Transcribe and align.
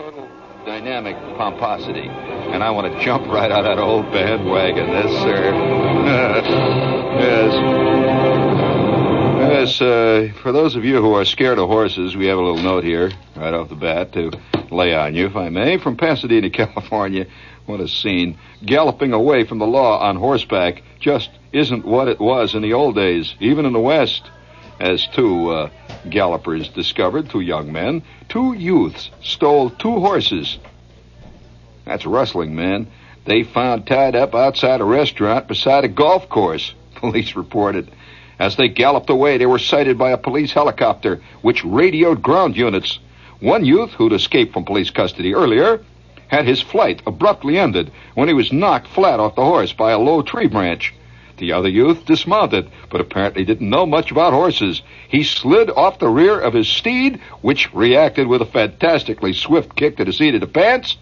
total 0.00 0.30
dynamic 0.64 1.14
pomposity. 1.36 2.08
And 2.08 2.64
I 2.64 2.70
want 2.70 2.90
to 2.90 3.04
jump 3.04 3.26
right 3.26 3.52
out 3.52 3.66
of 3.66 3.76
that 3.76 3.82
old 3.82 4.10
bandwagon. 4.10 4.88
Yes, 4.88 5.10
sir. 5.20 5.52
yes. 7.20 7.54
Yes, 9.52 9.80
uh, 9.82 10.32
for 10.42 10.52
those 10.52 10.74
of 10.74 10.86
you 10.86 11.02
who 11.02 11.12
are 11.12 11.26
scared 11.26 11.58
of 11.58 11.68
horses, 11.68 12.16
we 12.16 12.28
have 12.28 12.38
a 12.38 12.40
little 12.40 12.62
note 12.62 12.82
here, 12.82 13.10
right 13.36 13.52
off 13.52 13.68
the 13.68 13.74
bat, 13.74 14.14
to 14.14 14.30
lay 14.70 14.94
on 14.94 15.14
you, 15.14 15.26
if 15.26 15.36
I 15.36 15.50
may. 15.50 15.76
From 15.76 15.98
Pasadena, 15.98 16.48
California, 16.62 17.26
what 17.66 17.80
a 17.80 17.88
scene. 17.88 18.38
Galloping 18.64 19.12
away 19.12 19.44
from 19.44 19.58
the 19.58 19.66
law 19.66 19.98
on 20.00 20.16
horseback 20.16 20.82
just 20.98 21.28
isn't 21.52 21.84
what 21.84 22.08
it 22.08 22.20
was 22.20 22.54
in 22.54 22.62
the 22.62 22.72
old 22.72 22.94
days, 22.94 23.34
even 23.38 23.66
in 23.66 23.74
the 23.74 23.80
West. 23.80 24.22
As 24.80 25.06
two 25.08 25.50
uh, 25.50 25.70
gallopers 26.08 26.68
discovered, 26.68 27.28
two 27.28 27.40
young 27.40 27.70
men, 27.70 28.02
two 28.30 28.54
youths 28.54 29.10
stole 29.22 29.68
two 29.68 30.00
horses. 30.00 30.58
That's 31.84 32.06
rustling, 32.06 32.54
man. 32.54 32.86
They 33.26 33.42
found 33.42 33.86
tied 33.86 34.16
up 34.16 34.34
outside 34.34 34.80
a 34.80 34.84
restaurant 34.84 35.48
beside 35.48 35.84
a 35.84 35.88
golf 35.88 36.30
course, 36.30 36.74
police 36.94 37.36
reported. 37.36 37.90
As 38.38 38.56
they 38.56 38.68
galloped 38.68 39.10
away, 39.10 39.36
they 39.36 39.44
were 39.44 39.58
sighted 39.58 39.98
by 39.98 40.12
a 40.12 40.16
police 40.16 40.52
helicopter, 40.52 41.20
which 41.42 41.62
radioed 41.62 42.22
ground 42.22 42.56
units. 42.56 42.98
One 43.38 43.66
youth, 43.66 43.92
who'd 43.92 44.14
escaped 44.14 44.54
from 44.54 44.64
police 44.64 44.88
custody 44.88 45.34
earlier, 45.34 45.82
had 46.28 46.46
his 46.46 46.62
flight 46.62 47.02
abruptly 47.06 47.58
ended 47.58 47.92
when 48.14 48.28
he 48.28 48.34
was 48.34 48.50
knocked 48.50 48.86
flat 48.86 49.20
off 49.20 49.34
the 49.34 49.44
horse 49.44 49.74
by 49.74 49.90
a 49.90 49.98
low 49.98 50.22
tree 50.22 50.46
branch. 50.46 50.94
The 51.40 51.52
other 51.52 51.70
youth 51.70 52.04
dismounted, 52.04 52.70
but 52.90 53.00
apparently 53.00 53.46
didn't 53.46 53.70
know 53.70 53.86
much 53.86 54.10
about 54.10 54.34
horses. 54.34 54.82
He 55.08 55.24
slid 55.24 55.70
off 55.70 55.98
the 55.98 56.08
rear 56.08 56.38
of 56.38 56.52
his 56.52 56.68
steed, 56.68 57.18
which 57.40 57.72
reacted 57.72 58.26
with 58.26 58.42
a 58.42 58.46
fantastically 58.46 59.32
swift 59.32 59.74
kick 59.74 59.96
to 59.96 60.04
the 60.04 60.12
seat 60.12 60.34
of 60.34 60.42
the 60.42 60.46
pants. 60.46 60.98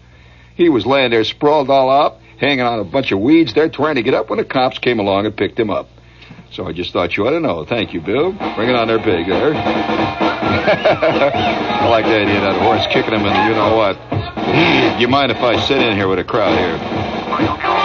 He 0.55 0.69
was 0.69 0.85
laying 0.85 1.11
there 1.11 1.25
sprawled 1.25 1.69
all 1.69 1.91
out, 1.91 2.19
hanging 2.37 2.61
on 2.61 2.79
a 2.79 2.85
bunch 2.85 3.11
of 3.11 3.19
weeds 3.19 3.53
there, 3.53 3.67
trying 3.67 3.95
to 3.95 4.01
get 4.01 4.13
up 4.13 4.29
when 4.29 4.39
the 4.39 4.45
cops 4.45 4.79
came 4.79 4.99
along 4.99 5.25
and 5.25 5.35
picked 5.35 5.59
him 5.59 5.69
up. 5.69 5.89
So 6.51 6.65
I 6.65 6.71
just 6.71 6.93
thought 6.93 7.17
you 7.17 7.27
ought 7.27 7.31
to 7.31 7.41
know. 7.41 7.65
Thank 7.65 7.93
you, 7.93 7.99
Bill. 7.99 8.31
Bring 8.31 8.69
it 8.69 8.75
on 8.75 8.87
there 8.87 8.97
big 8.97 9.27
there. 9.27 9.53
I 11.81 11.85
like 11.89 12.05
the 12.05 12.15
idea 12.15 12.37
of 12.37 12.43
that 12.43 12.61
horse 12.61 12.87
kicking 12.87 13.11
him 13.13 13.25
in 13.25 13.33
the 13.33 13.43
you 13.43 13.55
know 13.55 13.75
what. 13.75 13.97
Do 14.95 15.01
you 15.01 15.09
mind 15.09 15.33
if 15.33 15.39
I 15.39 15.59
sit 15.67 15.81
in 15.81 15.97
here 15.97 16.07
with 16.07 16.19
a 16.19 16.23
crowd 16.23 16.57
here? 16.57 17.78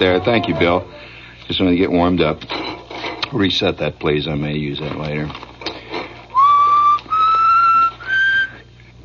There. 0.00 0.18
Thank 0.18 0.48
you, 0.48 0.54
Bill. 0.54 0.90
Just 1.46 1.60
want 1.60 1.70
to 1.70 1.76
get 1.76 1.92
warmed 1.92 2.20
up. 2.20 2.42
Reset 3.32 3.78
that, 3.78 4.00
please. 4.00 4.26
I 4.26 4.34
may 4.34 4.56
use 4.56 4.80
that 4.80 4.96
later. 4.96 5.30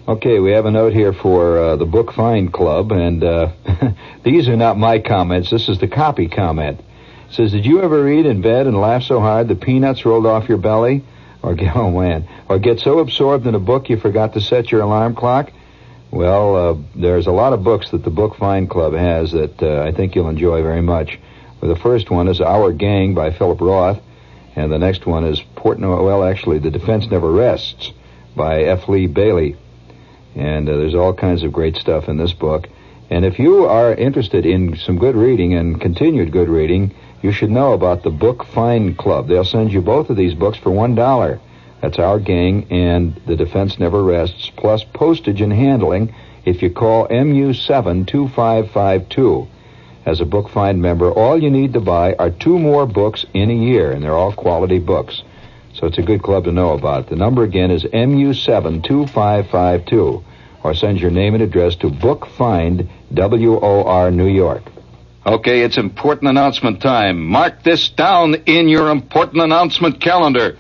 Okay, 0.07 0.39
we 0.39 0.51
have 0.51 0.65
a 0.65 0.71
note 0.71 0.93
here 0.93 1.13
for 1.13 1.57
uh, 1.57 1.75
the 1.75 1.85
Book 1.85 2.13
Find 2.13 2.51
Club, 2.51 2.91
and 2.91 3.23
uh, 3.23 3.51
these 4.23 4.47
are 4.47 4.55
not 4.55 4.77
my 4.77 4.99
comments. 4.99 5.49
This 5.49 5.67
is 5.67 5.79
the 5.79 5.87
copy 5.87 6.27
comment. 6.29 6.79
It 6.79 7.33
says, 7.33 7.51
"Did 7.51 7.65
you 7.65 7.81
ever 7.81 8.03
read 8.03 8.25
in 8.25 8.41
bed 8.41 8.65
and 8.65 8.79
laugh 8.79 9.03
so 9.03 9.19
hard 9.19 9.47
the 9.47 9.55
peanuts 9.55 10.05
rolled 10.05 10.25
off 10.25 10.47
your 10.47 10.59
belly, 10.59 11.03
or 11.43 11.55
get 11.55 11.75
oh 11.75 11.91
man, 11.91 12.27
or 12.47 12.57
get 12.57 12.79
so 12.79 12.99
absorbed 12.99 13.45
in 13.47 13.55
a 13.55 13.59
book 13.59 13.89
you 13.89 13.97
forgot 13.97 14.33
to 14.33 14.41
set 14.41 14.71
your 14.71 14.81
alarm 14.81 15.15
clock?" 15.15 15.51
Well, 16.15 16.55
uh, 16.55 16.77
there's 16.95 17.27
a 17.27 17.33
lot 17.33 17.51
of 17.51 17.65
books 17.65 17.91
that 17.91 18.05
the 18.05 18.09
Book 18.09 18.37
Find 18.37 18.69
Club 18.69 18.93
has 18.93 19.33
that 19.33 19.61
uh, 19.61 19.83
I 19.83 19.91
think 19.91 20.15
you'll 20.15 20.29
enjoy 20.29 20.63
very 20.63 20.81
much. 20.81 21.19
Well, 21.59 21.73
the 21.73 21.79
first 21.81 22.09
one 22.09 22.29
is 22.29 22.39
Our 22.39 22.71
Gang 22.71 23.13
by 23.13 23.31
Philip 23.31 23.59
Roth, 23.59 24.01
and 24.55 24.71
the 24.71 24.79
next 24.79 25.05
one 25.05 25.25
is 25.25 25.41
Portnoy. 25.57 26.05
Well, 26.05 26.23
actually, 26.23 26.59
The 26.59 26.71
Defense 26.71 27.05
Never 27.11 27.29
Rests 27.29 27.91
by 28.33 28.63
F. 28.63 28.87
Lee 28.87 29.07
Bailey. 29.07 29.57
And 30.35 30.69
uh, 30.69 30.77
there's 30.77 30.95
all 30.95 31.13
kinds 31.13 31.43
of 31.43 31.51
great 31.51 31.75
stuff 31.75 32.07
in 32.07 32.15
this 32.15 32.31
book. 32.31 32.69
And 33.09 33.25
if 33.25 33.37
you 33.37 33.65
are 33.65 33.93
interested 33.93 34.45
in 34.45 34.77
some 34.77 34.97
good 34.97 35.17
reading 35.17 35.53
and 35.53 35.81
continued 35.81 36.31
good 36.31 36.47
reading, 36.47 36.95
you 37.23 37.33
should 37.33 37.51
know 37.51 37.73
about 37.73 38.03
the 38.03 38.09
Book 38.09 38.45
Find 38.45 38.97
Club. 38.97 39.27
They'll 39.27 39.43
send 39.43 39.73
you 39.73 39.81
both 39.81 40.09
of 40.09 40.15
these 40.15 40.33
books 40.33 40.57
for 40.59 40.69
one 40.69 40.95
dollar. 40.95 41.41
That's 41.81 41.99
our 41.99 42.19
gang 42.19 42.67
and 42.71 43.15
the 43.25 43.35
defense 43.35 43.77
never 43.79 44.01
rests, 44.01 44.49
plus 44.55 44.83
postage 44.83 45.41
and 45.41 45.53
handling 45.53 46.15
if 46.45 46.61
you 46.61 46.69
call 46.69 47.07
MU72552. 47.07 49.47
As 50.05 50.21
a 50.21 50.25
Book 50.25 50.47
Find 50.49 50.81
member, 50.81 51.11
all 51.11 51.41
you 51.41 51.49
need 51.49 51.73
to 51.73 51.81
buy 51.81 52.13
are 52.13 52.29
two 52.29 52.59
more 52.59 52.85
books 52.85 53.25
in 53.33 53.49
a 53.49 53.55
year, 53.55 53.91
and 53.91 54.03
they're 54.03 54.15
all 54.15 54.31
quality 54.31 54.77
books. 54.77 55.23
So 55.73 55.87
it's 55.87 55.97
a 55.97 56.03
good 56.03 56.21
club 56.21 56.43
to 56.45 56.51
know 56.51 56.73
about. 56.73 57.09
The 57.09 57.15
number 57.15 57.41
again 57.43 57.71
is 57.71 57.83
MU72552, 57.83 60.23
or 60.63 60.75
send 60.75 61.01
your 61.01 61.09
name 61.11 61.33
and 61.33 61.43
address 61.43 61.75
to 61.77 61.89
Book 61.89 62.27
Find, 62.27 62.87
W-O-R, 63.13 64.11
New 64.11 64.27
York. 64.27 64.61
Okay, 65.25 65.61
it's 65.61 65.77
important 65.79 66.29
announcement 66.29 66.79
time. 66.81 67.25
Mark 67.25 67.63
this 67.63 67.89
down 67.89 68.35
in 68.45 68.69
your 68.69 68.91
important 68.91 69.41
announcement 69.41 69.99
calendar. 69.99 70.55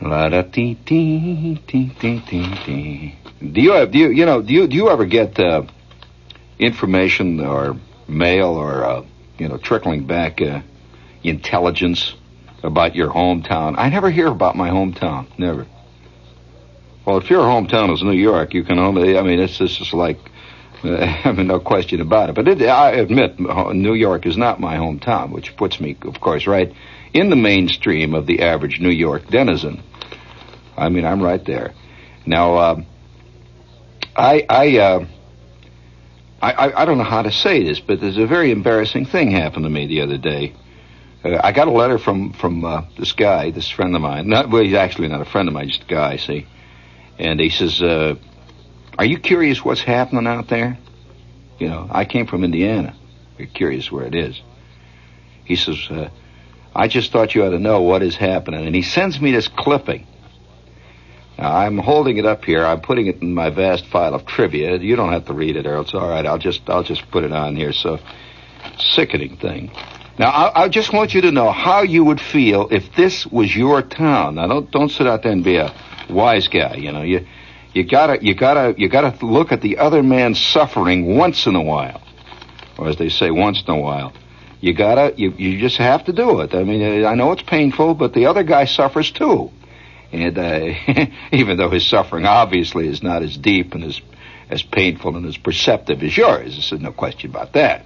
La 0.00 0.28
da 0.28 0.42
dee 0.42 0.74
dee 0.74 1.60
dee 1.66 1.90
dee 2.00 2.20
dee. 2.64 3.16
Do 3.40 3.60
you 3.60 3.72
have 3.72 3.90
do 3.90 3.98
you 3.98 4.10
you 4.10 4.26
know 4.26 4.42
do 4.42 4.54
you 4.54 4.68
do 4.68 4.76
you 4.76 4.90
ever 4.90 5.06
get 5.06 5.40
uh, 5.40 5.64
information 6.56 7.40
or 7.40 7.76
mail 8.06 8.50
or 8.50 8.84
uh, 8.84 9.04
you 9.38 9.48
know 9.48 9.58
trickling 9.58 10.06
back 10.06 10.40
uh, 10.40 10.60
intelligence 11.24 12.14
about 12.62 12.94
your 12.94 13.10
hometown. 13.10 13.74
I 13.76 13.88
never 13.88 14.10
hear 14.10 14.28
about 14.28 14.56
my 14.56 14.70
hometown. 14.70 15.26
Never. 15.38 15.66
Well, 17.08 17.16
if 17.16 17.30
your 17.30 17.40
hometown 17.40 17.90
is 17.94 18.02
New 18.02 18.12
York, 18.12 18.52
you 18.52 18.64
can 18.64 18.78
only, 18.78 19.16
I 19.16 19.22
mean, 19.22 19.40
it's 19.40 19.56
just 19.56 19.94
like, 19.94 20.18
uh, 20.84 20.90
I 21.24 21.32
mean, 21.32 21.46
no 21.46 21.58
question 21.58 22.02
about 22.02 22.28
it. 22.28 22.34
But 22.34 22.48
it, 22.48 22.60
I 22.60 22.90
admit, 22.90 23.40
New 23.40 23.94
York 23.94 24.26
is 24.26 24.36
not 24.36 24.60
my 24.60 24.76
hometown, 24.76 25.30
which 25.32 25.56
puts 25.56 25.80
me, 25.80 25.96
of 26.02 26.20
course, 26.20 26.46
right 26.46 26.70
in 27.14 27.30
the 27.30 27.36
mainstream 27.36 28.14
of 28.14 28.26
the 28.26 28.42
average 28.42 28.78
New 28.78 28.90
York 28.90 29.26
denizen. 29.28 29.82
I 30.76 30.90
mean, 30.90 31.06
I'm 31.06 31.22
right 31.22 31.42
there. 31.42 31.72
Now, 32.26 32.56
uh, 32.56 32.82
I, 34.14 34.44
I, 34.46 34.76
uh, 34.76 35.06
I, 36.42 36.82
I 36.82 36.84
don't 36.84 36.98
know 36.98 37.04
how 37.04 37.22
to 37.22 37.32
say 37.32 37.64
this, 37.64 37.80
but 37.80 38.02
there's 38.02 38.18
a 38.18 38.26
very 38.26 38.50
embarrassing 38.50 39.06
thing 39.06 39.30
happened 39.30 39.64
to 39.64 39.70
me 39.70 39.86
the 39.86 40.02
other 40.02 40.18
day. 40.18 40.52
Uh, 41.24 41.40
I 41.42 41.52
got 41.52 41.68
a 41.68 41.72
letter 41.72 41.96
from 41.98 42.34
from 42.34 42.66
uh, 42.66 42.82
this 42.98 43.12
guy, 43.12 43.50
this 43.50 43.70
friend 43.70 43.96
of 43.96 44.02
mine. 44.02 44.28
Not 44.28 44.50
well, 44.50 44.62
he's 44.62 44.74
actually 44.74 45.08
not 45.08 45.22
a 45.22 45.24
friend 45.24 45.48
of 45.48 45.54
mine, 45.54 45.68
just 45.68 45.84
a 45.84 45.86
guy. 45.86 46.18
See, 46.18 46.46
and 47.18 47.40
he 47.40 47.50
says, 47.50 47.82
uh, 47.82 48.14
"Are 48.98 49.04
you 49.04 49.18
curious 49.18 49.64
what's 49.64 49.82
happening 49.82 50.26
out 50.26 50.48
there?" 50.48 50.78
You 51.58 51.68
know, 51.68 51.88
I 51.90 52.04
came 52.04 52.26
from 52.26 52.44
Indiana. 52.44 52.94
You're 53.36 53.48
curious 53.48 53.90
where 53.90 54.06
it 54.06 54.14
is. 54.14 54.40
He 55.44 55.56
says, 55.56 55.78
uh, 55.90 56.08
"I 56.74 56.88
just 56.88 57.12
thought 57.12 57.34
you 57.34 57.44
ought 57.44 57.50
to 57.50 57.58
know 57.58 57.82
what 57.82 58.02
is 58.02 58.16
happening." 58.16 58.66
And 58.66 58.74
he 58.74 58.82
sends 58.82 59.20
me 59.20 59.32
this 59.32 59.48
clipping. 59.48 60.06
Now, 61.38 61.56
I'm 61.56 61.78
holding 61.78 62.16
it 62.16 62.26
up 62.26 62.44
here. 62.44 62.64
I'm 62.66 62.80
putting 62.80 63.06
it 63.06 63.22
in 63.22 63.32
my 63.32 63.50
vast 63.50 63.86
file 63.86 64.14
of 64.14 64.26
trivia. 64.26 64.76
You 64.78 64.96
don't 64.96 65.12
have 65.12 65.26
to 65.26 65.34
read 65.34 65.56
it, 65.56 65.66
or 65.66 65.80
it's 65.80 65.94
all 65.94 66.08
right. 66.08 66.26
I'll 66.26 66.38
just 66.38 66.68
I'll 66.68 66.82
just 66.82 67.08
put 67.10 67.24
it 67.24 67.32
on 67.32 67.54
here. 67.54 67.72
So, 67.72 67.98
sickening 68.78 69.36
thing. 69.36 69.70
Now, 70.18 70.30
I, 70.30 70.64
I, 70.64 70.68
just 70.68 70.92
want 70.92 71.14
you 71.14 71.20
to 71.20 71.30
know 71.30 71.52
how 71.52 71.82
you 71.82 72.02
would 72.02 72.20
feel 72.20 72.66
if 72.72 72.92
this 72.96 73.24
was 73.24 73.54
your 73.54 73.82
town. 73.82 74.34
Now, 74.34 74.48
don't 74.48 74.70
don't 74.72 74.88
sit 74.88 75.06
out 75.06 75.22
there 75.22 75.30
and 75.30 75.44
be 75.44 75.56
a 75.56 75.72
wise 76.10 76.48
guy. 76.48 76.74
You 76.76 76.92
know, 76.92 77.02
you 77.02 77.26
you 77.72 77.84
gotta 77.84 78.24
you 78.24 78.34
gotta 78.34 78.74
you 78.78 78.88
gotta 78.88 79.24
look 79.24 79.52
at 79.52 79.60
the 79.60 79.78
other 79.78 80.02
man's 80.02 80.40
suffering 80.40 81.16
once 81.16 81.46
in 81.46 81.54
a 81.54 81.62
while, 81.62 82.02
or 82.78 82.88
as 82.88 82.96
they 82.96 83.08
say, 83.08 83.30
once 83.30 83.62
in 83.66 83.72
a 83.72 83.78
while. 83.78 84.12
You 84.60 84.74
gotta 84.74 85.14
you 85.16 85.30
you 85.30 85.58
just 85.60 85.76
have 85.76 86.04
to 86.06 86.12
do 86.12 86.40
it. 86.40 86.54
I 86.54 86.64
mean, 86.64 87.04
I 87.04 87.14
know 87.14 87.32
it's 87.32 87.42
painful, 87.42 87.94
but 87.94 88.12
the 88.12 88.26
other 88.26 88.42
guy 88.42 88.64
suffers 88.64 89.10
too, 89.10 89.50
and 90.12 90.36
uh, 90.38 90.74
even 91.32 91.56
though 91.56 91.70
his 91.70 91.86
suffering 91.86 92.24
obviously 92.24 92.88
is 92.88 93.02
not 93.02 93.22
as 93.22 93.36
deep 93.36 93.74
and 93.74 93.84
as 93.84 94.00
as 94.50 94.62
painful 94.62 95.16
and 95.16 95.26
as 95.26 95.36
perceptive 95.36 96.02
as 96.02 96.16
yours, 96.16 96.70
there's 96.70 96.80
no 96.80 96.92
question 96.92 97.30
about 97.30 97.52
that. 97.52 97.84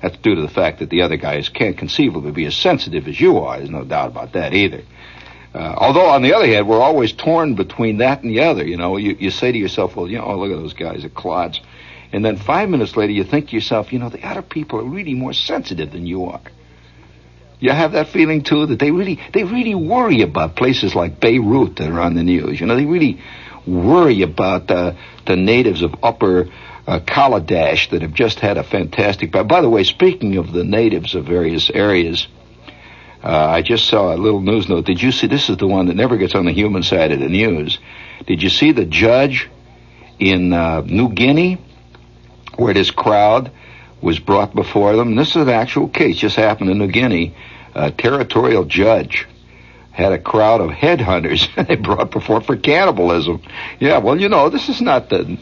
That's 0.00 0.16
due 0.18 0.34
to 0.34 0.42
the 0.42 0.48
fact 0.48 0.78
that 0.80 0.90
the 0.90 1.02
other 1.02 1.16
guys 1.16 1.48
can't 1.48 1.76
conceivably 1.76 2.30
be 2.30 2.44
as 2.44 2.54
sensitive 2.54 3.08
as 3.08 3.18
you 3.18 3.38
are. 3.38 3.56
There's 3.56 3.70
no 3.70 3.84
doubt 3.84 4.10
about 4.10 4.34
that 4.34 4.52
either. 4.52 4.82
Uh, 5.54 5.72
although, 5.78 6.06
on 6.06 6.22
the 6.22 6.34
other 6.34 6.46
hand, 6.46 6.68
we're 6.68 6.80
always 6.80 7.12
torn 7.12 7.54
between 7.54 7.98
that 7.98 8.22
and 8.22 8.30
the 8.30 8.40
other. 8.40 8.66
You 8.66 8.76
know, 8.76 8.96
you, 8.96 9.16
you 9.18 9.30
say 9.30 9.52
to 9.52 9.58
yourself, 9.58 9.94
well, 9.94 10.08
you 10.08 10.18
know, 10.18 10.24
oh, 10.24 10.36
look 10.36 10.50
at 10.50 10.60
those 10.60 10.74
guys, 10.74 11.02
they're 11.02 11.10
clods. 11.10 11.60
And 12.12 12.24
then 12.24 12.36
five 12.36 12.68
minutes 12.68 12.96
later, 12.96 13.12
you 13.12 13.22
think 13.22 13.50
to 13.50 13.54
yourself, 13.54 13.92
you 13.92 14.00
know, 14.00 14.08
the 14.08 14.26
other 14.26 14.42
people 14.42 14.80
are 14.80 14.84
really 14.84 15.14
more 15.14 15.32
sensitive 15.32 15.92
than 15.92 16.06
you 16.06 16.24
are. 16.24 16.40
You 17.60 17.70
have 17.70 17.92
that 17.92 18.08
feeling 18.08 18.42
too 18.42 18.66
that 18.66 18.80
they 18.80 18.90
really, 18.90 19.20
they 19.32 19.44
really 19.44 19.76
worry 19.76 20.22
about 20.22 20.56
places 20.56 20.94
like 20.94 21.20
Beirut 21.20 21.76
that 21.76 21.88
are 21.88 22.00
on 22.00 22.14
the 22.14 22.24
news. 22.24 22.60
You 22.60 22.66
know, 22.66 22.76
they 22.76 22.84
really 22.84 23.20
worry 23.66 24.22
about 24.22 24.70
uh, 24.70 24.94
the 25.24 25.36
natives 25.36 25.82
of 25.82 25.94
Upper 26.02 26.48
uh, 26.86 27.00
Kaladesh 27.00 27.90
that 27.90 28.02
have 28.02 28.12
just 28.12 28.40
had 28.40 28.58
a 28.58 28.64
fantastic. 28.64 29.30
By, 29.30 29.44
by 29.44 29.60
the 29.60 29.70
way, 29.70 29.84
speaking 29.84 30.36
of 30.36 30.52
the 30.52 30.64
natives 30.64 31.14
of 31.14 31.26
various 31.26 31.70
areas, 31.70 32.26
uh, 33.24 33.48
I 33.48 33.62
just 33.62 33.86
saw 33.88 34.14
a 34.14 34.18
little 34.18 34.42
news 34.42 34.68
note. 34.68 34.84
Did 34.84 35.00
you 35.00 35.10
see? 35.10 35.26
This 35.26 35.48
is 35.48 35.56
the 35.56 35.66
one 35.66 35.86
that 35.86 35.96
never 35.96 36.18
gets 36.18 36.34
on 36.34 36.44
the 36.44 36.52
human 36.52 36.82
side 36.82 37.10
of 37.10 37.20
the 37.20 37.28
news. 37.28 37.78
Did 38.26 38.42
you 38.42 38.50
see 38.50 38.72
the 38.72 38.84
judge 38.84 39.48
in 40.18 40.52
uh, 40.52 40.82
New 40.82 41.08
Guinea 41.08 41.58
where 42.56 42.74
this 42.74 42.90
crowd 42.90 43.50
was 44.02 44.18
brought 44.18 44.54
before 44.54 44.94
them? 44.94 45.16
This 45.16 45.30
is 45.30 45.36
an 45.36 45.48
actual 45.48 45.88
case, 45.88 46.18
just 46.18 46.36
happened 46.36 46.68
in 46.68 46.76
New 46.76 46.88
Guinea. 46.88 47.34
A 47.74 47.90
territorial 47.90 48.66
judge 48.66 49.26
had 49.90 50.12
a 50.12 50.18
crowd 50.18 50.60
of 50.60 50.70
headhunters 50.70 51.48
they 51.66 51.76
brought 51.76 52.10
before 52.10 52.42
for 52.42 52.58
cannibalism. 52.58 53.40
Yeah, 53.80 53.98
well, 53.98 54.20
you 54.20 54.28
know, 54.28 54.50
this 54.50 54.68
is 54.68 54.82
not 54.82 55.08
the 55.08 55.38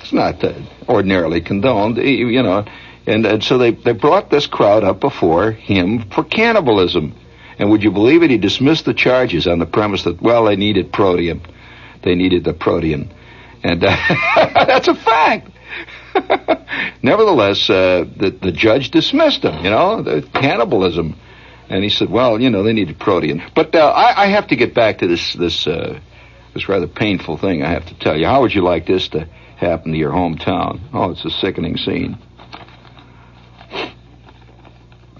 it's 0.00 0.12
not 0.12 0.42
ordinarily 0.88 1.42
condoned, 1.42 1.98
you 1.98 2.42
know. 2.42 2.64
And, 3.06 3.26
and 3.26 3.44
so 3.44 3.58
they, 3.58 3.72
they 3.72 3.92
brought 3.92 4.30
this 4.30 4.46
crowd 4.46 4.84
up 4.84 5.00
before 5.00 5.52
him 5.52 6.08
for 6.10 6.24
cannibalism. 6.24 7.14
And 7.58 7.70
would 7.70 7.82
you 7.82 7.90
believe 7.90 8.22
it? 8.22 8.30
He 8.30 8.38
dismissed 8.38 8.84
the 8.84 8.94
charges 8.94 9.46
on 9.46 9.58
the 9.58 9.66
premise 9.66 10.04
that, 10.04 10.20
well, 10.20 10.44
they 10.44 10.56
needed 10.56 10.92
protein. 10.92 11.40
They 12.02 12.14
needed 12.14 12.44
the 12.44 12.52
protein. 12.52 13.12
And 13.62 13.82
uh, 13.82 13.96
that's 14.66 14.88
a 14.88 14.94
fact. 14.94 15.50
Nevertheless, 17.02 17.68
uh, 17.68 18.04
the, 18.16 18.30
the 18.30 18.52
judge 18.52 18.90
dismissed 18.90 19.42
him, 19.42 19.64
you 19.64 19.70
know, 19.70 20.02
the 20.02 20.28
cannibalism. 20.34 21.18
And 21.68 21.82
he 21.82 21.90
said, 21.90 22.10
well, 22.10 22.40
you 22.40 22.50
know, 22.50 22.62
they 22.62 22.72
needed 22.72 22.98
protein. 22.98 23.42
But 23.54 23.74
uh, 23.74 23.78
I, 23.78 24.24
I 24.24 24.26
have 24.28 24.48
to 24.48 24.56
get 24.56 24.74
back 24.74 24.98
to 24.98 25.08
this, 25.08 25.32
this, 25.34 25.66
uh, 25.66 25.98
this 26.54 26.68
rather 26.68 26.86
painful 26.86 27.38
thing 27.38 27.62
I 27.62 27.70
have 27.70 27.86
to 27.86 27.98
tell 27.98 28.16
you. 28.16 28.26
How 28.26 28.42
would 28.42 28.54
you 28.54 28.62
like 28.62 28.86
this 28.86 29.08
to 29.08 29.28
happen 29.56 29.92
to 29.92 29.98
your 29.98 30.12
hometown. 30.12 30.80
Oh, 30.92 31.10
it's 31.10 31.24
a 31.24 31.30
sickening 31.30 31.76
scene. 31.76 32.18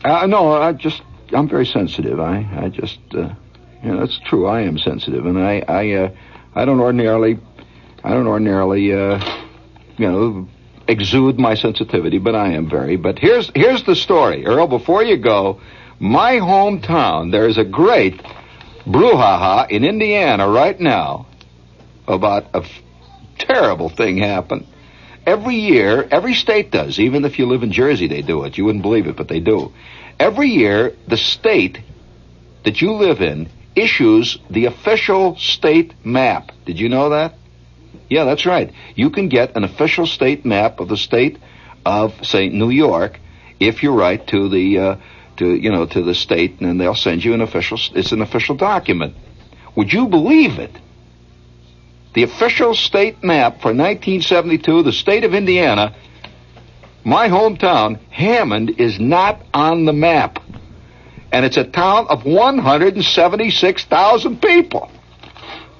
Uh, 0.04 0.26
no, 0.26 0.52
I 0.52 0.72
just, 0.72 1.02
I'm 1.32 1.48
very 1.48 1.66
sensitive. 1.66 2.20
I, 2.20 2.64
I 2.64 2.68
just, 2.68 2.98
uh, 3.12 3.34
you 3.82 3.92
know, 3.92 4.02
it's 4.02 4.18
true. 4.26 4.46
I 4.46 4.62
am 4.62 4.78
sensitive, 4.78 5.26
and 5.26 5.38
I, 5.38 5.62
I, 5.66 5.90
uh, 5.92 6.10
I 6.54 6.64
don't 6.64 6.80
ordinarily, 6.80 7.38
I 8.04 8.10
don't 8.10 8.26
ordinarily, 8.26 8.92
uh, 8.92 9.40
you 9.96 10.08
know, 10.08 10.48
exude 10.88 11.38
my 11.38 11.54
sensitivity, 11.54 12.18
but 12.18 12.34
I 12.34 12.52
am 12.52 12.70
very. 12.70 12.96
But 12.96 13.18
here's, 13.18 13.50
here's 13.54 13.82
the 13.84 13.96
story, 13.96 14.46
Earl. 14.46 14.68
Before 14.68 15.02
you 15.02 15.16
go, 15.16 15.60
my 15.98 16.34
hometown, 16.34 17.32
there 17.32 17.48
is 17.48 17.58
a 17.58 17.64
great 17.64 18.20
brouhaha 18.86 19.68
in 19.70 19.84
Indiana 19.84 20.48
right 20.48 20.78
now 20.78 21.26
about 22.06 22.46
a 22.54 22.64
terrible 23.38 23.88
thing 23.88 24.18
happened. 24.18 24.66
Every 25.26 25.56
year, 25.56 26.06
every 26.08 26.34
state 26.34 26.70
does. 26.70 27.00
Even 27.00 27.24
if 27.24 27.38
you 27.38 27.46
live 27.46 27.64
in 27.64 27.72
Jersey, 27.72 28.06
they 28.06 28.22
do 28.22 28.44
it. 28.44 28.56
You 28.56 28.64
wouldn't 28.64 28.82
believe 28.82 29.08
it, 29.08 29.16
but 29.16 29.26
they 29.26 29.40
do. 29.40 29.72
Every 30.18 30.48
year, 30.48 30.94
the 31.06 31.16
state 31.16 31.80
that 32.64 32.80
you 32.80 32.92
live 32.92 33.20
in 33.20 33.48
issues 33.74 34.38
the 34.48 34.66
official 34.66 35.36
state 35.36 35.94
map. 36.04 36.52
Did 36.64 36.80
you 36.80 36.88
know 36.88 37.10
that? 37.10 37.34
Yeah, 38.08 38.24
that's 38.24 38.46
right. 38.46 38.72
You 38.94 39.10
can 39.10 39.28
get 39.28 39.56
an 39.56 39.64
official 39.64 40.06
state 40.06 40.44
map 40.44 40.80
of 40.80 40.88
the 40.88 40.96
state 40.96 41.38
of, 41.84 42.14
say, 42.24 42.48
New 42.48 42.70
York, 42.70 43.18
if 43.60 43.82
you 43.82 43.92
write 43.92 44.28
to 44.28 44.48
the, 44.48 44.78
uh, 44.78 44.96
to 45.36 45.54
you 45.54 45.70
know, 45.70 45.86
to 45.86 46.02
the 46.02 46.14
state, 46.14 46.60
and 46.60 46.80
they'll 46.80 46.94
send 46.94 47.24
you 47.24 47.34
an 47.34 47.40
official. 47.40 47.78
It's 47.94 48.12
an 48.12 48.22
official 48.22 48.56
document. 48.56 49.14
Would 49.74 49.92
you 49.92 50.06
believe 50.06 50.58
it? 50.58 50.72
the 52.16 52.22
official 52.22 52.74
state 52.74 53.22
map 53.22 53.60
for 53.60 53.74
1972, 53.74 54.84
the 54.84 54.90
state 54.90 55.22
of 55.24 55.34
Indiana, 55.34 55.94
my 57.06 57.28
hometown, 57.28 57.98
Hammond, 58.10 58.80
is 58.80 58.98
not 58.98 59.40
on 59.54 59.84
the 59.84 59.92
map. 59.92 60.40
And 61.30 61.44
it's 61.44 61.56
a 61.56 61.62
town 61.62 62.08
of 62.08 62.24
176,000 62.24 64.42
people. 64.42 64.90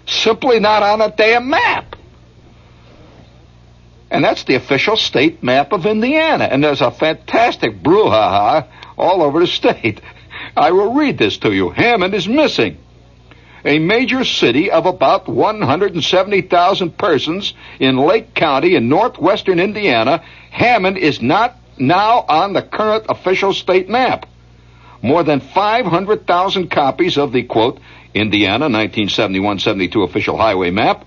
Simply 0.06 0.60
not 0.60 0.84
on 0.84 1.00
a 1.00 1.10
damn 1.10 1.50
map. 1.50 1.96
And 4.08 4.22
that's 4.22 4.44
the 4.44 4.54
official 4.54 4.96
state 4.96 5.42
map 5.42 5.72
of 5.72 5.84
Indiana. 5.84 6.44
And 6.44 6.62
there's 6.62 6.80
a 6.80 6.92
fantastic 6.92 7.82
brouhaha 7.82 8.68
all 8.96 9.20
over 9.20 9.40
the 9.40 9.48
state. 9.48 10.00
I 10.56 10.70
will 10.70 10.94
read 10.94 11.18
this 11.18 11.38
to 11.38 11.52
you. 11.52 11.70
Hammond 11.70 12.14
is 12.14 12.28
missing 12.28 12.78
a 13.66 13.78
major 13.78 14.24
city 14.24 14.70
of 14.70 14.86
about 14.86 15.28
170,000 15.28 16.96
persons 16.96 17.54
in 17.80 17.96
Lake 17.96 18.34
County 18.34 18.76
in 18.76 18.88
northwestern 18.88 19.58
Indiana, 19.58 20.22
Hammond 20.50 20.98
is 20.98 21.20
not 21.20 21.56
now 21.78 22.24
on 22.28 22.52
the 22.52 22.62
current 22.62 23.06
official 23.08 23.52
state 23.52 23.88
map. 23.88 24.26
More 25.02 25.22
than 25.22 25.40
500,000 25.40 26.70
copies 26.70 27.18
of 27.18 27.32
the 27.32 27.42
quote, 27.42 27.80
Indiana 28.14 28.68
1971-72 28.68 30.08
official 30.08 30.38
highway 30.38 30.70
map 30.70 31.04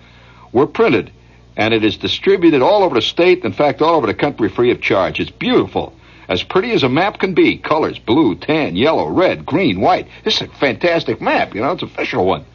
were 0.51 0.68
printed, 0.68 1.12
and 1.58 1.74
it 1.74 1.84
is 1.84 1.98
distributed 1.98 2.62
all 2.62 2.84
over 2.84 2.96
the 2.96 3.01
state, 3.01 3.44
in 3.44 3.54
fact, 3.54 3.82
all 3.82 3.96
over 3.96 4.08
the 4.08 4.13
country 4.13 4.50
free 4.50 4.72
of 4.72 4.82
charge. 4.82 5.20
It's 5.20 5.32
beautiful. 5.32 5.94
As 6.30 6.44
pretty 6.44 6.72
as 6.72 6.84
a 6.84 6.90
map 6.90 7.18
can 7.18 7.34
be. 7.34 7.58
Colors, 7.58 7.98
blue, 7.98 8.36
tan, 8.36 8.76
yellow, 8.76 9.10
red, 9.10 9.48
green, 9.48 9.82
white. 9.82 10.08
This 10.24 10.36
is 10.36 10.44
a 10.44 10.48
fantastic 10.48 11.20
map, 11.20 11.56
you 11.56 11.62
know, 11.62 11.72
it's 11.72 11.82
an 11.82 11.90
official 11.90 12.24
one. 12.24 12.46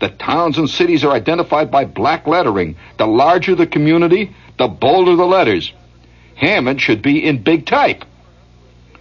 The 0.00 0.10
towns 0.10 0.58
and 0.58 0.68
cities 0.68 1.04
are 1.04 1.12
identified 1.12 1.70
by 1.70 1.86
black 1.86 2.26
lettering. 2.26 2.76
The 2.98 3.06
larger 3.06 3.54
the 3.54 3.66
community, 3.66 4.36
the 4.58 4.68
bolder 4.68 5.16
the 5.16 5.24
letters. 5.24 5.72
Hammond 6.34 6.82
should 6.82 7.00
be 7.00 7.24
in 7.24 7.42
big 7.42 7.64
type. 7.64 8.04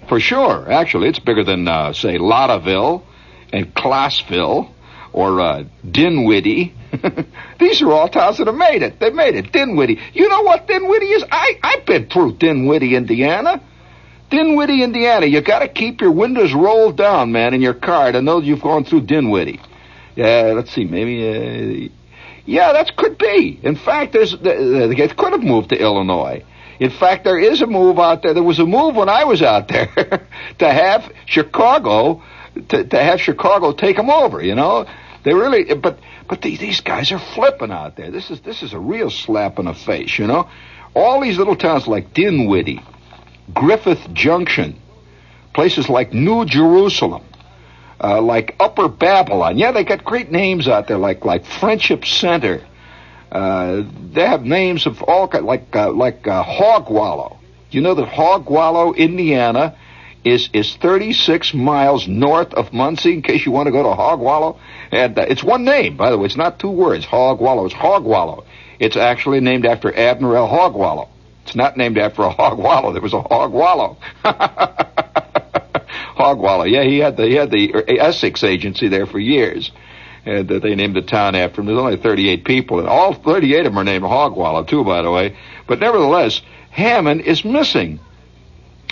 For 0.07 0.21
sure, 0.21 0.71
actually, 0.71 1.09
it's 1.09 1.19
bigger 1.19 1.43
than, 1.43 1.67
uh, 1.67 1.91
say, 1.91 2.17
Lottaville 2.17 3.03
and 3.51 3.73
Classville 3.75 4.71
or 5.11 5.41
uh, 5.41 5.63
Dinwiddie. 5.89 6.73
These 7.59 7.81
are 7.81 7.91
all 7.91 8.07
towns 8.07 8.37
that 8.37 8.47
have 8.47 8.55
made 8.55 8.83
it. 8.83 8.99
They've 8.99 9.13
made 9.13 9.35
it. 9.35 9.51
Dinwiddie. 9.51 9.99
You 10.13 10.29
know 10.29 10.43
what 10.43 10.67
Dinwiddie 10.67 11.11
is? 11.11 11.25
I, 11.29 11.59
I've 11.61 11.85
been 11.85 12.07
through 12.07 12.37
Dinwiddie, 12.37 12.95
Indiana. 12.95 13.61
Dinwiddie, 14.33 14.81
Indiana. 14.81 15.27
You 15.27 15.41
got 15.41 15.59
to 15.59 15.67
keep 15.67 16.01
your 16.01 16.09
windows 16.09 16.53
rolled 16.53 16.97
down, 16.97 17.31
man, 17.31 17.53
in 17.53 17.61
your 17.61 17.75
car 17.75 18.11
to 18.11 18.19
know 18.19 18.41
you've 18.41 18.61
gone 18.61 18.83
through 18.83 19.01
Dinwiddie. 19.01 19.61
Yeah, 20.15 20.53
let's 20.55 20.71
see, 20.71 20.85
maybe. 20.85 21.87
Uh, 21.87 21.89
yeah, 22.43 22.73
that 22.73 22.95
could 22.95 23.19
be. 23.19 23.59
In 23.61 23.75
fact, 23.75 24.11
there's 24.11 24.35
they 24.39 25.07
could 25.07 25.33
have 25.33 25.43
moved 25.43 25.69
to 25.69 25.79
Illinois. 25.79 26.43
In 26.79 26.89
fact, 26.89 27.25
there 27.25 27.37
is 27.37 27.61
a 27.61 27.67
move 27.67 27.99
out 27.99 28.23
there. 28.23 28.33
There 28.33 28.41
was 28.41 28.57
a 28.57 28.65
move 28.65 28.95
when 28.95 29.07
I 29.07 29.23
was 29.23 29.43
out 29.43 29.67
there 29.67 29.87
to 30.57 30.69
have 30.69 31.11
Chicago 31.27 32.23
to, 32.69 32.83
to 32.85 33.03
have 33.03 33.21
Chicago 33.21 33.71
take 33.71 33.97
them 33.97 34.09
over. 34.09 34.41
You 34.41 34.55
know, 34.55 34.87
they 35.23 35.35
really. 35.35 35.75
But 35.75 35.99
but 36.27 36.41
these, 36.41 36.59
these 36.59 36.81
guys 36.81 37.11
are 37.11 37.19
flipping 37.19 37.71
out 37.71 37.97
there. 37.97 38.09
This 38.09 38.31
is 38.31 38.41
this 38.41 38.63
is 38.63 38.73
a 38.73 38.79
real 38.79 39.11
slap 39.11 39.59
in 39.59 39.65
the 39.65 39.75
face. 39.75 40.17
You 40.17 40.25
know, 40.25 40.49
all 40.95 41.21
these 41.21 41.37
little 41.37 41.55
towns 41.55 41.87
like 41.87 42.15
Dinwiddie, 42.15 42.81
Griffith 43.51 44.13
Junction, 44.13 44.79
places 45.53 45.89
like 45.89 46.13
New 46.13 46.45
Jerusalem. 46.45 47.23
Uh, 48.01 48.21
like 48.21 48.53
Upper 48.59 48.89
Babylon. 48.89 49.57
Yeah, 49.57 49.71
they 49.71 49.85
got 49.85 50.03
great 50.03 50.29
names 50.29 50.67
out 50.67 50.89
there, 50.89 50.97
like 50.97 51.23
like 51.23 51.45
Friendship 51.45 52.05
Center. 52.05 52.61
Uh, 53.31 53.83
they 54.11 54.27
have 54.27 54.43
names 54.43 54.85
of 54.85 55.01
all 55.01 55.27
kinds, 55.27 55.45
like 55.45 55.73
uh, 55.73 55.89
like 55.91 56.27
uh, 56.27 56.43
Hogwallow. 56.43 57.37
You 57.71 57.79
know 57.79 57.93
that 57.93 58.07
Hogwallow, 58.09 58.95
Indiana, 58.97 59.77
is 60.23 60.49
is 60.53 60.75
36 60.75 61.53
miles 61.53 62.07
north 62.07 62.53
of 62.53 62.73
Muncie. 62.73 63.13
In 63.13 63.21
case 63.21 63.45
you 63.45 63.51
want 63.51 63.67
to 63.67 63.71
go 63.71 63.83
to 63.83 63.89
Hogwallow, 63.89 64.59
and 64.91 65.17
uh, 65.17 65.21
it's 65.21 65.43
one 65.43 65.63
name, 65.63 65.95
by 65.95 66.11
the 66.11 66.17
way. 66.17 66.25
It's 66.25 66.35
not 66.35 66.59
two 66.59 66.69
words. 66.71 67.05
Hogwallow. 67.05 67.65
It's 67.65 67.75
Hogwallow. 67.75 68.45
It's 68.79 68.97
actually 68.97 69.39
named 69.39 69.65
after 69.65 69.95
Admiral 69.95 70.47
Hogwallow. 70.47 71.07
It's 71.43 71.55
not 71.55 71.77
named 71.77 71.97
after 71.97 72.21
a 72.23 72.29
hog 72.29 72.57
wallow. 72.57 72.93
There 72.93 73.01
was 73.01 73.13
a 73.13 73.21
hog 73.21 73.51
wallow. 73.51 73.97
Hogwallow. 76.15 76.69
Yeah, 76.71 76.83
he 76.83 76.99
had 76.99 77.17
the 77.17 77.25
he 77.27 77.33
had 77.35 77.49
the 77.51 77.73
Essex 77.99 78.43
agency 78.43 78.87
there 78.87 79.05
for 79.05 79.19
years, 79.19 79.71
and 80.25 80.49
uh, 80.51 80.59
they 80.59 80.75
named 80.75 80.95
the 80.95 81.01
town 81.01 81.35
after 81.35 81.61
him. 81.61 81.67
There's 81.67 81.79
only 81.79 81.97
38 81.97 82.45
people, 82.45 82.79
and 82.79 82.87
all 82.87 83.13
38 83.13 83.59
of 83.59 83.65
them 83.65 83.77
are 83.77 83.83
named 83.83 84.03
Hogwallow 84.03 84.67
too, 84.67 84.83
by 84.83 85.01
the 85.01 85.11
way. 85.11 85.35
But 85.67 85.79
nevertheless, 85.79 86.41
Hammond 86.71 87.21
is 87.21 87.43
missing, 87.43 87.99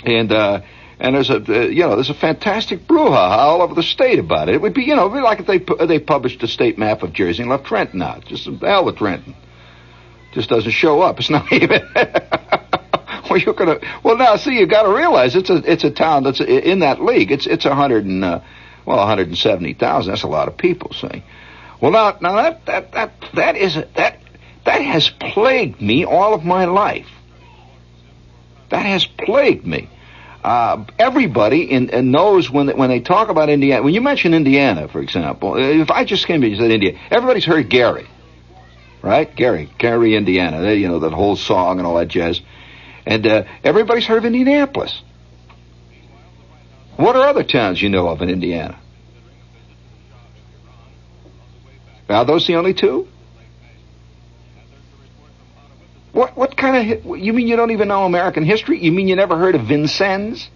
and. 0.04 0.32
uh 0.32 0.60
and 1.00 1.16
there's 1.16 1.30
a 1.30 1.38
uh, 1.38 1.62
you 1.66 1.80
know 1.80 1.96
there's 1.96 2.10
a 2.10 2.14
fantastic 2.14 2.86
brouhaha 2.86 3.36
all 3.38 3.60
over 3.62 3.74
the 3.74 3.82
state 3.82 4.20
about 4.20 4.48
it. 4.48 4.54
It 4.54 4.60
would 4.60 4.72
be 4.74 4.84
you 4.84 4.94
know 4.94 5.08
be 5.08 5.18
like 5.20 5.40
if 5.40 5.46
they 5.48 5.58
pu- 5.58 5.84
they 5.84 5.98
published 5.98 6.40
a 6.44 6.46
state 6.46 6.78
map 6.78 7.02
of 7.02 7.12
Jersey 7.12 7.42
and 7.42 7.50
left 7.50 7.64
Trenton 7.64 8.00
out. 8.02 8.24
Just 8.26 8.44
hell 8.60 8.84
with 8.84 8.98
Trenton. 8.98 9.34
Just 10.32 10.48
doesn't 10.48 10.70
show 10.70 11.00
up. 11.00 11.18
It's 11.18 11.28
not 11.28 11.52
even. 11.52 11.82
Well, 13.32 13.40
you're 13.40 13.54
gonna. 13.54 13.80
Well, 14.02 14.18
now 14.18 14.36
see, 14.36 14.58
you 14.58 14.66
got 14.66 14.82
to 14.82 14.92
realize 14.94 15.34
it's 15.34 15.48
a 15.48 15.56
it's 15.70 15.84
a 15.84 15.90
town 15.90 16.24
that's 16.24 16.40
in 16.40 16.80
that 16.80 17.00
league. 17.02 17.32
It's 17.32 17.46
it's 17.46 17.64
a 17.64 17.74
hundred 17.74 18.04
and 18.04 18.22
uh, 18.22 18.40
well, 18.84 18.98
one 18.98 19.06
hundred 19.06 19.28
and 19.28 19.38
seventy 19.38 19.72
thousand. 19.72 20.12
That's 20.12 20.22
a 20.22 20.28
lot 20.28 20.48
of 20.48 20.58
people. 20.58 20.92
See. 20.92 21.24
Well, 21.80 21.92
now 21.92 22.18
now 22.20 22.34
that 22.36 22.66
that 22.66 22.92
that 22.92 23.12
that 23.34 23.56
is 23.56 23.74
that 23.74 24.18
that 24.64 24.82
has 24.82 25.08
plagued 25.08 25.80
me 25.80 26.04
all 26.04 26.34
of 26.34 26.44
my 26.44 26.66
life. 26.66 27.08
That 28.68 28.84
has 28.84 29.06
plagued 29.06 29.66
me. 29.66 29.88
Uh, 30.44 30.84
everybody 30.98 31.70
in, 31.70 31.88
in 31.90 32.10
knows 32.10 32.50
when 32.50 32.68
when 32.76 32.90
they 32.90 33.00
talk 33.00 33.28
about 33.28 33.48
Indiana. 33.48 33.82
When 33.82 33.94
you 33.94 34.02
mention 34.02 34.34
Indiana, 34.34 34.88
for 34.88 35.00
example, 35.00 35.56
if 35.56 35.90
I 35.90 36.04
just 36.04 36.26
came 36.26 36.42
to 36.42 36.46
you 36.46 36.54
and 36.54 36.62
said 36.62 36.70
India, 36.70 36.98
everybody's 37.10 37.44
heard 37.44 37.70
Gary, 37.70 38.08
right? 39.00 39.34
Gary, 39.34 39.70
Gary, 39.78 40.16
Indiana. 40.16 40.60
They, 40.60 40.76
you 40.76 40.88
know 40.88 40.98
that 40.98 41.12
whole 41.12 41.36
song 41.36 41.78
and 41.78 41.86
all 41.86 41.94
that 41.96 42.08
jazz. 42.08 42.40
And 43.06 43.26
uh, 43.26 43.44
everybody's 43.64 44.06
heard 44.06 44.18
of 44.18 44.24
Indianapolis. 44.24 45.02
What 46.96 47.16
are 47.16 47.26
other 47.26 47.42
towns 47.42 47.80
you 47.82 47.88
know 47.88 48.08
of 48.08 48.22
in 48.22 48.28
Indiana? 48.28 48.78
Are 52.08 52.24
those 52.24 52.46
the 52.46 52.56
only 52.56 52.74
two? 52.74 53.08
What 56.12 56.36
what 56.36 56.56
kind 56.56 56.92
of 56.92 57.18
you 57.18 57.32
mean 57.32 57.48
you 57.48 57.56
don't 57.56 57.70
even 57.70 57.88
know 57.88 58.04
American 58.04 58.44
history? 58.44 58.78
You 58.78 58.92
mean 58.92 59.08
you 59.08 59.16
never 59.16 59.38
heard 59.38 59.54
of 59.54 59.62
Vincennes? 59.62 60.50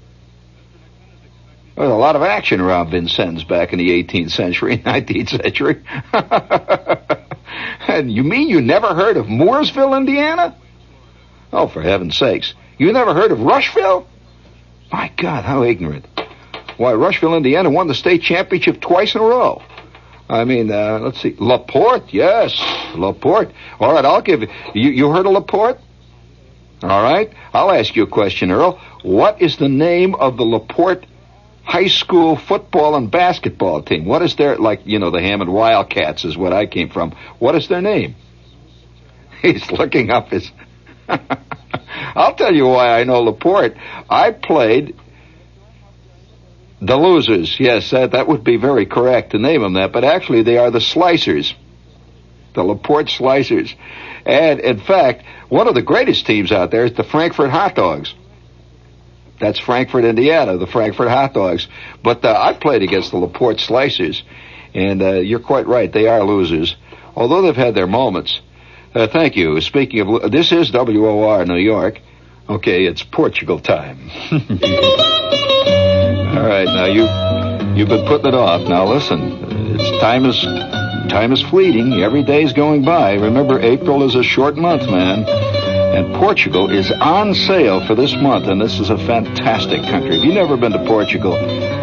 There 1.74 1.84
was 1.84 1.92
a 1.92 1.96
lot 1.96 2.16
of 2.16 2.22
action 2.22 2.60
around 2.60 2.90
Vincennes 2.90 3.44
back 3.44 3.72
in 3.72 3.78
the 3.78 3.90
18th 4.02 4.30
century, 4.30 4.78
19th 4.84 5.42
century. 5.42 5.82
and 7.88 8.10
you 8.10 8.22
mean 8.22 8.48
you 8.48 8.60
never 8.60 8.94
heard 8.94 9.16
of 9.16 9.26
Mooresville, 9.26 9.96
Indiana? 9.96 10.56
Oh, 11.52 11.68
for 11.68 11.82
heaven's 11.82 12.16
sakes. 12.16 12.54
You 12.78 12.92
never 12.92 13.14
heard 13.14 13.32
of 13.32 13.40
Rushville? 13.40 14.06
My 14.92 15.10
God, 15.16 15.44
how 15.44 15.62
ignorant. 15.62 16.06
Why, 16.76 16.92
Rushville, 16.92 17.34
Indiana 17.34 17.70
won 17.70 17.88
the 17.88 17.94
state 17.94 18.22
championship 18.22 18.80
twice 18.80 19.14
in 19.14 19.20
a 19.20 19.24
row. 19.24 19.62
I 20.28 20.44
mean, 20.44 20.70
uh, 20.70 20.98
let's 21.00 21.20
see. 21.20 21.36
LaPorte, 21.38 22.12
yes. 22.12 22.52
LaPorte. 22.94 23.52
All 23.78 23.92
right, 23.92 24.04
I'll 24.04 24.22
give 24.22 24.42
you. 24.42 24.48
You 24.74 25.10
heard 25.10 25.26
of 25.26 25.32
LaPorte? 25.32 25.78
All 26.82 27.02
right. 27.02 27.32
I'll 27.54 27.70
ask 27.70 27.96
you 27.96 28.02
a 28.02 28.06
question, 28.06 28.50
Earl. 28.50 28.80
What 29.02 29.40
is 29.40 29.56
the 29.56 29.68
name 29.68 30.14
of 30.14 30.36
the 30.36 30.44
LaPorte 30.44 31.06
high 31.64 31.86
school 31.86 32.36
football 32.36 32.96
and 32.96 33.10
basketball 33.10 33.82
team? 33.82 34.04
What 34.04 34.22
is 34.22 34.36
their, 34.36 34.56
like, 34.56 34.80
you 34.84 34.98
know, 34.98 35.10
the 35.10 35.22
Hammond 35.22 35.52
Wildcats 35.52 36.24
is 36.24 36.36
what 36.36 36.52
I 36.52 36.66
came 36.66 36.90
from. 36.90 37.12
What 37.38 37.54
is 37.54 37.68
their 37.68 37.80
name? 37.80 38.14
He's 39.42 39.70
looking 39.70 40.10
up 40.10 40.30
his. 40.30 40.50
I'll 42.16 42.34
tell 42.34 42.54
you 42.54 42.66
why 42.66 42.98
I 43.00 43.04
know 43.04 43.20
Laporte. 43.20 43.76
I 44.08 44.30
played 44.30 44.96
the 46.80 46.96
losers. 46.96 47.58
Yes, 47.58 47.90
that, 47.90 48.12
that 48.12 48.28
would 48.28 48.44
be 48.44 48.56
very 48.56 48.86
correct 48.86 49.32
to 49.32 49.38
name 49.38 49.62
them 49.62 49.74
that, 49.74 49.92
but 49.92 50.04
actually 50.04 50.42
they 50.42 50.58
are 50.58 50.70
the 50.70 50.78
slicers. 50.78 51.54
The 52.54 52.62
Laporte 52.62 53.08
slicers. 53.08 53.74
And 54.24 54.60
in 54.60 54.80
fact, 54.80 55.24
one 55.48 55.68
of 55.68 55.74
the 55.74 55.82
greatest 55.82 56.26
teams 56.26 56.52
out 56.52 56.70
there 56.70 56.84
is 56.84 56.94
the 56.94 57.04
Frankfort 57.04 57.50
Hot 57.50 57.74
Dogs. 57.74 58.14
That's 59.38 59.58
Frankfort, 59.58 60.04
Indiana, 60.04 60.56
the 60.56 60.66
Frankfort 60.66 61.08
Hot 61.08 61.34
Dogs. 61.34 61.68
But 62.02 62.24
uh, 62.24 62.34
I 62.36 62.54
played 62.54 62.82
against 62.82 63.10
the 63.10 63.18
Laporte 63.18 63.58
Slicers, 63.58 64.22
and 64.74 65.02
uh, 65.02 65.12
you're 65.14 65.40
quite 65.40 65.66
right, 65.66 65.92
they 65.92 66.08
are 66.08 66.24
losers. 66.24 66.74
Although 67.14 67.42
they've 67.42 67.56
had 67.56 67.74
their 67.74 67.86
moments. 67.86 68.40
Uh, 68.96 69.06
thank 69.06 69.36
you. 69.36 69.60
Speaking 69.60 70.00
of, 70.00 70.32
this 70.32 70.50
is 70.52 70.72
WOR 70.72 71.44
New 71.44 71.58
York. 71.58 72.00
Okay, 72.48 72.86
it's 72.86 73.02
Portugal 73.02 73.60
time. 73.60 74.10
All 74.32 74.38
right, 76.48 76.64
now 76.64 76.86
you 76.86 77.02
you've 77.76 77.90
been 77.90 78.06
putting 78.06 78.28
it 78.28 78.34
off. 78.34 78.66
Now 78.66 78.86
listen, 78.86 79.20
it's 79.78 80.00
time 80.00 80.24
is 80.24 80.40
time 81.12 81.30
is 81.34 81.42
fleeting. 81.42 81.92
Every 82.02 82.22
day's 82.22 82.54
going 82.54 82.86
by. 82.86 83.12
Remember, 83.16 83.60
April 83.60 84.02
is 84.02 84.14
a 84.14 84.22
short 84.22 84.56
month, 84.56 84.88
man. 84.88 85.26
And 85.28 86.14
Portugal 86.14 86.70
is 86.70 86.90
on 86.90 87.34
sale 87.34 87.86
for 87.86 87.94
this 87.94 88.14
month, 88.16 88.46
and 88.46 88.58
this 88.58 88.80
is 88.80 88.88
a 88.88 88.96
fantastic 88.96 89.82
country. 89.82 90.16
If 90.16 90.24
you've 90.24 90.32
never 90.32 90.56
been 90.56 90.72
to 90.72 90.82
Portugal, 90.86 91.34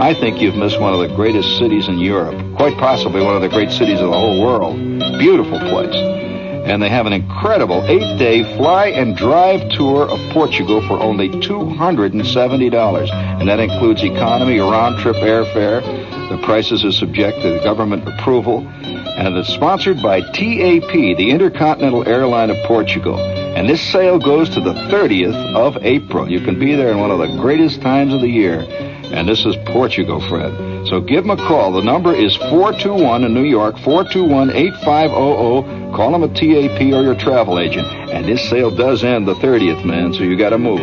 I 0.01 0.15
think 0.15 0.41
you've 0.41 0.55
missed 0.55 0.79
one 0.79 0.96
of 0.96 1.00
the 1.08 1.15
greatest 1.15 1.60
cities 1.60 1.88
in 1.88 2.00
Europe. 2.00 2.55
Quite 2.55 2.75
possibly 2.77 3.22
one 3.22 3.36
of 3.36 3.43
the 3.43 3.50
great 3.50 3.70
cities 3.70 4.01
of 4.01 4.08
the 4.08 4.17
whole 4.17 4.41
world. 4.41 4.77
Beautiful 5.20 5.60
place 5.60 6.23
and 6.63 6.82
they 6.82 6.89
have 6.89 7.05
an 7.05 7.13
incredible 7.13 7.84
eight-day 7.86 8.55
fly 8.55 8.88
and 8.88 9.17
drive 9.17 9.70
tour 9.70 10.10
of 10.10 10.17
Portugal 10.32 10.82
for 10.88 10.98
only 10.98 11.27
$270. 11.29 13.12
And 13.12 13.50
that 13.50 13.60
includes 13.60 14.01
economy, 14.01 14.60
round-trip 14.60 15.17
airfare. 15.17 15.82
The 16.29 16.38
prices 16.46 16.86
are 16.86 16.93
subject 16.93 17.41
to 17.41 17.60
government 17.63 18.08
approval. 18.08 18.65
And 18.70 19.36
it's 19.36 19.50
sponsored 19.50 20.01
by 20.01 20.22
TAP, 20.22 20.93
the 20.93 21.32
Intercontinental 21.32 22.08
Airline 22.08 22.50
of 22.50 22.55
Portugal. 22.65 23.20
And 23.20 23.67
this 23.70 23.82
sale 23.82 24.17
goes 24.17 24.50
to 24.51 24.62
the 24.62 24.74
30th 24.74 25.36
of 25.55 25.77
April. 25.84 26.32
You 26.32 26.39
can 26.39 26.58
be 26.58 26.75
there 26.75 26.91
in 26.91 27.00
one 27.00 27.12
of 27.12 27.20
the 27.20 27.27
greatest 27.41 27.82
times 27.82 28.13
of 28.13 28.22
the 28.22 28.29
year. 28.29 28.65
And 28.70 29.27
this 29.27 29.46
is 29.46 29.58
Portugal, 29.65 30.22
Fred. 30.22 30.88
So 30.88 31.01
give 31.01 31.25
them 31.25 31.38
a 31.38 31.48
call. 31.48 31.74
The 31.74 31.84
number 31.84 32.13
is 32.13 32.38
421 32.38 33.25
in 33.25 33.34
New 33.34 33.43
York, 33.43 33.75
421-8500. 33.75 35.83
Call 35.94 36.12
them 36.12 36.24
at 36.24 36.36
TAP 36.36 36.82
or 36.92 37.04
your 37.04 37.14
travel 37.14 37.60
agent. 37.60 37.88
And 37.88 38.26
this 38.26 38.50
sale 38.50 38.76
does 38.76 39.04
end 39.04 39.28
the 39.28 39.36
30th, 39.36 39.86
man, 39.86 40.12
so 40.12 40.24
you 40.24 40.36
gotta 40.36 40.58
move. 40.58 40.80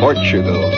Portugal. 0.00 0.70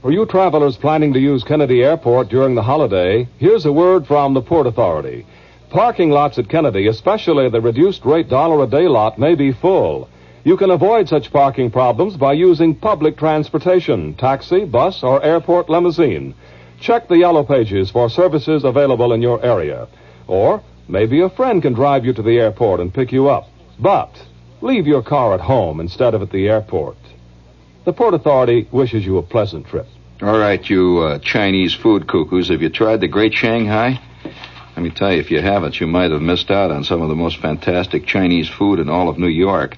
For 0.00 0.12
you 0.12 0.24
travelers 0.24 0.76
planning 0.76 1.12
to 1.14 1.18
use 1.18 1.42
Kennedy 1.42 1.82
Airport 1.82 2.28
during 2.28 2.54
the 2.54 2.62
holiday, 2.62 3.26
here's 3.38 3.66
a 3.66 3.72
word 3.72 4.06
from 4.06 4.34
the 4.34 4.40
Port 4.40 4.68
Authority. 4.68 5.26
Parking 5.70 6.10
lots 6.10 6.38
at 6.38 6.48
Kennedy, 6.48 6.86
especially 6.86 7.50
the 7.50 7.60
reduced 7.60 8.04
rate 8.04 8.28
dollar 8.28 8.62
a 8.62 8.68
day 8.68 8.86
lot, 8.86 9.18
may 9.18 9.34
be 9.34 9.50
full. 9.50 10.08
You 10.44 10.56
can 10.56 10.70
avoid 10.70 11.08
such 11.08 11.32
parking 11.32 11.72
problems 11.72 12.16
by 12.16 12.34
using 12.34 12.76
public 12.76 13.16
transportation, 13.16 14.14
taxi, 14.14 14.64
bus, 14.64 15.02
or 15.02 15.22
airport 15.24 15.68
limousine. 15.68 16.34
Check 16.80 17.08
the 17.08 17.18
yellow 17.18 17.44
pages 17.44 17.90
for 17.90 18.08
services 18.08 18.64
available 18.64 19.12
in 19.12 19.22
your 19.22 19.44
area. 19.44 19.88
Or 20.26 20.62
maybe 20.86 21.20
a 21.20 21.30
friend 21.30 21.60
can 21.60 21.72
drive 21.72 22.04
you 22.04 22.12
to 22.12 22.22
the 22.22 22.38
airport 22.38 22.80
and 22.80 22.92
pick 22.92 23.12
you 23.12 23.28
up. 23.28 23.48
But 23.78 24.10
leave 24.60 24.86
your 24.86 25.02
car 25.02 25.34
at 25.34 25.40
home 25.40 25.80
instead 25.80 26.14
of 26.14 26.22
at 26.22 26.30
the 26.30 26.48
airport. 26.48 26.96
The 27.84 27.92
Port 27.92 28.14
Authority 28.14 28.68
wishes 28.70 29.04
you 29.04 29.18
a 29.18 29.22
pleasant 29.22 29.66
trip. 29.66 29.86
All 30.20 30.38
right, 30.38 30.68
you 30.68 30.98
uh, 30.98 31.18
Chinese 31.20 31.74
food 31.74 32.08
cuckoos, 32.08 32.48
have 32.48 32.60
you 32.60 32.70
tried 32.70 33.00
the 33.00 33.08
Great 33.08 33.34
Shanghai? 33.34 34.00
Let 34.76 34.82
me 34.82 34.90
tell 34.90 35.12
you, 35.12 35.20
if 35.20 35.30
you 35.30 35.40
haven't, 35.40 35.80
you 35.80 35.86
might 35.86 36.10
have 36.10 36.20
missed 36.20 36.50
out 36.50 36.70
on 36.70 36.84
some 36.84 37.02
of 37.02 37.08
the 37.08 37.14
most 37.16 37.38
fantastic 37.38 38.06
Chinese 38.06 38.48
food 38.48 38.78
in 38.78 38.88
all 38.88 39.08
of 39.08 39.18
New 39.18 39.28
York. 39.28 39.76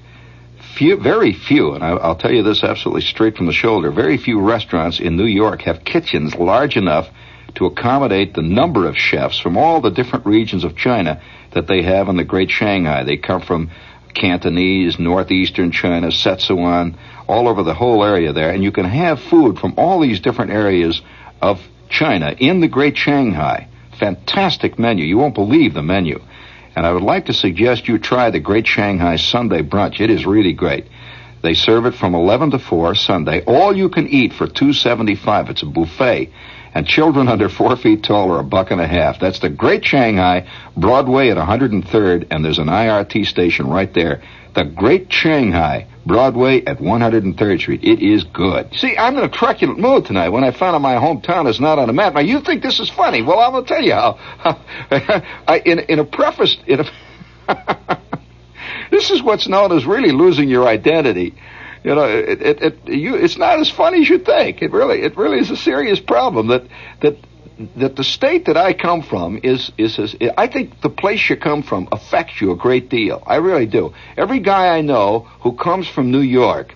Few, 0.75 0.97
very 0.97 1.33
few, 1.33 1.75
and 1.75 1.85
I, 1.85 1.91
I'll 1.91 2.17
tell 2.17 2.33
you 2.33 2.43
this 2.43 2.65
absolutely 2.65 3.03
straight 3.03 3.37
from 3.37 3.47
the 3.47 3.53
shoulder, 3.53 3.91
very 3.91 4.17
few 4.17 4.41
restaurants 4.41 4.99
in 4.99 5.17
New 5.17 5.27
York 5.27 5.63
have 5.63 5.85
kitchens 5.85 6.35
large 6.35 6.77
enough 6.77 7.09
to 7.57 7.67
accommodate 7.67 8.35
the 8.35 8.43
number 8.43 8.87
of 8.87 8.97
chefs 8.97 9.39
from 9.39 9.57
all 9.57 9.81
the 9.81 9.91
different 9.91 10.27
regions 10.27 10.65
of 10.65 10.77
China 10.77 11.21
that 11.53 11.67
they 11.67 11.83
have 11.83 12.09
in 12.09 12.17
the 12.17 12.25
Great 12.25 12.51
Shanghai. 12.51 13.05
They 13.05 13.17
come 13.17 13.41
from 13.41 13.71
Cantonese, 14.15 14.99
northeastern 14.99 15.73
China, 15.73 16.09
Szechuan, 16.09 16.97
all 17.29 17.49
over 17.49 17.63
the 17.63 17.75
whole 17.75 18.05
area 18.05 18.33
there, 18.33 18.51
and 18.51 18.63
you 18.63 18.73
can 18.73 18.85
have 18.85 19.21
food 19.21 19.59
from 19.59 19.75
all 19.77 20.01
these 20.01 20.21
different 20.21 20.51
areas 20.51 21.01
of 21.43 21.61
China 21.89 22.35
in 22.39 22.61
the 22.61 22.69
Great 22.69 22.97
Shanghai. 22.97 23.69
Fantastic 23.99 24.79
menu. 24.79 25.05
You 25.05 25.19
won't 25.19 25.35
believe 25.35 25.75
the 25.75 25.83
menu. 25.83 26.21
And 26.77 26.87
I 26.87 26.93
would 26.93 27.03
like 27.03 27.27
to 27.27 27.33
suggest 27.33 27.89
you 27.89 27.99
try 27.99 28.31
the 28.31 28.41
Great 28.41 28.67
Shanghai 28.67 29.17
Sunday 29.17 29.63
Brunch. 29.63 30.01
It 30.01 30.11
is 30.11 30.25
really 30.25 30.53
great. 30.53 30.87
They 31.43 31.55
serve 31.55 31.87
it 31.87 31.95
from 31.95 32.15
11 32.15 32.53
to 32.53 32.59
4 32.59 32.95
Sunday. 32.95 33.43
All 33.45 33.75
you 33.75 33.89
can 33.89 34.07
eat 34.09 34.33
for 34.33 34.47
275. 34.47 35.51
It's 35.51 35.63
a 35.63 35.67
buffet. 35.67 36.31
And 36.73 36.87
children 36.87 37.29
under 37.29 37.49
four 37.49 37.77
feet 37.77 38.05
tall 38.05 38.31
are 38.31 38.41
a 38.41 38.45
buck 38.45 38.71
and 38.71 38.81
a 38.81 38.87
half. 38.87 39.19
That's 39.19 39.41
the 39.41 39.49
Great 39.49 39.85
Shanghai, 39.85 40.47
Broadway 40.77 41.31
at 41.31 41.37
103rd, 41.37 42.29
and 42.31 42.45
there's 42.45 42.59
an 42.59 42.69
IRT 42.69 43.27
station 43.27 43.67
right 43.67 43.93
there. 43.93 44.23
The 44.55 44.65
Great 44.65 45.13
Shanghai, 45.13 45.87
Broadway 46.07 46.65
at 46.65 46.79
103rd 46.79 47.61
Street. 47.61 47.85
It 47.85 48.03
is 48.03 48.25
good. 48.25 48.75
See, 48.75 48.97
I'm 48.97 49.17
in 49.17 49.25
a 49.25 49.29
truculent 49.29 49.79
mood 49.79 50.07
tonight 50.07 50.31
when 50.31 50.45
I 50.45 50.51
found 50.51 50.75
out 50.75 50.83
my 50.83 50.95
hometown 50.95 51.49
is 51.49 51.61
not 51.61 51.79
on 51.79 51.87
the 51.87 51.93
map. 51.93 52.15
Now, 52.15 52.21
you 52.21 52.41
think 52.41 52.63
this 52.63 52.81
is 52.81 52.91
funny. 52.91 53.23
Well, 53.23 53.39
I'm 53.39 53.53
going 53.53 53.65
to 53.65 53.69
tell 53.69 53.83
you 53.83 53.93
how. 53.93 54.19
I, 55.47 55.63
in, 55.65 55.79
in 55.81 55.99
a 55.99 56.05
preface, 56.05 56.57
in 56.67 56.81
a 56.81 56.85
this 58.91 59.11
is 59.11 59.23
what's 59.23 59.49
known 59.49 59.73
as 59.73 59.87
really 59.87 60.13
losing 60.13 60.49
your 60.49 60.67
identity. 60.67 61.35
You 61.83 61.95
know, 61.95 62.05
it, 62.05 62.43
it, 62.43 62.63
it, 62.63 62.89
you, 62.89 63.15
it's 63.15 63.39
not 63.39 63.59
as 63.59 63.71
funny 63.71 64.03
as 64.03 64.09
you 64.09 64.19
think. 64.19 64.63
It 64.63 64.71
really, 64.71 65.03
it 65.03 65.17
really 65.17 65.39
is 65.39 65.51
a 65.51 65.57
serious 65.57 65.99
problem 65.99 66.49
that, 66.49 66.65
that, 67.01 67.17
that 67.77 67.97
the 67.97 68.05
state 68.05 68.47
that 68.47 68.57
I 68.57 68.73
come 68.73 69.03
from 69.03 69.41
is, 69.43 69.71
is, 69.77 69.99
is, 69.99 70.17
I 70.37 70.47
think 70.47 70.81
the 70.81 70.89
place 70.89 71.29
you 71.29 71.37
come 71.37 71.63
from 71.63 71.89
affects 71.93 72.41
you 72.41 72.53
a 72.53 72.57
great 72.57 72.89
deal. 72.89 73.23
I 73.27 73.37
really 73.37 73.67
do. 73.67 73.93
Every 74.17 74.41
guy 74.41 74.77
I 74.77 74.81
know 74.81 75.29
who 75.41 75.53
comes 75.53 75.87
from 75.89 76.11
New 76.11 76.21
York, 76.21 76.75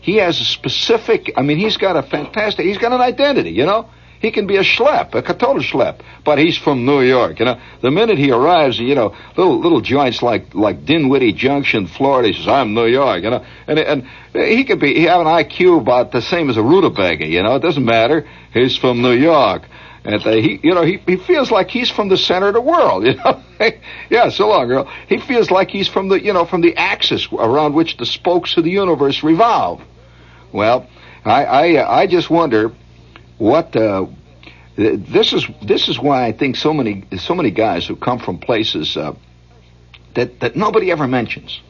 he 0.00 0.16
has 0.16 0.40
a 0.40 0.44
specific, 0.44 1.32
I 1.36 1.42
mean, 1.42 1.58
he's 1.58 1.78
got 1.78 1.96
a 1.96 2.02
fantastic, 2.02 2.66
he's 2.66 2.78
got 2.78 2.92
an 2.92 3.00
identity, 3.00 3.50
you 3.50 3.64
know? 3.64 3.88
He 4.24 4.30
can 4.30 4.46
be 4.46 4.56
a 4.56 4.62
schlep, 4.62 5.14
a 5.14 5.20
total 5.20 5.62
schlep, 5.62 6.00
but 6.24 6.38
he's 6.38 6.56
from 6.56 6.86
New 6.86 7.02
York. 7.02 7.40
You 7.40 7.44
know, 7.44 7.60
the 7.82 7.90
minute 7.90 8.16
he 8.16 8.30
arrives, 8.30 8.78
you 8.78 8.94
know, 8.94 9.14
little 9.36 9.60
little 9.60 9.82
joints 9.82 10.22
like 10.22 10.54
like 10.54 10.86
Dinwiddie 10.86 11.34
Junction, 11.34 11.86
Florida. 11.86 12.28
He 12.28 12.34
says, 12.34 12.48
"I'm 12.48 12.72
New 12.72 12.86
York," 12.86 13.22
you 13.22 13.28
know, 13.28 13.44
and 13.66 13.78
and 13.78 14.08
he 14.32 14.64
could 14.64 14.80
be 14.80 14.94
he 14.94 15.02
have 15.02 15.20
an 15.20 15.26
IQ 15.26 15.78
about 15.78 16.10
the 16.10 16.22
same 16.22 16.48
as 16.48 16.56
a 16.56 16.62
rutabaga. 16.62 17.26
You 17.26 17.42
know, 17.42 17.56
it 17.56 17.60
doesn't 17.60 17.84
matter. 17.84 18.26
He's 18.54 18.78
from 18.78 19.02
New 19.02 19.12
York. 19.12 19.64
And 20.06 20.26
uh, 20.26 20.30
he, 20.32 20.58
you 20.62 20.74
know, 20.74 20.84
he, 20.84 21.02
he 21.06 21.16
feels 21.16 21.50
like 21.50 21.68
he's 21.68 21.90
from 21.90 22.08
the 22.08 22.16
center 22.16 22.48
of 22.48 22.54
the 22.54 22.62
world, 22.62 23.04
you 23.06 23.16
know. 23.16 23.42
yeah, 24.08 24.30
so 24.30 24.48
long, 24.48 24.68
girl. 24.68 24.90
He 25.06 25.18
feels 25.18 25.50
like 25.50 25.68
he's 25.70 25.88
from 25.88 26.08
the, 26.08 26.22
you 26.22 26.32
know, 26.32 26.46
from 26.46 26.62
the 26.62 26.76
axis 26.76 27.28
around 27.30 27.74
which 27.74 27.98
the 27.98 28.06
spokes 28.06 28.56
of 28.56 28.64
the 28.64 28.70
universe 28.70 29.22
revolve. 29.22 29.82
Well, 30.52 30.86
I, 31.24 31.44
I, 31.44 32.00
I 32.00 32.06
just 32.06 32.28
wonder 32.28 32.72
what 33.38 33.74
uh, 33.76 34.06
this 34.76 35.32
is 35.32 35.46
this 35.62 35.88
is 35.88 35.98
why 35.98 36.26
I 36.26 36.32
think 36.32 36.56
so 36.56 36.72
many 36.72 37.04
so 37.18 37.34
many 37.34 37.50
guys 37.50 37.86
who 37.86 37.96
come 37.96 38.18
from 38.18 38.38
places 38.38 38.96
uh, 38.96 39.14
that 40.14 40.40
that 40.40 40.56
nobody 40.56 40.90
ever 40.90 41.06
mentions 41.06 41.60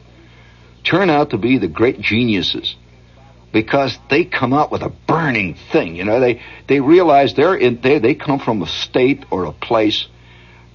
turn 0.83 1.09
out 1.09 1.31
to 1.31 1.37
be 1.37 1.57
the 1.57 1.67
great 1.67 1.99
geniuses 1.99 2.75
because 3.51 3.97
they 4.09 4.25
come 4.25 4.53
out 4.53 4.71
with 4.71 4.81
a 4.81 4.89
burning 4.89 5.55
thing. 5.71 5.95
You 5.95 6.05
know, 6.05 6.19
they 6.19 6.41
they 6.67 6.79
realize 6.79 7.33
they're 7.33 7.55
in 7.55 7.79
they 7.81 7.99
they 7.99 8.15
come 8.15 8.39
from 8.39 8.61
a 8.61 8.67
state 8.67 9.23
or 9.31 9.45
a 9.45 9.51
place 9.51 10.07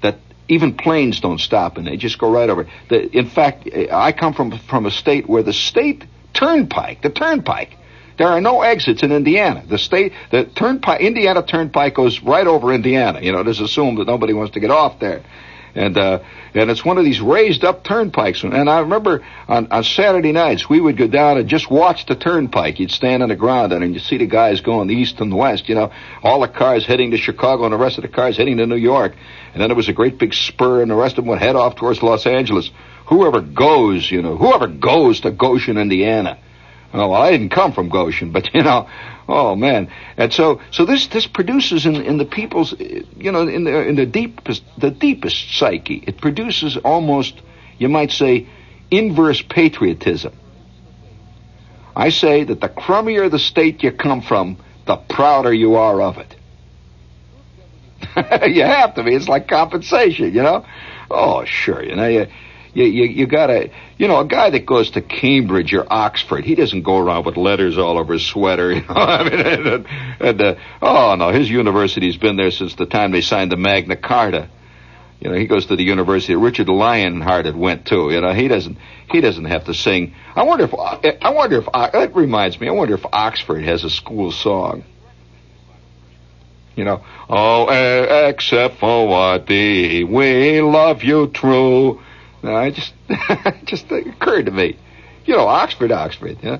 that 0.02 0.18
even 0.48 0.74
planes 0.74 1.20
don't 1.20 1.40
stop 1.40 1.76
and 1.76 1.86
they 1.86 1.96
just 1.96 2.18
go 2.18 2.30
right 2.30 2.48
over. 2.48 2.68
The, 2.88 3.16
in 3.16 3.26
fact, 3.26 3.68
I 3.92 4.12
come 4.12 4.34
from 4.34 4.58
from 4.58 4.86
a 4.86 4.90
state 4.90 5.28
where 5.28 5.42
the 5.42 5.52
state 5.52 6.04
turnpike, 6.32 7.02
the 7.02 7.10
turnpike, 7.10 7.76
there 8.20 8.28
are 8.28 8.40
no 8.42 8.60
exits 8.60 9.02
in 9.02 9.12
Indiana. 9.12 9.64
The 9.66 9.78
state, 9.78 10.12
the 10.30 10.44
turnpike, 10.44 11.00
Indiana 11.00 11.42
Turnpike 11.42 11.94
goes 11.94 12.20
right 12.20 12.46
over 12.46 12.70
Indiana. 12.70 13.18
You 13.22 13.32
know, 13.32 13.40
it's 13.40 13.60
assumed 13.60 13.96
that 13.96 14.06
nobody 14.06 14.34
wants 14.34 14.52
to 14.52 14.60
get 14.60 14.70
off 14.70 15.00
there. 15.00 15.22
And, 15.74 15.96
uh, 15.96 16.18
and 16.52 16.70
it's 16.70 16.84
one 16.84 16.98
of 16.98 17.06
these 17.06 17.18
raised 17.18 17.64
up 17.64 17.82
turnpikes. 17.82 18.42
And 18.42 18.68
I 18.68 18.80
remember 18.80 19.24
on, 19.48 19.72
on 19.72 19.84
Saturday 19.84 20.32
nights, 20.32 20.68
we 20.68 20.82
would 20.82 20.98
go 20.98 21.06
down 21.06 21.38
and 21.38 21.48
just 21.48 21.70
watch 21.70 22.04
the 22.04 22.14
turnpike. 22.14 22.78
You'd 22.78 22.90
stand 22.90 23.22
on 23.22 23.30
the 23.30 23.36
ground 23.36 23.72
and 23.72 23.94
you'd 23.94 24.02
see 24.02 24.18
the 24.18 24.26
guys 24.26 24.60
going 24.60 24.90
east 24.90 25.18
and 25.20 25.34
west, 25.34 25.70
you 25.70 25.74
know, 25.74 25.90
all 26.22 26.40
the 26.40 26.48
cars 26.48 26.84
heading 26.84 27.12
to 27.12 27.16
Chicago 27.16 27.64
and 27.64 27.72
the 27.72 27.78
rest 27.78 27.96
of 27.96 28.02
the 28.02 28.08
cars 28.08 28.36
heading 28.36 28.58
to 28.58 28.66
New 28.66 28.76
York. 28.76 29.14
And 29.54 29.62
then 29.62 29.70
there 29.70 29.76
was 29.76 29.88
a 29.88 29.94
great 29.94 30.18
big 30.18 30.34
spur 30.34 30.82
and 30.82 30.90
the 30.90 30.94
rest 30.94 31.16
of 31.16 31.24
them 31.24 31.30
would 31.30 31.38
head 31.38 31.56
off 31.56 31.76
towards 31.76 32.02
Los 32.02 32.26
Angeles. 32.26 32.70
Whoever 33.06 33.40
goes, 33.40 34.10
you 34.10 34.20
know, 34.20 34.36
whoever 34.36 34.66
goes 34.66 35.20
to 35.20 35.30
Goshen, 35.30 35.78
Indiana, 35.78 36.38
Oh, 36.92 37.08
well, 37.08 37.22
I 37.22 37.30
didn't 37.30 37.50
come 37.50 37.72
from 37.72 37.88
Goshen, 37.88 38.32
but 38.32 38.52
you 38.54 38.62
know, 38.62 38.88
oh 39.28 39.54
man. 39.54 39.92
And 40.16 40.32
so, 40.32 40.60
so 40.70 40.84
this 40.84 41.06
this 41.08 41.26
produces 41.26 41.86
in 41.86 41.96
in 41.96 42.18
the 42.18 42.24
people's, 42.24 42.74
you 42.78 43.32
know, 43.32 43.46
in 43.46 43.64
the 43.64 43.88
in 43.88 43.96
the 43.96 44.06
deepest 44.06 44.62
the 44.78 44.90
deepest 44.90 45.56
psyche, 45.56 46.02
it 46.06 46.20
produces 46.20 46.76
almost, 46.76 47.40
you 47.78 47.88
might 47.88 48.10
say, 48.10 48.48
inverse 48.90 49.42
patriotism. 49.42 50.34
I 51.94 52.10
say 52.10 52.44
that 52.44 52.60
the 52.60 52.68
crummier 52.68 53.30
the 53.30 53.38
state 53.38 53.82
you 53.82 53.92
come 53.92 54.22
from, 54.22 54.58
the 54.86 54.96
prouder 54.96 55.52
you 55.52 55.76
are 55.76 56.00
of 56.00 56.18
it. 56.18 56.36
you 58.50 58.62
have 58.62 58.94
to 58.94 59.04
be. 59.04 59.14
It's 59.14 59.28
like 59.28 59.48
compensation, 59.48 60.32
you 60.34 60.42
know. 60.42 60.64
Oh, 61.10 61.44
sure. 61.44 61.82
You 61.82 61.96
know, 61.96 62.06
you 62.06 62.26
you, 62.72 62.84
you, 62.84 63.04
you 63.04 63.26
gotta, 63.26 63.70
you 63.98 64.06
know, 64.06 64.20
a 64.20 64.24
guy 64.24 64.50
that 64.50 64.64
goes 64.64 64.92
to 64.92 65.00
Cambridge 65.00 65.74
or 65.74 65.86
Oxford, 65.90 66.44
he 66.44 66.54
doesn't 66.54 66.82
go 66.82 66.98
around 66.98 67.26
with 67.26 67.36
letters 67.36 67.78
all 67.78 67.98
over 67.98 68.12
his 68.12 68.26
sweater. 68.26 68.72
You 68.80 68.82
know, 68.82 68.94
I 68.94 69.24
mean, 69.24 69.40
and, 69.40 69.86
and 70.20 70.40
uh, 70.40 70.54
oh 70.80 71.14
no, 71.16 71.30
his 71.30 71.50
university's 71.50 72.16
been 72.16 72.36
there 72.36 72.50
since 72.50 72.74
the 72.76 72.86
time 72.86 73.10
they 73.10 73.20
signed 73.20 73.50
the 73.50 73.56
Magna 73.56 73.96
Carta. 73.96 74.48
You 75.20 75.30
know, 75.30 75.36
he 75.36 75.46
goes 75.46 75.66
to 75.66 75.76
the 75.76 75.82
university 75.82 76.34
Richard 76.34 76.68
Lionheart 76.68 77.44
had 77.44 77.56
went 77.56 77.86
to. 77.86 78.10
You 78.10 78.20
know, 78.20 78.32
he 78.32 78.48
doesn't 78.48 78.78
he 79.10 79.20
doesn't 79.20 79.44
have 79.44 79.64
to 79.64 79.74
sing. 79.74 80.14
I 80.34 80.44
wonder 80.44 80.64
if 80.64 80.74
I 80.74 81.30
wonder 81.30 81.58
if 81.58 81.66
that 81.66 82.14
reminds 82.14 82.58
me. 82.60 82.68
I 82.68 82.72
wonder 82.72 82.94
if 82.94 83.04
Oxford 83.12 83.64
has 83.64 83.84
a 83.84 83.90
school 83.90 84.32
song. 84.32 84.84
You 86.76 86.84
know, 86.84 87.04
oh, 87.28 87.68
except 88.28 88.78
for 88.78 89.38
we 89.46 90.60
love 90.62 91.02
you 91.02 91.26
true. 91.28 92.00
No, 92.42 92.54
I 92.54 92.70
just 92.70 92.92
just 93.64 93.90
occurred 93.90 94.46
to 94.46 94.52
me. 94.52 94.76
You 95.24 95.36
know, 95.36 95.46
Oxford, 95.46 95.92
Oxford. 95.92 96.38
Yeah. 96.42 96.58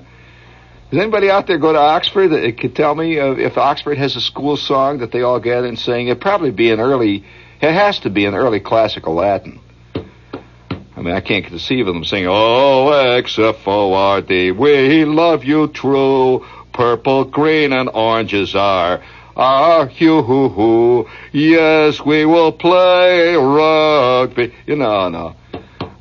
Does 0.91 0.99
anybody 0.99 1.29
out 1.29 1.47
there 1.47 1.57
go 1.57 1.71
to 1.71 1.79
Oxford 1.79 2.29
that 2.29 2.59
could 2.59 2.75
tell 2.75 2.93
me 2.93 3.17
uh, 3.17 3.31
if 3.31 3.57
Oxford 3.57 3.97
has 3.97 4.15
a 4.15 4.21
school 4.21 4.57
song 4.57 4.99
that 4.99 5.11
they 5.11 5.21
all 5.21 5.39
gather 5.39 5.67
and 5.67 5.79
sing? 5.79 6.07
It'd 6.07 6.21
probably 6.21 6.51
be 6.51 6.71
an 6.71 6.79
early. 6.79 7.23
It 7.61 7.71
has 7.73 7.99
to 7.99 8.09
be 8.09 8.25
an 8.25 8.35
early 8.35 8.59
classical 8.59 9.13
Latin. 9.15 9.59
I 9.95 11.01
mean, 11.01 11.15
I 11.15 11.21
can't 11.21 11.45
conceive 11.45 11.87
of 11.87 11.93
them 11.93 12.03
singing, 12.03 12.27
"Oh, 12.29 14.21
thee, 14.21 14.51
we 14.51 15.05
love 15.05 15.43
you 15.43 15.67
true. 15.69 16.45
Purple, 16.73 17.25
green, 17.25 17.73
and 17.73 17.89
oranges 17.93 18.55
are." 18.55 19.01
our 19.35 19.87
hoo. 19.87 21.07
Yes, 21.31 22.01
we 22.01 22.25
will 22.25 22.51
play 22.51 23.33
rugby. 23.35 24.53
You 24.67 24.75
know, 24.75 25.09
no. 25.09 25.35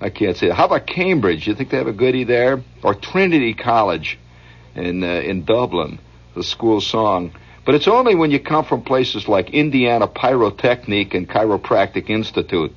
I 0.00 0.10
can't 0.10 0.36
say. 0.36 0.48
That. 0.48 0.54
How 0.54 0.66
about 0.66 0.86
Cambridge? 0.86 1.46
You 1.46 1.54
think 1.54 1.70
they 1.70 1.76
have 1.76 1.86
a 1.86 1.92
goodie 1.92 2.24
there? 2.24 2.62
Or 2.82 2.94
Trinity 2.94 3.54
College 3.54 4.18
in 4.74 5.02
uh, 5.04 5.06
in 5.06 5.44
Dublin, 5.44 5.98
the 6.34 6.42
school 6.42 6.80
song. 6.80 7.32
But 7.66 7.74
it's 7.74 7.88
only 7.88 8.14
when 8.14 8.30
you 8.30 8.40
come 8.40 8.64
from 8.64 8.82
places 8.82 9.28
like 9.28 9.50
Indiana 9.50 10.06
Pyrotechnic 10.06 11.14
and 11.14 11.28
Chiropractic 11.28 12.08
Institute 12.08 12.72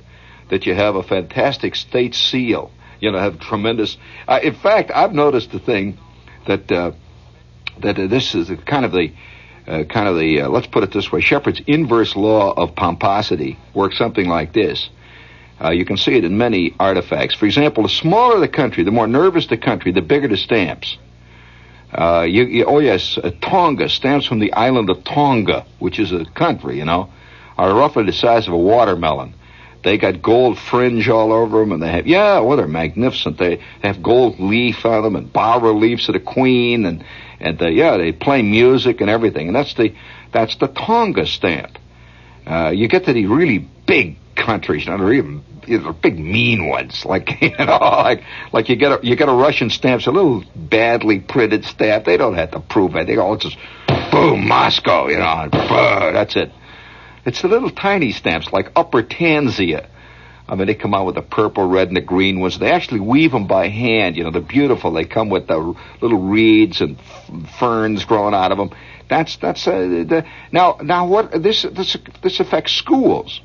that 0.50 0.66
you 0.66 0.74
have 0.74 0.94
a 0.94 1.02
fantastic 1.02 1.74
state 1.74 2.14
seal. 2.14 2.70
you 3.00 3.10
know, 3.10 3.18
have 3.18 3.40
tremendous. 3.40 3.96
Uh, 4.28 4.40
in 4.42 4.54
fact, 4.54 4.90
I've 4.94 5.12
noticed 5.12 5.50
the 5.50 5.58
thing 5.58 5.98
that 6.46 6.70
uh, 6.70 6.92
that 7.80 7.98
uh, 7.98 8.06
this 8.06 8.34
is 8.34 8.50
kind 8.66 8.84
of 8.84 8.92
the 8.92 9.12
uh, 9.66 9.84
kind 9.84 10.08
of 10.08 10.16
the 10.16 10.42
uh, 10.42 10.48
let's 10.48 10.66
put 10.66 10.82
it 10.84 10.92
this 10.92 11.10
way: 11.10 11.20
Shepherd's 11.20 11.62
inverse 11.66 12.14
law 12.16 12.52
of 12.52 12.74
pomposity 12.74 13.58
works 13.74 13.96
something 13.98 14.28
like 14.28 14.52
this. 14.52 14.90
Uh, 15.64 15.70
you 15.70 15.86
can 15.86 15.96
see 15.96 16.12
it 16.12 16.24
in 16.24 16.36
many 16.36 16.74
artifacts. 16.78 17.34
For 17.34 17.46
example, 17.46 17.84
the 17.84 17.88
smaller 17.88 18.38
the 18.38 18.48
country, 18.48 18.84
the 18.84 18.90
more 18.90 19.06
nervous 19.06 19.46
the 19.46 19.56
country, 19.56 19.92
the 19.92 20.02
bigger 20.02 20.28
the 20.28 20.36
stamps. 20.36 20.98
Uh, 21.90 22.26
you, 22.28 22.44
you, 22.44 22.64
oh 22.64 22.80
yes, 22.80 23.16
uh, 23.16 23.30
Tonga 23.40 23.88
stamps 23.88 24.26
from 24.26 24.40
the 24.40 24.52
island 24.52 24.90
of 24.90 25.04
Tonga, 25.04 25.64
which 25.78 25.98
is 25.98 26.12
a 26.12 26.24
country, 26.24 26.76
you 26.76 26.84
know, 26.84 27.08
are 27.56 27.72
roughly 27.72 28.04
the 28.04 28.12
size 28.12 28.46
of 28.46 28.52
a 28.52 28.58
watermelon. 28.58 29.34
They 29.84 29.96
got 29.96 30.20
gold 30.20 30.58
fringe 30.58 31.08
all 31.08 31.32
over 31.32 31.60
them, 31.60 31.72
and 31.72 31.82
they 31.82 31.92
have 31.92 32.06
yeah, 32.06 32.40
well, 32.40 32.56
they're 32.56 32.66
magnificent. 32.66 33.38
They, 33.38 33.56
they 33.56 33.88
have 33.88 34.02
gold 34.02 34.40
leaf 34.40 34.84
on 34.84 35.02
them 35.02 35.16
and 35.16 35.32
bas 35.32 35.62
reliefs 35.62 36.08
of 36.08 36.14
the 36.14 36.20
Queen, 36.20 36.84
and 36.84 37.04
and 37.38 37.60
uh, 37.62 37.68
yeah, 37.68 37.96
they 37.96 38.12
play 38.12 38.42
music 38.42 39.00
and 39.00 39.08
everything. 39.08 39.46
And 39.46 39.56
that's 39.56 39.74
the 39.74 39.94
that's 40.32 40.56
the 40.56 40.68
Tonga 40.68 41.26
stamp. 41.26 41.78
Uh, 42.46 42.72
you 42.74 42.88
get 42.88 43.04
to 43.04 43.12
the 43.12 43.26
really 43.26 43.58
big 43.86 44.16
countries, 44.34 44.86
not 44.86 45.00
even 45.12 45.44
know, 45.66 45.92
big 45.92 46.18
mean 46.18 46.66
ones, 46.66 47.04
like 47.06 47.40
you 47.40 47.56
know, 47.58 47.78
like 47.80 48.24
like 48.52 48.68
you 48.68 48.76
get 48.76 48.92
a 48.92 49.06
you 49.06 49.16
get 49.16 49.28
a 49.28 49.32
Russian 49.32 49.70
stamp, 49.70 50.00
it's 50.00 50.06
a 50.06 50.12
little 50.12 50.44
badly 50.54 51.20
printed 51.20 51.64
stamp. 51.64 52.04
They 52.04 52.16
don't 52.16 52.34
have 52.34 52.52
to 52.52 52.60
prove 52.60 52.96
anything. 52.96 53.18
Oh, 53.18 53.34
it's 53.34 53.44
just 53.44 53.58
boom, 54.10 54.46
Moscow, 54.46 55.08
you 55.08 55.18
know, 55.18 55.48
and, 55.52 55.52
that's 55.52 56.36
it. 56.36 56.52
It's 57.24 57.42
the 57.42 57.48
little 57.48 57.70
tiny 57.70 58.12
stamps 58.12 58.52
like 58.52 58.70
Upper 58.76 59.02
Tanzania. 59.02 59.88
I 60.46 60.56
mean, 60.56 60.66
they 60.66 60.74
come 60.74 60.92
out 60.92 61.06
with 61.06 61.14
the 61.14 61.22
purple, 61.22 61.66
red, 61.66 61.88
and 61.88 61.96
the 61.96 62.02
green 62.02 62.38
ones. 62.38 62.58
They 62.58 62.70
actually 62.70 63.00
weave 63.00 63.32
them 63.32 63.46
by 63.46 63.68
hand. 63.68 64.16
You 64.16 64.24
know, 64.24 64.30
they're 64.30 64.42
beautiful. 64.42 64.92
They 64.92 65.06
come 65.06 65.30
with 65.30 65.46
the 65.46 65.74
little 66.02 66.20
reeds 66.20 66.82
and 66.82 66.98
ferns 67.58 68.04
growing 68.04 68.34
out 68.34 68.52
of 68.52 68.58
them. 68.58 68.70
That's 69.08 69.36
that's 69.36 69.66
uh, 69.66 69.80
the, 69.80 70.26
now 70.52 70.78
now 70.82 71.06
what 71.06 71.42
this 71.42 71.62
this 71.62 71.96
this 72.22 72.40
affects 72.40 72.72
schools. 72.72 73.40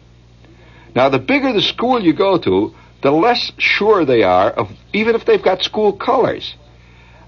Now, 0.95 1.09
the 1.09 1.19
bigger 1.19 1.53
the 1.53 1.61
school 1.61 2.01
you 2.01 2.13
go 2.13 2.37
to, 2.37 2.73
the 3.01 3.11
less 3.11 3.51
sure 3.57 4.05
they 4.05 4.23
are 4.23 4.49
of 4.51 4.71
even 4.93 5.15
if 5.15 5.25
they've 5.25 5.41
got 5.41 5.63
school 5.63 5.93
colors. 5.93 6.55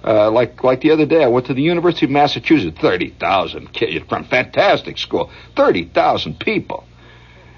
Uh, 0.03 0.31
like 0.31 0.63
like 0.63 0.81
the 0.81 0.91
other 0.91 1.05
day, 1.05 1.23
I 1.23 1.27
went 1.27 1.45
to 1.45 1.53
the 1.53 1.61
University 1.61 2.07
of 2.07 2.11
Massachusetts, 2.11 2.77
thirty 2.81 3.11
thousand 3.11 3.71
kids 3.71 4.03
from 4.09 4.23
fantastic 4.25 4.97
school, 4.97 5.29
thirty 5.55 5.85
thousand 5.85 6.39
people, 6.39 6.85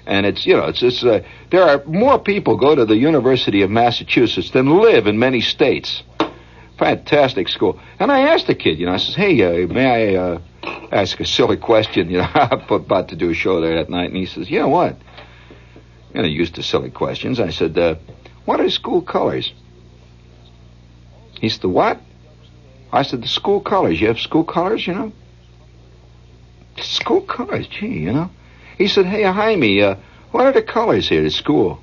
and 0.06 0.26
it's 0.26 0.44
you 0.44 0.54
know 0.54 0.66
it's 0.66 0.82
it's 0.82 1.02
uh, 1.02 1.20
there 1.50 1.62
are 1.62 1.82
more 1.86 2.18
people 2.18 2.58
go 2.58 2.74
to 2.74 2.84
the 2.84 2.96
University 2.96 3.62
of 3.62 3.70
Massachusetts 3.70 4.50
than 4.50 4.78
live 4.78 5.06
in 5.06 5.18
many 5.18 5.40
states. 5.40 6.02
Fantastic 6.78 7.48
school, 7.48 7.80
and 7.98 8.12
I 8.12 8.34
asked 8.34 8.48
the 8.48 8.54
kid, 8.54 8.80
you 8.80 8.86
know, 8.86 8.92
I 8.92 8.96
says, 8.96 9.14
hey, 9.14 9.40
uh, 9.42 9.68
may 9.68 10.16
I 10.16 10.20
uh, 10.20 10.40
ask 10.90 11.20
a 11.20 11.24
silly 11.24 11.56
question? 11.56 12.10
You 12.10 12.18
know, 12.18 12.28
I'm 12.34 12.68
about 12.68 13.08
to 13.10 13.16
do 13.16 13.30
a 13.30 13.34
show 13.34 13.60
there 13.60 13.76
that 13.76 13.88
night, 13.88 14.10
and 14.10 14.16
he 14.16 14.26
says, 14.26 14.50
you 14.50 14.58
know 14.58 14.68
what? 14.68 14.96
You 16.14 16.22
know, 16.22 16.28
used 16.28 16.54
to 16.54 16.62
silly 16.62 16.90
questions. 16.90 17.40
I 17.40 17.50
said, 17.50 17.76
uh, 17.76 17.96
what 18.44 18.60
are 18.60 18.70
school 18.70 19.02
colors? 19.02 19.52
He 21.40 21.48
said, 21.48 21.62
the 21.62 21.68
what? 21.68 22.00
I 22.92 23.02
said, 23.02 23.20
the 23.20 23.28
school 23.28 23.60
colors. 23.60 24.00
You 24.00 24.06
have 24.06 24.20
school 24.20 24.44
colors, 24.44 24.86
you 24.86 24.94
know? 24.94 25.12
School 26.80 27.20
colors, 27.20 27.66
gee, 27.66 27.88
you 27.88 28.12
know? 28.12 28.30
He 28.78 28.86
said, 28.86 29.06
hey, 29.06 29.24
Jaime, 29.24 29.82
uh, 29.82 29.96
what 30.30 30.46
are 30.46 30.52
the 30.52 30.62
colors 30.62 31.08
here 31.08 31.24
at 31.24 31.32
school? 31.32 31.80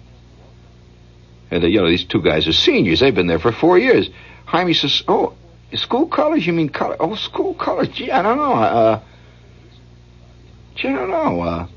And, 1.49 1.63
uh, 1.65 1.67
you 1.67 1.81
know, 1.81 1.89
these 1.89 2.05
two 2.05 2.21
guys 2.21 2.47
are 2.47 2.53
seniors. 2.53 3.01
They've 3.01 3.13
been 3.13 3.27
there 3.27 3.39
for 3.39 3.51
four 3.51 3.77
years. 3.77 4.09
Jaime 4.45 4.73
says, 4.73 5.03
oh, 5.09 5.33
school 5.75 6.07
colors? 6.07 6.47
You 6.47 6.53
mean 6.53 6.69
color? 6.69 6.95
Oh, 6.99 7.15
school 7.15 7.53
colors. 7.53 7.89
Gee, 7.89 8.11
I 8.11 8.21
don't 8.21 8.37
know. 8.37 8.53
Uh, 8.53 9.01
gee, 10.75 10.87
I 10.87 10.93
don't 10.93 11.09
know. 11.09 11.41
Uh, 11.41 11.67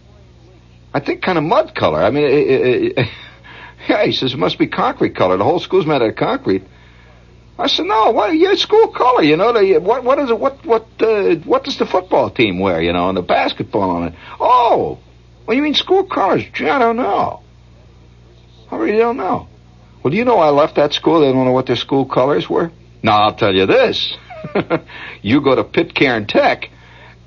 I 0.95 1.01
think 1.01 1.23
kind 1.23 1.37
of 1.37 1.45
mud 1.45 1.75
color. 1.75 2.03
I 2.03 2.11
mean, 2.11 2.25
it, 2.25 2.33
it, 2.33 2.99
it, 2.99 3.09
yeah, 3.89 4.05
he 4.05 4.13
says 4.13 4.33
it 4.33 4.39
must 4.39 4.59
be 4.59 4.69
concrete 4.69 5.17
color. 5.17 5.37
The 5.37 5.45
whole 5.45 5.59
school's 5.59 5.87
made 5.87 5.97
out 5.97 6.09
of 6.09 6.17
concrete. 6.17 6.63
I 7.59 7.67
said, 7.67 7.87
no, 7.87 8.11
what? 8.11 8.37
Yeah, 8.37 8.55
school 8.55 8.89
color. 8.89 9.23
You 9.23 9.37
know, 9.37 9.53
the, 9.53 9.79
what? 9.79 10.05
What 10.05 10.19
is 10.21 10.31
it? 10.31 10.39
What? 10.39 10.65
What? 10.65 10.87
Uh, 11.01 11.37
what 11.45 11.65
does 11.65 11.79
the 11.79 11.87
football 11.87 12.31
team 12.31 12.59
wear? 12.59 12.81
You 12.81 12.93
know, 12.93 13.09
and 13.09 13.17
the 13.17 13.23
basketball 13.23 13.91
on 13.91 14.09
it. 14.09 14.15
Oh, 14.41 14.99
well, 15.47 15.57
you 15.57 15.63
mean 15.63 15.75
school 15.75 16.05
colors? 16.05 16.45
Gee, 16.53 16.69
I 16.69 16.79
don't 16.79 16.97
know. 16.97 17.43
I 18.71 18.77
really 18.77 18.99
don't 18.99 19.17
know. 19.17 19.49
Well, 20.03 20.11
do 20.11 20.17
you 20.17 20.25
know 20.25 20.39
I 20.39 20.51
left 20.51 20.77
that 20.77 20.93
school? 20.95 21.21
They 21.21 21.33
don't 21.33 21.45
know 21.45 21.53
what 21.53 21.67
their 21.67 21.77
school 21.77 22.07
colors 22.07 22.49
were. 22.49 22.73
Now 23.03 23.23
I'll 23.23 23.35
tell 23.35 23.55
you 23.55 23.67
this: 23.67 24.17
you 25.23 25.41
go 25.41 25.55
to 25.55 25.63
Pitcairn 25.63 26.27
Tech, 26.27 26.71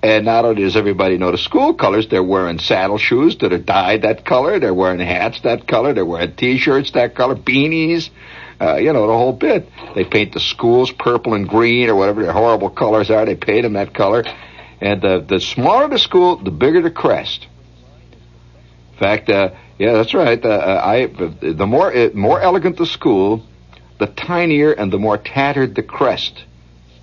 and 0.03 0.25
not 0.25 0.45
only 0.45 0.62
does 0.62 0.77
everybody 0.77 1.17
know 1.17 1.31
the 1.31 1.38
school 1.38 1.73
colors, 1.73 2.07
they're 2.07 2.23
wearing 2.23 2.60
saddle 2.60 2.97
shoes 2.97 3.38
that 3.39 3.51
are 3.51 3.57
dyed 3.57 4.03
that 4.03 4.25
color. 4.25 4.60
They're 4.60 4.73
wearing 4.73 4.99
hats 4.99 5.41
that 5.41 5.67
color. 5.67 5.93
They're 5.93 6.05
wearing 6.05 6.36
T-shirts 6.36 6.91
that 6.91 7.15
color, 7.15 7.36
beanies, 7.36 8.10
uh, 8.62 8.75
you 8.75 8.93
know, 8.93 9.07
the 9.07 9.13
whole 9.13 9.33
bit. 9.33 9.67
They 9.95 10.03
paint 10.03 10.33
the 10.33 10.39
schools 10.39 10.91
purple 10.91 11.33
and 11.33 11.49
green 11.49 11.89
or 11.89 11.95
whatever 11.95 12.21
their 12.21 12.31
horrible 12.31 12.69
colors 12.69 13.10
are. 13.10 13.25
They 13.25 13.36
paint 13.36 13.63
them 13.63 13.73
that 13.73 13.93
color. 13.95 14.23
And 14.79 15.01
the, 15.01 15.25
the 15.27 15.39
smaller 15.39 15.88
the 15.88 15.97
school, 15.97 16.38
the 16.38 16.51
bigger 16.51 16.81
the 16.81 16.91
crest. 16.91 17.47
In 18.93 18.99
fact, 18.99 19.29
uh, 19.29 19.49
yeah, 19.79 19.93
that's 19.93 20.13
right. 20.13 20.43
Uh, 20.43 20.81
I, 20.83 21.07
the 21.07 21.65
more, 21.67 21.95
uh, 21.95 22.10
more 22.13 22.39
elegant 22.39 22.77
the 22.77 22.86
school, 22.86 23.43
the 23.99 24.07
tinier 24.07 24.73
and 24.73 24.93
the 24.93 24.99
more 24.99 25.17
tattered 25.17 25.73
the 25.73 25.83
crest 25.83 26.43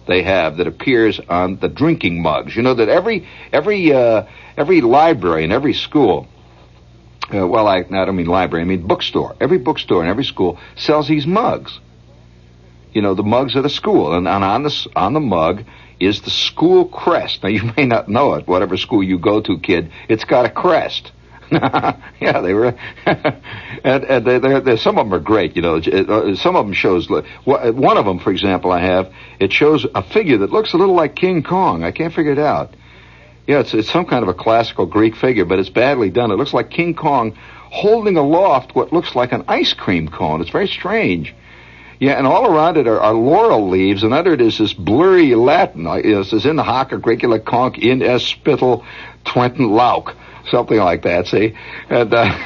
they 0.06 0.22
have 0.22 0.58
that 0.58 0.66
appears 0.66 1.20
on 1.28 1.56
the 1.56 1.68
drinking 1.68 2.22
mugs. 2.22 2.54
You 2.54 2.62
know 2.62 2.74
that 2.74 2.88
every 2.88 3.26
every 3.52 3.92
uh, 3.92 4.26
every 4.56 4.80
library 4.80 5.44
in 5.44 5.52
every 5.52 5.74
school. 5.74 6.28
Uh, 7.32 7.46
well, 7.46 7.66
I, 7.66 7.78
I 7.78 8.04
don't 8.04 8.16
mean 8.16 8.26
library. 8.26 8.62
I 8.62 8.66
mean 8.66 8.86
bookstore. 8.86 9.34
Every 9.40 9.58
bookstore 9.58 10.02
in 10.02 10.10
every 10.10 10.24
school 10.24 10.58
sells 10.76 11.08
these 11.08 11.26
mugs. 11.26 11.80
You 12.92 13.02
know 13.02 13.14
the 13.14 13.22
mugs 13.22 13.56
of 13.56 13.62
the 13.62 13.70
school, 13.70 14.14
and, 14.14 14.28
and 14.28 14.44
on 14.44 14.62
the 14.62 14.86
on 14.94 15.14
the 15.14 15.20
mug 15.20 15.64
is 15.98 16.20
the 16.20 16.30
school 16.30 16.86
crest. 16.86 17.42
Now 17.42 17.48
you 17.48 17.72
may 17.76 17.86
not 17.86 18.08
know 18.08 18.34
it. 18.34 18.46
Whatever 18.46 18.76
school 18.76 19.02
you 19.02 19.18
go 19.18 19.40
to, 19.40 19.58
kid, 19.58 19.90
it's 20.08 20.24
got 20.24 20.44
a 20.44 20.50
crest. 20.50 21.12
yeah, 22.20 22.40
they 22.40 22.52
were, 22.52 22.74
and, 23.06 24.04
and 24.04 24.26
they, 24.26 24.38
they're, 24.38 24.60
they're, 24.60 24.76
some 24.76 24.98
of 24.98 25.06
them 25.06 25.14
are 25.14 25.20
great. 25.20 25.56
You 25.56 25.62
know, 25.62 25.76
uh, 25.76 26.34
some 26.34 26.56
of 26.56 26.66
them 26.66 26.74
shows. 26.74 27.08
One 27.08 27.96
of 27.96 28.04
them, 28.04 28.18
for 28.18 28.30
example, 28.30 28.72
I 28.72 28.80
have. 28.80 29.12
It 29.38 29.52
shows 29.52 29.86
a 29.94 30.02
figure 30.02 30.38
that 30.38 30.50
looks 30.50 30.72
a 30.72 30.76
little 30.76 30.94
like 30.94 31.14
King 31.14 31.42
Kong. 31.42 31.84
I 31.84 31.92
can't 31.92 32.12
figure 32.12 32.32
it 32.32 32.38
out. 32.38 32.74
Yeah, 33.46 33.60
it's 33.60 33.74
it's 33.74 33.90
some 33.90 34.06
kind 34.06 34.22
of 34.22 34.28
a 34.28 34.34
classical 34.34 34.86
Greek 34.86 35.14
figure, 35.16 35.44
but 35.44 35.58
it's 35.58 35.68
badly 35.68 36.10
done. 36.10 36.30
It 36.30 36.36
looks 36.36 36.54
like 36.54 36.70
King 36.70 36.94
Kong 36.94 37.36
holding 37.70 38.16
aloft 38.16 38.74
what 38.74 38.92
looks 38.92 39.14
like 39.14 39.32
an 39.32 39.44
ice 39.48 39.74
cream 39.74 40.08
cone. 40.08 40.40
It's 40.40 40.50
very 40.50 40.68
strange. 40.68 41.34
Yeah, 42.00 42.12
and 42.12 42.26
all 42.26 42.46
around 42.46 42.76
it 42.76 42.88
are, 42.88 43.00
are 43.00 43.14
laurel 43.14 43.68
leaves, 43.68 44.02
and 44.02 44.12
under 44.12 44.32
it 44.34 44.40
is 44.40 44.58
this 44.58 44.72
blurry 44.72 45.34
Latin. 45.34 45.86
It 45.86 46.24
says 46.26 46.44
in 46.44 46.56
the 46.56 46.64
hoc 46.64 46.90
grecula 46.90 47.44
conch 47.44 47.78
in 47.78 48.02
es 48.02 48.24
spital 48.24 48.84
twentin 49.24 49.70
lauk 49.70 50.14
something 50.50 50.78
like 50.78 51.02
that. 51.02 51.26
See, 51.26 51.54
and 51.88 52.12
uh, 52.12 52.38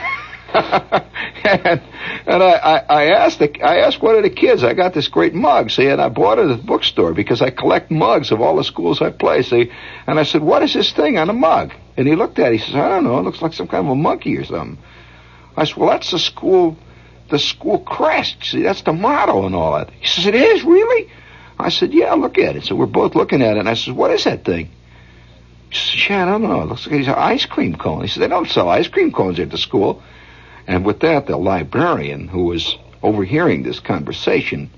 and, 0.54 1.82
and 2.26 2.42
I, 2.42 2.52
I, 2.52 2.76
I 2.88 3.04
asked 3.10 3.38
the, 3.38 3.62
I 3.62 3.80
asked 3.80 4.00
one 4.00 4.16
of 4.16 4.22
the 4.22 4.30
kids. 4.30 4.64
I 4.64 4.72
got 4.72 4.94
this 4.94 5.08
great 5.08 5.34
mug. 5.34 5.70
See, 5.70 5.86
and 5.86 6.00
I 6.00 6.08
bought 6.08 6.38
it 6.38 6.50
at 6.50 6.56
the 6.56 6.62
bookstore 6.62 7.12
because 7.12 7.42
I 7.42 7.50
collect 7.50 7.90
mugs 7.90 8.32
of 8.32 8.40
all 8.40 8.56
the 8.56 8.64
schools 8.64 9.02
I 9.02 9.10
play. 9.10 9.42
See, 9.42 9.70
and 10.06 10.18
I 10.18 10.22
said, 10.22 10.42
"What 10.42 10.62
is 10.62 10.72
this 10.72 10.92
thing 10.92 11.18
on 11.18 11.28
a 11.28 11.34
mug?" 11.34 11.74
And 11.96 12.08
he 12.08 12.14
looked 12.14 12.38
at 12.38 12.52
it. 12.52 12.60
He 12.60 12.66
says, 12.66 12.76
"I 12.76 12.88
don't 12.88 13.04
know. 13.04 13.18
It 13.18 13.22
looks 13.22 13.42
like 13.42 13.52
some 13.52 13.68
kind 13.68 13.84
of 13.84 13.90
a 13.90 13.94
monkey 13.94 14.36
or 14.38 14.44
something." 14.44 14.78
I 15.56 15.64
said, 15.64 15.76
"Well, 15.76 15.90
that's 15.90 16.10
the 16.10 16.18
school." 16.18 16.76
The 17.30 17.38
school 17.38 17.80
crest. 17.80 18.42
See, 18.42 18.62
that's 18.62 18.80
the 18.80 18.94
motto 18.94 19.44
and 19.44 19.54
all 19.54 19.76
that. 19.76 19.90
He 20.00 20.06
says, 20.06 20.24
It 20.24 20.34
is, 20.34 20.64
really? 20.64 21.10
I 21.58 21.68
said, 21.68 21.92
Yeah, 21.92 22.14
look 22.14 22.38
at 22.38 22.56
it. 22.56 22.64
So 22.64 22.74
we're 22.74 22.86
both 22.86 23.14
looking 23.14 23.42
at 23.42 23.56
it, 23.56 23.60
and 23.60 23.68
I 23.68 23.74
says, 23.74 23.92
What 23.92 24.10
is 24.12 24.24
that 24.24 24.46
thing? 24.46 24.70
Said, 25.70 26.12
I 26.12 26.24
don't 26.24 26.42
know. 26.42 26.62
It 26.62 26.66
looks 26.66 26.86
like 26.86 26.96
he's 26.96 27.08
an 27.08 27.14
ice 27.14 27.44
cream 27.46 27.76
cone. 27.76 28.02
He 28.02 28.08
said, 28.08 28.22
they 28.22 28.28
don't 28.28 28.48
sell 28.48 28.68
ice 28.68 28.88
cream 28.88 29.12
cones 29.12 29.38
at 29.38 29.50
the 29.50 29.58
school. 29.58 30.02
And 30.66 30.84
with 30.84 31.00
that, 31.00 31.26
the 31.26 31.36
librarian, 31.36 32.28
who 32.28 32.44
was 32.44 32.76
overhearing 33.02 33.62
this 33.62 33.80
conversation, 33.80 34.70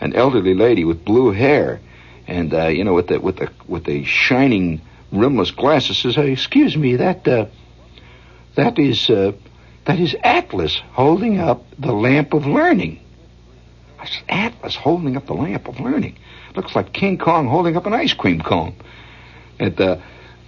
an 0.00 0.14
elderly 0.14 0.54
lady 0.54 0.84
with 0.84 1.04
blue 1.04 1.30
hair, 1.30 1.80
and 2.26 2.52
uh, 2.54 2.68
you 2.68 2.84
know, 2.84 2.94
with 2.94 3.08
the 3.08 3.20
with 3.20 3.36
the 3.36 3.50
with 3.66 3.84
the 3.84 4.04
shining 4.04 4.80
rimless 5.12 5.50
glasses, 5.50 5.98
says, 5.98 6.14
hey, 6.14 6.32
"Excuse 6.32 6.76
me, 6.76 6.96
that 6.96 7.26
uh, 7.26 7.46
that 8.54 8.78
is 8.78 9.08
uh, 9.10 9.32
that 9.86 9.98
is 9.98 10.14
Atlas 10.22 10.80
holding 10.92 11.38
up 11.38 11.64
the 11.78 11.92
lamp 11.92 12.34
of 12.34 12.46
learning." 12.46 13.00
I 13.98 14.06
said, 14.06 14.24
"Atlas 14.28 14.76
holding 14.76 15.16
up 15.16 15.26
the 15.26 15.34
lamp 15.34 15.68
of 15.68 15.80
learning? 15.80 16.18
Looks 16.54 16.74
like 16.74 16.92
King 16.92 17.18
Kong 17.18 17.48
holding 17.48 17.76
up 17.76 17.86
an 17.86 17.94
ice 17.94 18.12
cream 18.12 18.40
cone." 18.40 18.74
And 19.58 19.78
uh, 19.80 19.98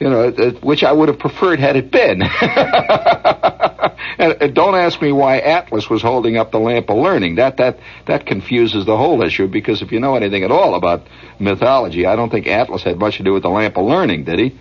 you 0.03 0.11
know, 0.11 0.31
which 0.63 0.83
I 0.83 0.91
would 0.91 1.09
have 1.09 1.21
preferred 1.21 1.61
had 1.61 1.77
it 1.77 1.93
been. 1.93 2.23
and, 4.19 4.43
and 4.43 4.53
don't 4.53 4.75
ask 4.75 5.01
me 5.01 5.13
why 5.13 5.39
Atlas 5.39 5.89
was 5.89 6.03
holding 6.03 6.37
up 6.37 6.51
the 6.51 6.59
lamp 6.59 6.91
of 6.91 6.97
learning. 6.97 7.37
That 7.37 7.59
that 7.59 7.79
that 8.07 8.27
confuses 8.27 8.85
the 8.85 8.97
whole 8.97 9.23
issue 9.23 9.47
because 9.47 9.81
if 9.81 9.93
you 9.93 10.01
know 10.01 10.17
anything 10.17 10.43
at 10.43 10.51
all 10.51 10.75
about 10.75 11.07
mythology, 11.39 12.05
I 12.05 12.17
don't 12.17 12.31
think 12.31 12.49
Atlas 12.49 12.83
had 12.83 12.99
much 12.99 13.19
to 13.19 13.23
do 13.23 13.33
with 13.33 13.45
the 13.45 13.49
lamp 13.49 13.77
of 13.77 13.87
learning, 13.87 14.25
did 14.25 14.41
he? 14.41 14.59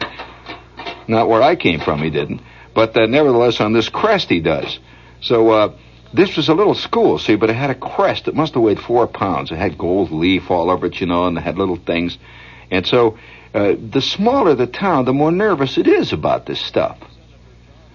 Not 1.07 1.27
where 1.27 1.41
I 1.41 1.55
came 1.55 1.79
from, 1.79 2.03
he 2.03 2.11
didn't. 2.11 2.41
But 2.75 2.95
uh, 2.95 3.07
nevertheless, 3.07 3.59
on 3.59 3.73
this 3.73 3.89
crest, 3.89 4.29
he 4.29 4.41
does. 4.41 4.77
So 5.21 5.49
uh, 5.49 5.75
this 6.13 6.37
was 6.37 6.49
a 6.49 6.53
little 6.53 6.75
school, 6.75 7.17
see, 7.17 7.35
but 7.35 7.49
it 7.49 7.55
had 7.55 7.71
a 7.71 7.75
crest. 7.75 8.27
It 8.27 8.35
must 8.35 8.53
have 8.53 8.61
weighed 8.61 8.79
four 8.79 9.07
pounds. 9.07 9.49
It 9.49 9.57
had 9.57 9.75
gold 9.75 10.11
leaf 10.11 10.51
all 10.51 10.69
over 10.69 10.85
it, 10.85 11.01
you 11.01 11.07
know, 11.07 11.25
and 11.25 11.35
it 11.35 11.41
had 11.41 11.57
little 11.57 11.77
things. 11.77 12.19
And 12.69 12.85
so 12.85 13.17
uh, 13.53 13.75
the 13.77 14.01
smaller 14.01 14.55
the 14.55 14.67
town, 14.67 15.05
the 15.05 15.13
more 15.13 15.31
nervous 15.31 15.77
it 15.77 15.87
is 15.87 16.13
about 16.13 16.45
this 16.45 16.59
stuff. 16.59 16.97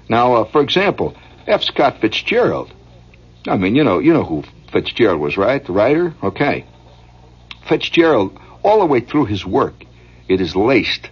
Now, 0.09 0.35
uh, 0.35 0.45
for 0.45 0.61
example, 0.61 1.17
F. 1.47 1.63
Scott 1.63 2.01
Fitzgerald. 2.01 2.73
I 3.47 3.57
mean, 3.57 3.75
you 3.75 3.85
know, 3.85 3.99
you 3.99 4.13
know 4.13 4.25
who 4.25 4.45
Fitzgerald 4.73 5.21
was, 5.21 5.37
right? 5.37 5.65
The 5.65 5.73
writer. 5.73 6.15
Okay. 6.23 6.67
Fitzgerald, 7.69 8.39
all 8.63 8.81
the 8.81 8.87
way 8.87 9.01
through 9.01 9.27
his 9.27 9.45
work, 9.45 9.85
it 10.29 10.41
is 10.41 10.55
laced 10.55 11.09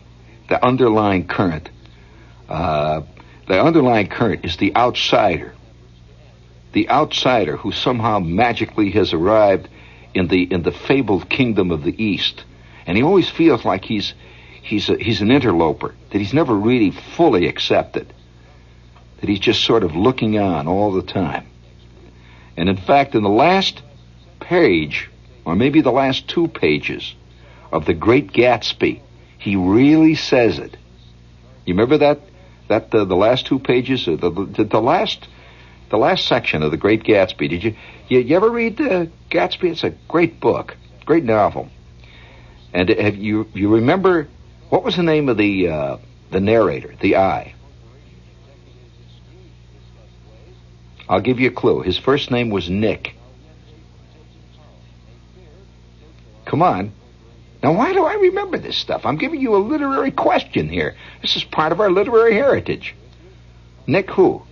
the 0.48 0.64
underlying 0.64 1.26
current. 1.26 1.70
Uh, 2.48 3.02
the 3.48 3.60
underlying 3.60 4.08
current 4.08 4.44
is 4.44 4.56
the 4.56 4.74
outsider. 4.76 5.54
The 6.72 6.90
outsider 6.90 7.56
who 7.56 7.72
somehow 7.72 8.18
magically 8.18 8.90
has 8.90 9.12
arrived 9.12 9.68
in 10.12 10.28
the 10.28 10.42
in 10.42 10.62
the 10.62 10.72
fabled 10.72 11.28
kingdom 11.28 11.70
of 11.70 11.82
the 11.82 12.02
East, 12.02 12.44
and 12.86 12.96
he 12.96 13.02
always 13.02 13.28
feels 13.28 13.64
like 13.64 13.84
he's 13.84 14.14
he's 14.64 14.88
a, 14.88 14.96
he's 14.96 15.20
an 15.20 15.30
interloper 15.30 15.94
that 16.10 16.18
he's 16.18 16.34
never 16.34 16.54
really 16.54 16.90
fully 16.90 17.46
accepted 17.46 18.12
that 19.20 19.28
he's 19.28 19.40
just 19.40 19.62
sort 19.64 19.84
of 19.84 19.94
looking 19.94 20.38
on 20.38 20.66
all 20.66 20.92
the 20.92 21.02
time. 21.02 21.46
And 22.56 22.68
in 22.68 22.76
fact, 22.76 23.14
in 23.14 23.22
the 23.22 23.28
last 23.28 23.82
page, 24.40 25.10
or 25.44 25.54
maybe 25.54 25.80
the 25.80 25.92
last 25.92 26.28
two 26.28 26.48
pages 26.48 27.14
of 27.72 27.86
The 27.86 27.94
Great 27.94 28.32
Gatsby, 28.32 29.00
he 29.38 29.56
really 29.56 30.14
says 30.14 30.58
it. 30.58 30.76
You 31.64 31.74
remember 31.74 31.98
that? 31.98 32.20
That 32.68 32.94
uh, 32.94 33.04
the 33.04 33.16
last 33.16 33.46
two 33.46 33.58
pages, 33.58 34.08
uh, 34.08 34.16
the, 34.16 34.30
the, 34.30 34.64
the 34.64 34.80
last 34.80 35.28
the 35.90 35.98
last 35.98 36.26
section 36.26 36.62
of 36.62 36.70
The 36.70 36.76
Great 36.76 37.04
Gatsby. 37.04 37.48
Did 37.50 37.64
you 37.64 37.76
you, 38.08 38.20
you 38.20 38.36
ever 38.36 38.50
read 38.50 38.80
uh, 38.80 39.06
Gatsby? 39.30 39.70
It's 39.70 39.84
a 39.84 39.94
great 40.08 40.40
book, 40.40 40.76
great 41.04 41.24
novel. 41.24 41.68
And 42.72 42.88
have 42.88 43.16
you 43.16 43.48
you 43.54 43.74
remember 43.74 44.28
what 44.74 44.82
was 44.82 44.96
the 44.96 45.04
name 45.04 45.28
of 45.28 45.36
the 45.36 45.68
uh, 45.68 45.98
the 46.32 46.40
narrator, 46.40 46.96
the 47.00 47.14
eye? 47.14 47.54
I'll 51.08 51.20
give 51.20 51.38
you 51.38 51.46
a 51.46 51.52
clue. 51.52 51.82
His 51.82 51.96
first 51.96 52.32
name 52.32 52.50
was 52.50 52.68
Nick. 52.68 53.14
Come 56.44 56.60
on. 56.60 56.92
Now, 57.62 57.72
why 57.74 57.92
do 57.92 58.04
I 58.04 58.14
remember 58.14 58.58
this 58.58 58.76
stuff? 58.76 59.06
I'm 59.06 59.16
giving 59.16 59.40
you 59.40 59.54
a 59.54 59.58
literary 59.58 60.10
question 60.10 60.68
here. 60.68 60.96
This 61.22 61.36
is 61.36 61.44
part 61.44 61.70
of 61.70 61.78
our 61.78 61.88
literary 61.88 62.34
heritage. 62.34 62.96
Nick 63.86 64.10
who? 64.10 64.42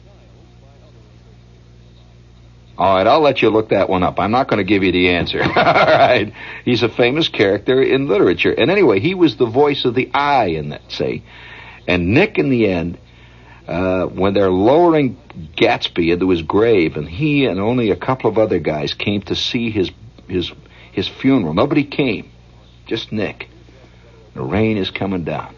All 2.79 2.97
right, 2.97 3.07
I'll 3.07 3.21
let 3.21 3.43
you 3.43 3.51
look 3.51 3.69
that 3.69 3.89
one 3.89 4.03
up. 4.03 4.19
I'm 4.19 4.31
not 4.31 4.49
going 4.49 4.59
to 4.59 4.65
give 4.65 4.83
you 4.83 4.93
the 4.93 5.11
answer. 5.11 5.43
All 5.45 5.53
right. 5.55 6.33
He's 6.65 6.83
a 6.83 6.89
famous 6.89 7.29
character 7.29 7.83
in 7.83 8.09
literature. 8.09 8.53
And 8.53 8.71
anyway, 8.71 9.01
he 9.01 9.15
was 9.15 9.37
the 9.37 9.47
voice 9.47 9.85
of 9.85 9.95
the 9.95 10.11
I 10.15 10.47
in 10.47 10.71
that, 10.71 10.91
say. 10.91 11.23
And 11.87 12.15
Nick, 12.15 12.39
in 12.39 12.49
the 12.49 12.67
end, 12.69 12.99
uh, 13.69 14.07
when 14.07 14.35
they're 14.35 14.51
lowering 14.51 15.19
Gatsby 15.57 16.13
into 16.13 16.31
his 16.31 16.43
grave, 16.43 16.97
and 16.97 17.09
he 17.09 17.47
and 17.47 17.61
only 17.61 17.91
a 17.91 17.97
couple 17.97 18.31
of 18.31 18.39
other 18.39 18.59
guys 18.59 18.95
came 18.95 19.23
to 19.23 19.37
see 19.37 19.71
his 19.71 19.91
his 20.29 20.51
his 20.93 21.09
funeral. 21.09 21.55
Nobody 21.55 21.85
came, 21.85 22.31
just 22.87 23.13
Nick. 23.13 23.49
The 24.35 24.43
rain 24.43 24.79
is 24.79 24.91
coming 24.91 25.25
down, 25.25 25.55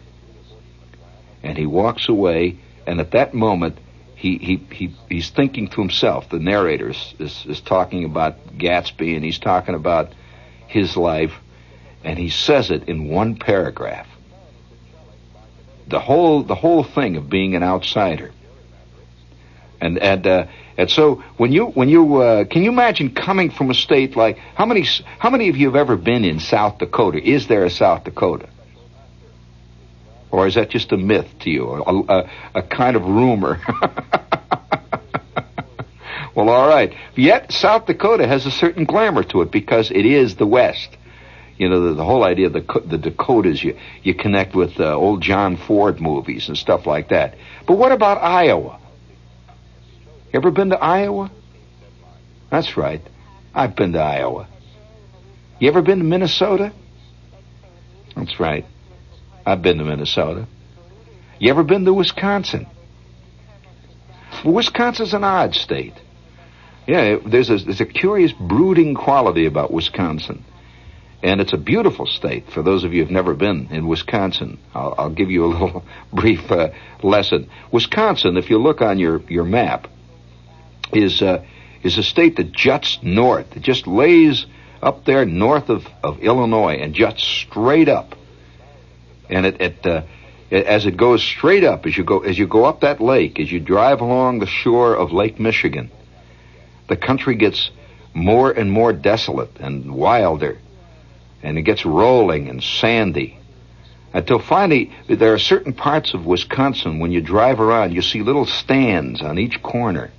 and 1.43 1.57
he 1.57 1.65
walks 1.65 2.09
away. 2.09 2.59
And 2.87 2.99
at 2.99 3.11
that 3.11 3.33
moment, 3.33 3.79
he 4.25 4.37
he, 4.37 4.55
he 4.71 4.95
he's 5.09 5.29
thinking 5.29 5.67
to 5.69 5.81
himself. 5.81 6.29
The 6.29 6.39
narrator 6.39 6.89
is, 6.89 7.13
is, 7.19 7.45
is 7.47 7.61
talking 7.61 8.05
about 8.05 8.57
Gatsby, 8.57 9.15
and 9.15 9.23
he's 9.23 9.39
talking 9.39 9.75
about 9.75 10.13
his 10.67 10.97
life, 10.97 11.33
and 12.03 12.17
he 12.17 12.29
says 12.29 12.71
it 12.71 12.89
in 12.89 13.07
one 13.07 13.35
paragraph 13.35 14.07
the 15.87 15.99
whole 15.99 16.43
the 16.43 16.55
whole 16.55 16.83
thing 16.83 17.17
of 17.17 17.29
being 17.29 17.55
an 17.55 17.63
outsider. 17.63 18.31
And 19.81 19.99
and 19.99 20.25
uh, 20.25 20.47
and 20.77 20.89
so 20.89 21.23
when 21.37 21.51
you 21.51 21.67
when 21.67 21.89
you 21.89 22.21
uh, 22.21 22.45
can 22.45 22.63
you 22.63 22.71
imagine 22.71 23.13
coming 23.13 23.51
from 23.51 23.69
a 23.69 23.73
state 23.73 24.15
like 24.15 24.37
how 24.55 24.65
many 24.65 24.85
how 25.19 25.29
many 25.29 25.49
of 25.49 25.57
you 25.57 25.67
have 25.67 25.75
ever 25.75 25.95
been 25.95 26.25
in 26.25 26.39
South 26.39 26.79
Dakota? 26.79 27.21
Is 27.21 27.47
there 27.47 27.65
a 27.65 27.69
South 27.69 28.03
Dakota? 28.03 28.49
Or 30.35 30.47
is 30.47 30.55
that 30.55 30.69
just 30.69 30.91
a 30.91 30.97
myth 30.97 31.27
to 31.43 31.49
you, 31.49 31.65
a, 31.69 31.79
a, 31.79 32.29
a 32.55 32.61
kind 32.61 32.97
of 32.97 33.03
rumor? 33.03 33.61
well, 36.35 36.49
all 36.49 36.67
right. 36.67 36.93
Yet 37.15 37.53
South 37.53 37.85
Dakota 37.85 38.27
has 38.27 38.45
a 38.45 38.51
certain 38.51 38.83
glamour 38.83 39.23
to 39.23 39.43
it 39.43 39.51
because 39.51 39.91
it 39.91 40.05
is 40.05 40.35
the 40.35 40.45
West. 40.45 40.89
You 41.57 41.69
know, 41.69 41.87
the, 41.87 41.93
the 41.93 42.03
whole 42.03 42.25
idea 42.25 42.47
of 42.47 42.53
the, 42.53 42.81
the 42.85 42.97
Dakotas, 42.97 43.63
you, 43.63 43.77
you 44.03 44.13
connect 44.13 44.55
with 44.55 44.77
uh, 44.77 44.93
old 44.93 45.21
John 45.21 45.55
Ford 45.55 46.01
movies 46.01 46.49
and 46.49 46.57
stuff 46.57 46.85
like 46.85 47.07
that. 47.09 47.37
But 47.65 47.77
what 47.77 47.93
about 47.93 48.21
Iowa? 48.21 48.81
Ever 50.33 50.51
been 50.51 50.71
to 50.71 50.77
Iowa? 50.77 51.31
That's 52.51 52.75
right. 52.75 53.01
I've 53.53 53.77
been 53.77 53.93
to 53.93 53.99
Iowa. 53.99 54.49
You 55.59 55.69
ever 55.69 55.81
been 55.81 55.99
to 55.99 56.03
Minnesota? 56.03 56.73
That's 58.17 58.37
right. 58.37 58.65
I've 59.45 59.61
been 59.61 59.77
to 59.77 59.83
Minnesota. 59.83 60.47
You 61.39 61.49
ever 61.49 61.63
been 61.63 61.85
to 61.85 61.93
Wisconsin? 61.93 62.67
Well, 64.43 64.53
Wisconsin's 64.53 65.13
an 65.13 65.23
odd 65.23 65.53
state. 65.53 65.93
Yeah, 66.87 67.17
there's 67.25 67.49
a, 67.49 67.57
there's 67.57 67.81
a 67.81 67.85
curious 67.85 68.31
brooding 68.31 68.95
quality 68.95 69.45
about 69.45 69.71
Wisconsin. 69.71 70.43
And 71.23 71.41
it's 71.41 71.53
a 71.53 71.57
beautiful 71.57 72.05
state. 72.05 72.51
For 72.51 72.61
those 72.61 72.83
of 72.83 72.93
you 72.93 73.01
who've 73.01 73.11
never 73.11 73.33
been 73.33 73.67
in 73.71 73.87
Wisconsin, 73.87 74.59
I'll, 74.73 74.93
I'll 74.97 75.09
give 75.09 75.31
you 75.31 75.45
a 75.45 75.47
little 75.47 75.83
brief 76.13 76.51
uh, 76.51 76.69
lesson. 77.01 77.49
Wisconsin, 77.71 78.37
if 78.37 78.49
you 78.49 78.59
look 78.59 78.81
on 78.81 78.99
your, 78.99 79.21
your 79.27 79.43
map, 79.43 79.87
is 80.93 81.21
uh, 81.21 81.43
is 81.85 81.99
a 81.99 82.03
state 82.03 82.37
that 82.37 82.51
juts 82.51 82.97
north. 83.03 83.55
It 83.55 83.61
just 83.61 83.85
lays 83.85 84.45
up 84.81 85.05
there 85.05 85.23
north 85.23 85.69
of, 85.69 85.85
of 86.03 86.19
Illinois 86.19 86.77
and 86.81 86.95
juts 86.95 87.23
straight 87.23 87.87
up. 87.87 88.15
And 89.29 89.45
it, 89.45 89.61
it 89.61 89.85
uh, 89.85 90.03
as 90.51 90.85
it 90.85 90.97
goes 90.97 91.23
straight 91.23 91.63
up, 91.63 91.85
as 91.85 91.97
you 91.97 92.03
go 92.03 92.19
as 92.19 92.37
you 92.37 92.47
go 92.47 92.65
up 92.65 92.81
that 92.81 93.01
lake, 93.01 93.39
as 93.39 93.51
you 93.51 93.59
drive 93.59 94.01
along 94.01 94.39
the 94.39 94.47
shore 94.47 94.95
of 94.95 95.11
Lake 95.11 95.39
Michigan, 95.39 95.91
the 96.87 96.97
country 96.97 97.35
gets 97.35 97.71
more 98.13 98.51
and 98.51 98.71
more 98.71 98.93
desolate 98.93 99.57
and 99.59 99.93
wilder 99.93 100.57
and 101.45 101.57
it 101.59 101.61
gets 101.61 101.85
rolling 101.85 102.49
and 102.49 102.63
sandy. 102.63 103.37
Until 104.13 104.39
finally, 104.39 104.91
there 105.07 105.33
are 105.33 105.39
certain 105.39 105.73
parts 105.73 106.13
of 106.13 106.25
Wisconsin 106.25 106.99
when 106.99 107.11
you 107.11 107.21
drive 107.21 107.59
around, 107.59 107.93
you 107.93 108.01
see 108.01 108.23
little 108.23 108.45
stands 108.45 109.21
on 109.21 109.37
each 109.37 109.61
corner. 109.61 110.09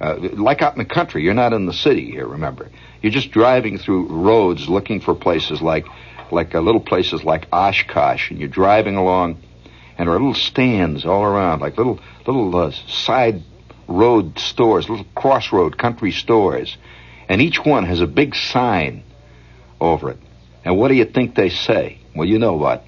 Uh, 0.00 0.16
like 0.32 0.62
out 0.62 0.72
in 0.72 0.78
the 0.78 0.84
country, 0.84 1.22
you're 1.22 1.34
not 1.34 1.52
in 1.52 1.66
the 1.66 1.72
city 1.72 2.10
here, 2.10 2.26
remember. 2.26 2.70
You're 3.00 3.12
just 3.12 3.30
driving 3.30 3.78
through 3.78 4.08
roads 4.08 4.68
looking 4.68 5.00
for 5.00 5.14
places 5.14 5.62
like, 5.62 5.86
like 6.34 6.54
uh, 6.54 6.60
little 6.60 6.80
places 6.80 7.24
like 7.24 7.46
Oshkosh, 7.52 8.30
and 8.30 8.38
you're 8.38 8.48
driving 8.48 8.96
along, 8.96 9.40
and 9.96 10.08
there 10.08 10.14
are 10.14 10.18
little 10.18 10.34
stands 10.34 11.04
all 11.04 11.22
around, 11.22 11.60
like 11.60 11.78
little, 11.78 12.00
little 12.26 12.54
uh, 12.56 12.70
side 12.70 13.42
road 13.86 14.38
stores, 14.38 14.88
little 14.88 15.06
crossroad 15.14 15.78
country 15.78 16.10
stores. 16.10 16.76
And 17.28 17.40
each 17.40 17.64
one 17.64 17.84
has 17.86 18.00
a 18.00 18.06
big 18.06 18.34
sign 18.34 19.02
over 19.80 20.10
it. 20.10 20.18
And 20.64 20.76
what 20.78 20.88
do 20.88 20.94
you 20.94 21.04
think 21.04 21.34
they 21.34 21.50
say? 21.50 21.98
Well, 22.14 22.28
you 22.28 22.38
know 22.38 22.54
what? 22.54 22.84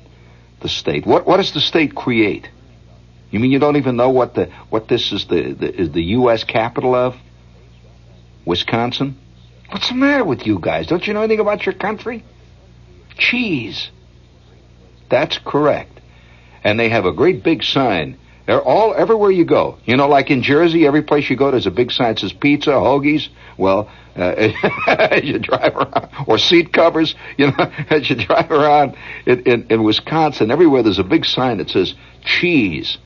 The 0.61 0.69
state. 0.69 1.07
What 1.07 1.27
what 1.27 1.37
does 1.39 1.53
the 1.53 1.61
state 1.61 1.95
create? 1.95 2.49
You 3.31 3.41
mean 3.41 3.51
you 3.51 3.59
don't 3.59 3.77
even 3.77 3.97
know 3.97 4.11
what 4.11 4.35
the 4.35 4.47
what 4.71 4.89
this 4.89 5.13
is 5.13 5.27
the, 5.27 5.53
the 5.53 5.81
is 5.81 5.91
the 5.93 6.03
U.S. 6.03 6.45
capital 6.45 6.95
of? 6.95 7.17
Wisconsin. 8.45 9.19
What's 9.71 9.89
the 9.89 9.95
matter 9.95 10.25
with 10.25 10.47
you 10.47 10.59
guys? 10.61 10.87
Don't 10.87 11.07
you 11.07 11.13
know 11.13 11.21
anything 11.21 11.41
about 11.41 11.67
your 11.67 11.75
country? 11.75 12.25
Cheese. 13.19 13.91
That's 15.09 15.39
correct. 15.39 16.01
And 16.65 16.79
they 16.79 16.89
have 16.89 17.05
a 17.05 17.13
great 17.13 17.43
big 17.43 17.63
sign. 17.63 18.19
They're 18.47 18.63
all 18.63 18.95
everywhere 18.95 19.31
you 19.31 19.45
go. 19.45 19.79
You 19.85 19.97
know, 19.97 20.09
like 20.09 20.31
in 20.31 20.43
Jersey, 20.43 20.87
every 20.87 21.03
place 21.03 21.29
you 21.29 21.37
go, 21.37 21.51
there's 21.51 21.67
a 21.67 21.71
big 21.73 21.91
sign 21.91 22.15
that 22.15 22.21
says 22.21 22.33
pizza, 22.33 22.71
hoagies. 22.71 23.29
Well, 23.59 23.91
uh, 24.17 24.53
as 24.87 25.25
you 25.25 25.39
drive 25.41 25.75
around, 25.75 26.09
or 26.29 26.39
seat 26.39 26.73
covers, 26.73 27.15
you 27.37 27.49
know, 27.49 27.73
as 27.91 28.09
you 28.09 28.17
drive 28.17 28.51
around 28.51 28.97
in, 29.27 29.41
in, 29.43 29.67
in 29.71 29.83
Wisconsin, 29.83 30.51
everywhere 30.51 30.83
there's 30.83 31.01
a 31.01 31.05
big 31.05 31.25
sign 31.25 31.59
that 31.59 31.71
says 31.71 31.95
cheese. 32.25 32.99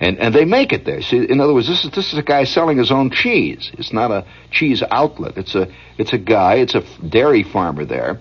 and 0.00 0.18
and 0.18 0.34
they 0.34 0.44
make 0.44 0.72
it 0.72 0.84
there. 0.84 1.00
See, 1.00 1.24
in 1.28 1.40
other 1.40 1.54
words, 1.54 1.68
this 1.68 1.84
is 1.84 1.90
this 1.90 2.12
is 2.12 2.18
a 2.18 2.22
guy 2.22 2.44
selling 2.44 2.76
his 2.76 2.90
own 2.90 3.10
cheese. 3.10 3.70
It's 3.78 3.92
not 3.92 4.10
a 4.10 4.26
cheese 4.50 4.82
outlet. 4.90 5.38
It's 5.38 5.54
a 5.54 5.68
it's 5.96 6.12
a 6.12 6.18
guy. 6.18 6.56
It's 6.56 6.74
a 6.74 6.82
dairy 7.08 7.42
farmer 7.42 7.86
there 7.86 8.20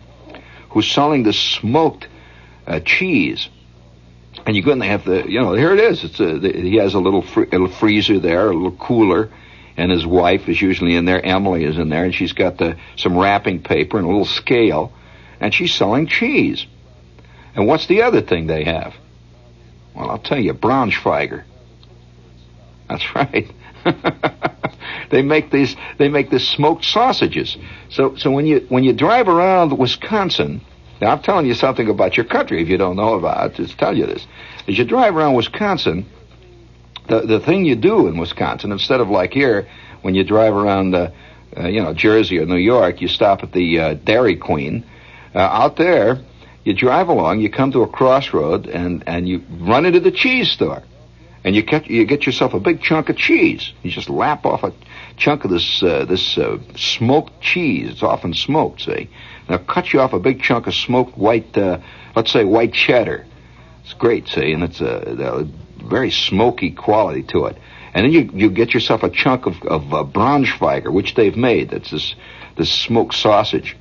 who's 0.71 0.89
selling 0.89 1.23
the 1.23 1.33
smoked 1.33 2.07
uh, 2.65 2.79
cheese. 2.79 3.49
And 4.45 4.55
you 4.55 4.63
go 4.63 4.71
and 4.71 4.81
they 4.81 4.87
have 4.87 5.05
the, 5.05 5.29
you 5.29 5.39
know, 5.39 5.53
here 5.53 5.73
it 5.73 5.79
is. 5.79 6.03
It's 6.03 6.19
a, 6.19 6.39
the, 6.39 6.51
he 6.51 6.75
has 6.77 6.93
a 6.93 6.99
little, 6.99 7.21
fr- 7.21 7.43
little 7.51 7.67
freezer 7.67 8.19
there, 8.19 8.49
a 8.49 8.53
little 8.53 8.77
cooler, 8.77 9.29
and 9.77 9.91
his 9.91 10.05
wife 10.05 10.47
is 10.47 10.61
usually 10.61 10.95
in 10.95 11.05
there. 11.05 11.23
Emily 11.23 11.65
is 11.65 11.77
in 11.77 11.89
there, 11.89 12.05
and 12.05 12.15
she's 12.15 12.33
got 12.33 12.57
the, 12.57 12.77
some 12.95 13.17
wrapping 13.17 13.61
paper 13.61 13.97
and 13.97 14.05
a 14.05 14.09
little 14.09 14.25
scale, 14.25 14.93
and 15.39 15.53
she's 15.53 15.73
selling 15.73 16.07
cheese. 16.07 16.65
And 17.55 17.67
what's 17.67 17.87
the 17.87 18.03
other 18.03 18.21
thing 18.21 18.47
they 18.47 18.63
have? 18.63 18.95
Well, 19.93 20.09
I'll 20.09 20.19
tell 20.19 20.39
you, 20.39 20.53
Braunschweiger. 20.53 21.43
That's 22.87 23.15
right. 23.15 23.51
They 25.11 25.21
make 25.21 25.51
these 25.51 25.75
they 25.97 26.09
make 26.09 26.29
these 26.29 26.47
smoked 26.47 26.85
sausages. 26.85 27.57
So 27.89 28.15
so 28.15 28.31
when 28.31 28.45
you 28.45 28.65
when 28.69 28.83
you 28.83 28.93
drive 28.93 29.27
around 29.27 29.77
Wisconsin, 29.77 30.61
now 30.99 31.11
I'm 31.11 31.21
telling 31.21 31.45
you 31.45 31.53
something 31.53 31.87
about 31.89 32.17
your 32.17 32.25
country 32.25 32.61
if 32.61 32.69
you 32.69 32.77
don't 32.77 32.95
know 32.95 33.13
about 33.13 33.51
it, 33.51 33.55
just 33.55 33.77
tell 33.77 33.95
you 33.95 34.05
this. 34.05 34.25
As 34.67 34.77
you 34.77 34.85
drive 34.85 35.15
around 35.15 35.35
Wisconsin, 35.35 36.05
the 37.07 37.21
the 37.21 37.39
thing 37.39 37.65
you 37.65 37.75
do 37.75 38.07
in 38.07 38.17
Wisconsin 38.17 38.71
instead 38.71 39.01
of 39.01 39.09
like 39.09 39.33
here 39.33 39.67
when 40.01 40.15
you 40.15 40.23
drive 40.23 40.53
around 40.53 40.95
uh, 40.95 41.11
uh, 41.55 41.67
you 41.67 41.81
know 41.81 41.93
Jersey 41.93 42.39
or 42.39 42.45
New 42.45 42.55
York, 42.55 43.01
you 43.01 43.07
stop 43.07 43.43
at 43.43 43.51
the 43.51 43.79
uh, 43.79 43.93
Dairy 43.93 44.37
Queen. 44.37 44.85
Uh, 45.33 45.39
out 45.39 45.77
there, 45.77 46.19
you 46.63 46.73
drive 46.73 47.07
along, 47.07 47.39
you 47.39 47.49
come 47.49 47.71
to 47.71 47.81
a 47.81 47.87
crossroad, 47.87 48.67
and 48.67 49.03
and 49.07 49.27
you 49.27 49.43
run 49.59 49.85
into 49.85 49.99
the 49.99 50.11
cheese 50.11 50.51
store 50.51 50.83
and 51.43 51.55
you 51.55 51.63
get 51.63 51.87
you 51.87 52.05
get 52.05 52.25
yourself 52.25 52.53
a 52.53 52.59
big 52.59 52.81
chunk 52.81 53.09
of 53.09 53.17
cheese. 53.17 53.73
You 53.83 53.91
just 53.91 54.09
lap 54.09 54.45
off 54.45 54.63
a 54.63 54.73
chunk 55.17 55.43
of 55.43 55.51
this 55.51 55.83
uh, 55.83 56.05
this 56.05 56.37
uh, 56.37 56.57
smoked 56.75 57.41
cheese. 57.41 57.91
It's 57.91 58.03
often 58.03 58.33
smoked, 58.33 58.81
see. 58.81 59.09
Now 59.49 59.57
cut 59.57 59.93
you 59.93 60.01
off 60.01 60.13
a 60.13 60.19
big 60.19 60.41
chunk 60.41 60.67
of 60.67 60.75
smoked 60.75 61.17
white, 61.17 61.57
uh, 61.57 61.79
let's 62.15 62.31
say 62.31 62.43
white 62.43 62.73
cheddar. 62.73 63.25
It's 63.83 63.93
great, 63.93 64.27
see, 64.27 64.53
and 64.53 64.63
it's 64.63 64.81
a, 64.81 65.47
a 65.79 65.83
very 65.83 66.11
smoky 66.11 66.71
quality 66.71 67.23
to 67.23 67.45
it. 67.45 67.57
And 67.93 68.05
then 68.05 68.11
you 68.11 68.29
you 68.33 68.49
get 68.49 68.73
yourself 68.73 69.03
a 69.03 69.09
chunk 69.09 69.45
of 69.45 69.61
of 69.63 69.93
uh, 69.93 70.03
Braunschweiger, 70.03 70.91
which 70.91 71.15
they've 71.15 71.35
made. 71.35 71.71
That's 71.71 71.91
this 71.91 72.15
this 72.57 72.71
smoked 72.71 73.15
sausage. 73.15 73.77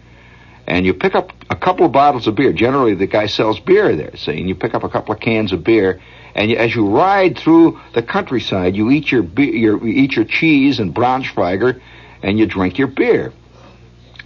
And 0.67 0.87
you 0.87 0.95
pick 0.95 1.15
up 1.15 1.33
a 1.49 1.57
couple 1.57 1.85
of 1.87 1.93
bottles 1.93 2.29
of 2.29 2.37
beer. 2.37 2.53
Generally, 2.53 2.95
the 2.95 3.07
guy 3.07 3.27
sells 3.27 3.59
beer 3.59 3.97
there, 3.97 4.17
see, 4.17 4.39
and 4.39 4.49
you 4.49 4.55
pick 4.55 4.75
up 4.75 4.85
a 4.85 4.89
couple 4.89 5.15
of 5.15 5.21
cans 5.21 5.53
of 5.53 5.65
beer 5.65 6.01
and 6.35 6.53
as 6.53 6.75
you 6.75 6.89
ride 6.89 7.39
through 7.39 7.81
the 7.95 8.03
countryside, 8.03 8.77
you 8.77 8.91
eat 8.91 9.11
your, 9.11 9.25
your 9.25 9.85
you 9.85 10.05
eat 10.05 10.13
your 10.13 10.25
cheese 10.25 10.79
and 10.79 10.95
Braunschweiger, 10.95 11.81
and 12.23 12.39
you 12.39 12.47
drink 12.47 12.79
your 12.79 12.89
beer. 12.89 13.33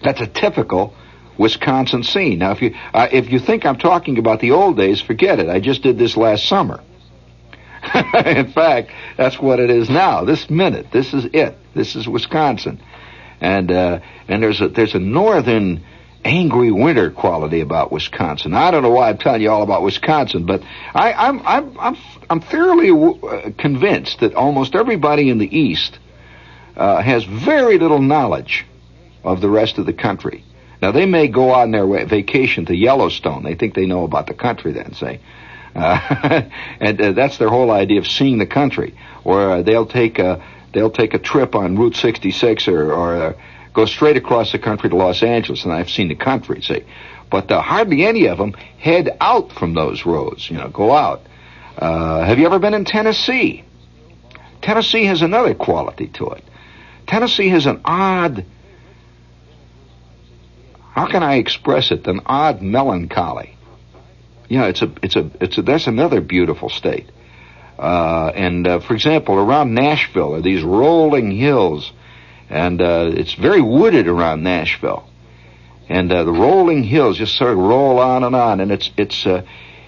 That's 0.03 0.21
a 0.21 0.27
typical 0.27 0.95
Wisconsin 1.39 2.03
scene. 2.03 2.39
Now, 2.39 2.53
if 2.53 2.63
you 2.63 2.75
uh, 2.93 3.09
if 3.11 3.31
you 3.31 3.39
think 3.39 3.65
I'm 3.65 3.79
talking 3.79 4.19
about 4.19 4.41
the 4.41 4.53
old 4.53 4.77
days, 4.77 5.01
forget 5.01 5.39
it. 5.39 5.49
I 5.49 5.61
just 5.61 5.83
did 5.83 5.99
this 5.99 6.17
last 6.17 6.47
summer. 6.47 6.83
In 8.27 8.51
fact, 8.53 8.91
that's 9.17 9.39
what 9.39 9.61
it 9.61 9.71
is 9.71 9.91
now. 9.91 10.25
This 10.25 10.49
minute, 10.49 10.87
this 10.91 11.13
is 11.13 11.27
it. 11.33 11.57
This 11.75 11.97
is 11.97 12.09
Wisconsin, 12.09 12.81
and 13.41 13.71
uh, 13.71 14.01
and 14.29 14.43
there's 14.43 14.61
a 14.61 14.69
there's 14.69 14.95
a 14.95 14.99
northern 14.99 15.85
angry 16.25 16.71
winter 16.71 17.11
quality 17.11 17.61
about 17.61 17.93
Wisconsin. 17.93 18.55
I 18.55 18.71
don't 18.71 18.83
know 18.83 18.91
why 18.91 19.11
I'm 19.11 19.19
telling 19.19 19.43
you 19.43 19.51
all 19.51 19.63
about 19.63 19.83
Wisconsin, 19.83 20.47
but 20.47 20.63
I, 20.95 21.13
I'm 21.13 21.41
I'm 21.47 21.79
I'm 21.79 21.97
I'm 22.31 22.41
thoroughly 22.41 22.91
uh, 22.91 23.51
convinced 23.59 24.21
that 24.21 24.35
almost 24.35 24.75
everybody 24.75 25.29
in 25.29 25.39
the 25.39 25.59
East 25.59 25.99
uh, 26.77 27.03
has 27.03 27.25
very 27.25 27.79
little 27.79 28.01
knowledge 28.01 28.67
of 29.23 29.41
the 29.41 29.49
rest 29.49 29.79
of 29.79 29.87
the 29.87 29.93
country. 29.93 30.45
Now 30.81 30.93
they 30.93 31.07
may 31.07 31.29
go 31.29 31.51
on 31.51 31.71
their 31.71 31.87
vacation 32.07 32.67
to 32.67 32.75
Yellowstone. 32.75 33.43
They 33.43 33.55
think 33.55 33.75
they 33.75 33.87
know 33.87 34.05
about 34.05 34.27
the 34.27 34.35
country 34.35 34.73
then, 34.73 34.95
say. 34.95 35.21
Uh, 35.75 36.43
and 36.81 37.01
uh, 37.01 37.13
that's 37.13 37.39
their 37.39 37.49
whole 37.49 37.71
idea 37.71 37.99
of 37.99 38.07
seeing 38.07 38.39
the 38.39 38.47
country. 38.47 38.95
Or 39.25 39.51
uh, 39.51 39.63
they'll 39.63 39.87
take 39.87 40.19
a 40.19 40.45
they'll 40.73 40.91
take 40.91 41.15
a 41.15 41.19
trip 41.19 41.55
on 41.55 41.77
Route 41.77 41.97
66 41.97 42.69
or, 42.69 42.93
or 42.93 43.15
uh, 43.15 43.33
go 43.75 43.85
straight 43.85 44.17
across 44.17 44.53
the 44.53 44.59
country 44.59 44.89
to 44.89 44.97
Los 44.97 45.23
Angeles, 45.23 45.65
and 45.65 45.73
I've 45.73 45.91
seen 45.91 46.09
the 46.09 46.15
country, 46.15 46.63
see. 46.63 46.85
But 47.31 47.51
uh, 47.51 47.61
hardly 47.61 48.07
any 48.07 48.29
of 48.29 48.39
them 48.39 48.53
head 48.79 49.17
out 49.21 49.53
from 49.53 49.75
those 49.75 50.07
roads, 50.07 50.49
you 50.49 50.57
know, 50.57 50.69
go 50.69 50.93
out. 50.93 51.23
Uh, 51.77 52.25
have 52.25 52.39
you 52.39 52.47
ever 52.47 52.61
been 52.61 52.75
in 52.75 52.85
Tennessee? 52.85 53.65
Tennessee 54.63 55.05
has 55.05 55.21
another 55.21 55.55
quality 55.55 56.07
to 56.09 56.31
it. 56.31 56.45
Tennessee 57.07 57.49
has 57.49 57.67
an 57.67 57.81
odd, 57.85 58.47
how 60.93 61.07
can 61.07 61.23
I 61.23 61.35
express 61.35 61.91
it? 61.91 62.07
An 62.07 62.21
odd 62.25 62.63
melancholy. 62.63 63.57
You 64.49 64.59
know, 64.59 64.69
it's 64.69 64.83
a, 64.83 64.93
it's 65.03 65.17
a, 65.17 65.31
it's 65.41 65.59
a, 65.59 65.63
that's 65.63 65.89
another 65.89 66.21
beautiful 66.21 66.71
state. 66.71 67.11
Uh, 67.79 68.31
and 68.35 68.67
uh, 68.69 68.79
for 68.79 68.95
example, 68.95 69.35
around 69.35 69.75
Nashville 69.75 70.37
are 70.37 70.41
these 70.41 70.63
rolling 70.63 71.33
hills 71.33 71.93
and 72.55 72.81
uh, 72.81 73.11
it's 73.13 73.35
very 73.35 73.61
wooded 73.61 74.07
around 74.07 74.45
Nashville, 74.45 75.05
and 75.89 76.11
uh, 76.13 76.23
the 76.23 76.31
rolling 76.31 76.85
hills 76.85 77.19
just 77.19 77.37
sort 77.37 77.51
of 77.51 77.59
roll 77.59 77.99
on 77.99 78.23
and 78.23 78.37
on, 78.37 78.61
and 78.61 78.71
it's 78.71 78.93
it's 78.97 79.27
uh, 79.27 79.43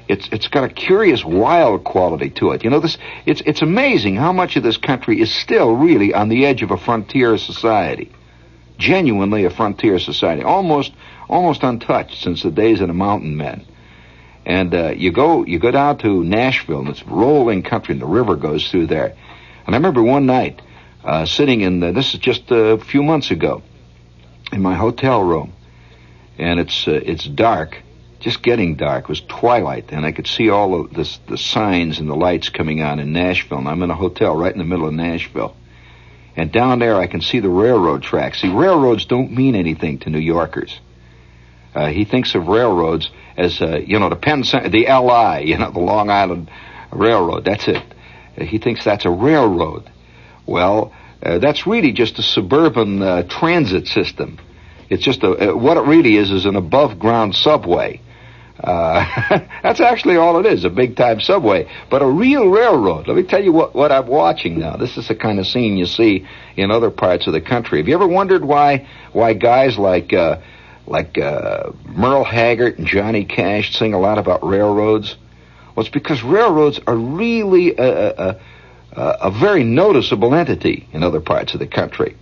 it's 0.09 0.29
it's 0.33 0.49
got 0.49 0.65
a 0.65 0.69
curious 0.69 1.25
wild 1.25 1.85
quality 1.85 2.29
to 2.31 2.51
it. 2.51 2.65
You 2.65 2.71
know, 2.71 2.81
this 2.81 2.99
it's 3.25 3.41
it's 3.47 3.63
amazing 3.63 4.17
how 4.17 4.33
much 4.33 4.57
of 4.57 4.65
this 4.65 4.79
country 4.79 5.21
is 5.21 5.33
still 5.33 5.77
really 5.77 6.13
on 6.13 6.29
the 6.29 6.45
edge 6.45 6.65
of 6.65 6.73
a 6.73 6.77
frontier 6.77 7.39
society, 7.39 8.11
genuinely 8.79 9.45
a 9.45 9.51
frontier 9.51 10.01
society, 10.01 10.43
almost 10.43 10.93
almost 11.29 11.63
untouched 11.63 12.21
since 12.21 12.43
the 12.43 12.51
days 12.51 12.81
of 12.81 12.89
the 12.89 12.95
mountain 12.95 13.37
men. 13.37 13.65
And 14.45 14.75
uh, 14.75 14.89
you 14.89 15.13
go 15.13 15.45
you 15.45 15.61
go 15.61 15.71
down 15.71 15.99
to 15.99 16.25
Nashville, 16.25 16.81
and 16.81 16.89
it's 16.89 17.07
rolling 17.07 17.63
country, 17.63 17.93
and 17.93 18.03
the 18.03 18.07
river 18.07 18.35
goes 18.35 18.69
through 18.69 18.89
there. 18.89 19.17
And 19.67 19.75
I 19.75 19.79
remember 19.79 20.03
one 20.03 20.27
night 20.27 20.63
uh, 21.07 21.25
sitting 21.25 21.61
in 21.61 21.79
the, 21.79 21.93
this 21.93 22.15
is 22.15 22.21
just 22.21 22.51
a 22.51 22.79
few 22.79 23.03
months 23.03 23.31
ago 23.31 23.63
in 24.51 24.61
my 24.61 24.75
hotel 24.75 25.23
room, 25.23 25.53
and 26.37 26.59
it's 26.59 26.89
uh, 26.89 26.93
it's 26.93 27.25
dark, 27.25 27.81
just 28.19 28.43
getting 28.43 28.75
dark. 28.75 29.05
It 29.05 29.09
was 29.09 29.21
twilight, 29.21 29.93
and 29.93 30.05
I 30.05 30.11
could 30.11 30.27
see 30.27 30.51
all 30.51 30.81
of 30.81 30.93
this, 30.93 31.19
the 31.29 31.39
signs 31.39 32.01
and 32.01 32.11
the 32.11 32.17
lights 32.17 32.49
coming 32.49 32.83
on 32.83 32.99
in 32.99 33.13
Nashville. 33.13 33.59
And 33.59 33.69
I'm 33.69 33.85
in 33.85 33.91
a 33.91 33.95
hotel 33.95 34.37
right 34.37 34.51
in 34.51 34.59
the 34.59 34.65
middle 34.65 34.89
of 34.89 34.95
Nashville, 34.95 35.57
and 36.35 36.51
down 36.51 36.81
there 36.81 36.97
I 36.97 37.07
can 37.07 37.21
see 37.21 37.39
the 37.39 37.49
railroad 37.49 38.03
tracks. 38.03 38.41
See, 38.41 38.49
railroads 38.49 39.05
don't 39.05 39.31
mean 39.31 39.55
anything 39.55 40.01
to 40.01 40.11
New 40.11 40.19
Yorkers. 40.19 40.81
Uh, 41.73 41.87
he 41.87 42.05
thinks 42.05 42.35
of 42.35 42.49
railroads 42.49 43.09
as 43.37 43.63
uh, 43.63 43.79
you 43.79 44.01
know 44.01 44.09
the 44.09 44.17
Penn, 44.17 44.41
the 44.41 44.87
LI, 44.89 45.49
you 45.49 45.57
know 45.57 45.71
the 45.71 45.79
Long 45.79 46.11
Island 46.11 46.51
Railroad. 46.91 47.45
That's 47.45 47.69
it. 47.69 47.85
he 48.37 48.59
thinks 48.59 48.85
that's 48.85 49.05
a 49.05 49.11
railroad. 49.11 49.89
Well, 50.47 50.93
uh, 51.23 51.39
that's 51.39 51.67
really 51.67 51.93
just 51.93 52.19
a 52.19 52.23
suburban 52.23 53.03
uh, 53.03 53.23
transit 53.25 53.87
system. 53.87 54.39
It's 54.89 55.03
just 55.03 55.23
a, 55.23 55.51
uh, 55.51 55.57
what 55.57 55.77
it 55.77 55.81
really 55.81 56.17
is 56.17 56.31
is 56.31 56.47
an 56.47 56.57
above 56.57 56.99
ground 56.99 57.35
subway. 57.35 58.01
Uh, 58.63 59.05
that's 59.63 59.81
actually 59.81 60.17
all 60.17 60.39
it 60.39 60.47
is, 60.47 60.65
a 60.65 60.71
big 60.71 60.97
time 60.97 61.21
subway. 61.21 61.69
But 61.91 62.03
a 62.03 62.07
real 62.07 62.49
railroad. 62.49 63.09
Let 63.09 63.17
me 63.17 63.25
tell 63.25 63.43
you 63.43 63.53
what, 63.53 63.75
what 63.75 63.93
I'm 63.93 64.07
watching 64.07 64.59
now. 64.59 64.77
This 64.77 64.97
is 64.97 65.09
the 65.09 65.15
kind 65.15 65.39
of 65.39 65.47
scene 65.47 65.77
you 65.77 65.87
see 65.87 66.27
in 66.57 66.71
other 66.71 66.91
parts 66.91 67.27
of 67.27 67.33
the 67.33 67.41
country. 67.41 67.79
Have 67.79 67.89
you 67.89 67.95
ever 67.95 68.07
wondered 68.07 68.45
why, 68.45 68.89
why 69.13 69.35
guys 69.35 69.77
like, 69.79 70.13
uh, 70.13 70.41
like, 70.87 71.19
uh, 71.19 71.73
Merle 71.85 72.25
Haggard 72.25 72.79
and 72.79 72.87
Johnny 72.87 73.25
Cash 73.25 73.75
sing 73.77 73.95
a 73.95 73.99
lot 73.99 74.19
about 74.19 74.47
railroads? 74.47 75.17
Well, 75.75 75.85
it's 75.85 75.93
because 75.93 76.23
railroads 76.23 76.81
are 76.87 76.97
really, 76.97 77.77
uh, 77.77 78.35
uh, 78.97 79.19
a 79.21 79.31
very 79.31 79.63
noticeable 79.63 80.35
entity 80.35 80.89
in 80.93 81.03
other 81.03 81.21
parts 81.21 81.53
of 81.53 81.61
the 81.61 81.67
country. 81.67 82.17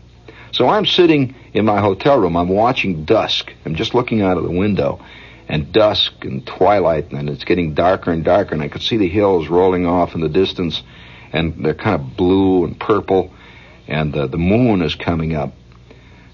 So 0.53 0.69
I'm 0.69 0.87
sitting 0.87 1.35
in 1.53 1.65
my 1.65 1.81
hotel 1.81 2.19
room. 2.19 2.37
I'm 2.37 2.49
watching 2.49 3.05
dusk. 3.05 3.53
I'm 3.65 3.77
just 3.77 3.95
looking 3.95 4.23
out 4.23 4.37
of 4.37 4.45
the 4.45 4.51
window, 4.51 5.05
and 5.49 5.73
dusk 5.73 6.13
and 6.23 6.47
twilight, 6.47 7.13
and 7.13 7.29
it's 7.29 7.45
getting 7.45 7.75
darker 7.75 8.11
and 8.11 8.25
darker. 8.25 8.55
And 8.55 8.63
I 8.63 8.69
could 8.69 8.83
see 8.83 8.97
the 8.97 9.09
hills 9.09 9.49
rolling 9.49 9.87
off 9.87 10.15
in 10.15 10.21
the 10.21 10.29
distance, 10.29 10.83
and 11.33 11.65
they're 11.65 11.75
kind 11.75 12.01
of 12.01 12.17
blue 12.17 12.65
and 12.65 12.79
purple, 12.79 13.33
and 13.87 14.17
uh, 14.17 14.27
the 14.27 14.39
moon 14.39 14.83
is 14.83 14.95
coming 14.95 15.35
up. 15.35 15.53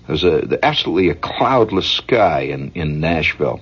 There's 0.06 0.24
a 0.24 0.58
absolutely 0.64 1.10
a 1.10 1.14
cloudless 1.14 1.88
sky 1.88 2.40
in 2.40 2.72
in 2.74 3.00
Nashville. 3.00 3.60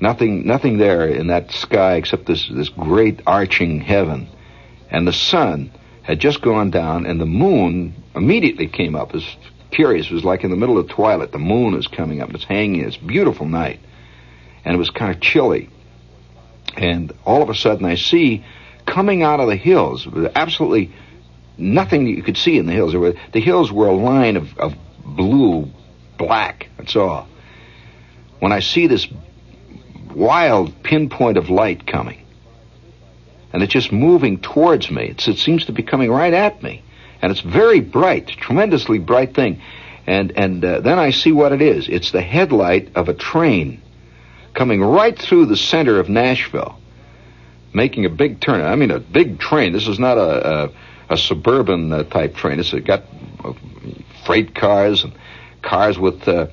Nothing, 0.00 0.46
nothing 0.46 0.78
there 0.78 1.06
in 1.06 1.28
that 1.28 1.52
sky 1.52 1.94
except 1.96 2.26
this 2.26 2.48
this 2.48 2.68
great 2.68 3.20
arching 3.26 3.80
heaven 3.80 4.28
and 4.92 5.08
the 5.08 5.12
sun 5.12 5.72
had 6.02 6.20
just 6.20 6.42
gone 6.42 6.70
down, 6.70 7.06
and 7.06 7.20
the 7.20 7.26
moon 7.26 7.94
immediately 8.14 8.68
came 8.68 8.94
up. 8.94 9.14
It's 9.14 9.36
curious. 9.70 10.06
It 10.06 10.14
was 10.14 10.24
like 10.24 10.44
in 10.44 10.50
the 10.50 10.56
middle 10.56 10.78
of 10.78 10.88
twilight. 10.88 11.32
The 11.32 11.38
moon 11.38 11.74
is 11.74 11.88
coming 11.88 12.20
up. 12.20 12.32
It's 12.34 12.44
hanging. 12.44 12.84
It's 12.84 12.98
beautiful 12.98 13.46
night, 13.46 13.80
and 14.64 14.74
it 14.74 14.78
was 14.78 14.90
kind 14.90 15.12
of 15.12 15.20
chilly. 15.20 15.70
And 16.76 17.12
all 17.24 17.42
of 17.42 17.48
a 17.48 17.54
sudden, 17.54 17.86
I 17.86 17.94
see 17.94 18.44
coming 18.86 19.22
out 19.22 19.40
of 19.40 19.48
the 19.48 19.56
hills. 19.56 20.06
Absolutely 20.34 20.92
nothing 21.56 22.04
that 22.04 22.10
you 22.10 22.22
could 22.22 22.36
see 22.36 22.58
in 22.58 22.66
the 22.66 22.72
hills. 22.72 22.94
Were, 22.94 23.14
the 23.32 23.40
hills 23.40 23.72
were 23.72 23.88
a 23.88 23.94
line 23.94 24.36
of, 24.36 24.58
of 24.58 24.74
blue, 25.04 25.70
black. 26.18 26.68
That's 26.76 26.96
all. 26.96 27.28
When 28.40 28.52
I 28.52 28.60
see 28.60 28.88
this 28.88 29.08
wild 30.14 30.82
pinpoint 30.82 31.38
of 31.38 31.48
light 31.48 31.86
coming, 31.86 32.21
and 33.52 33.62
it's 33.62 33.72
just 33.72 33.92
moving 33.92 34.38
towards 34.38 34.90
me, 34.90 35.08
it's, 35.08 35.28
it 35.28 35.38
seems 35.38 35.66
to 35.66 35.72
be 35.72 35.82
coming 35.82 36.10
right 36.10 36.32
at 36.32 36.62
me, 36.62 36.82
and 37.20 37.30
it's 37.30 37.40
very 37.40 37.80
bright, 37.80 38.28
tremendously 38.28 38.98
bright 38.98 39.34
thing. 39.34 39.60
And 40.06 40.32
and 40.32 40.64
uh, 40.64 40.80
then 40.80 40.98
I 40.98 41.10
see 41.10 41.30
what 41.30 41.52
it 41.52 41.62
is. 41.62 41.88
It's 41.88 42.10
the 42.10 42.22
headlight 42.22 42.96
of 42.96 43.08
a 43.08 43.14
train 43.14 43.80
coming 44.52 44.82
right 44.82 45.16
through 45.16 45.46
the 45.46 45.56
center 45.56 46.00
of 46.00 46.08
Nashville, 46.08 46.76
making 47.72 48.04
a 48.04 48.10
big 48.10 48.40
turn. 48.40 48.62
I 48.62 48.74
mean, 48.74 48.90
a 48.90 48.98
big 48.98 49.38
train. 49.38 49.72
This 49.72 49.86
is 49.86 50.00
not 50.00 50.18
a, 50.18 50.64
a 50.64 50.72
a 51.12 51.16
suburban 51.16 51.92
uh, 51.92 52.02
type 52.04 52.34
train. 52.34 52.58
It's 52.58 52.72
got 52.72 53.04
uh, 53.44 53.52
freight 54.24 54.54
cars 54.54 55.04
and 55.04 55.12
cars 55.60 55.98
with 55.98 56.26
uh, 56.26 56.46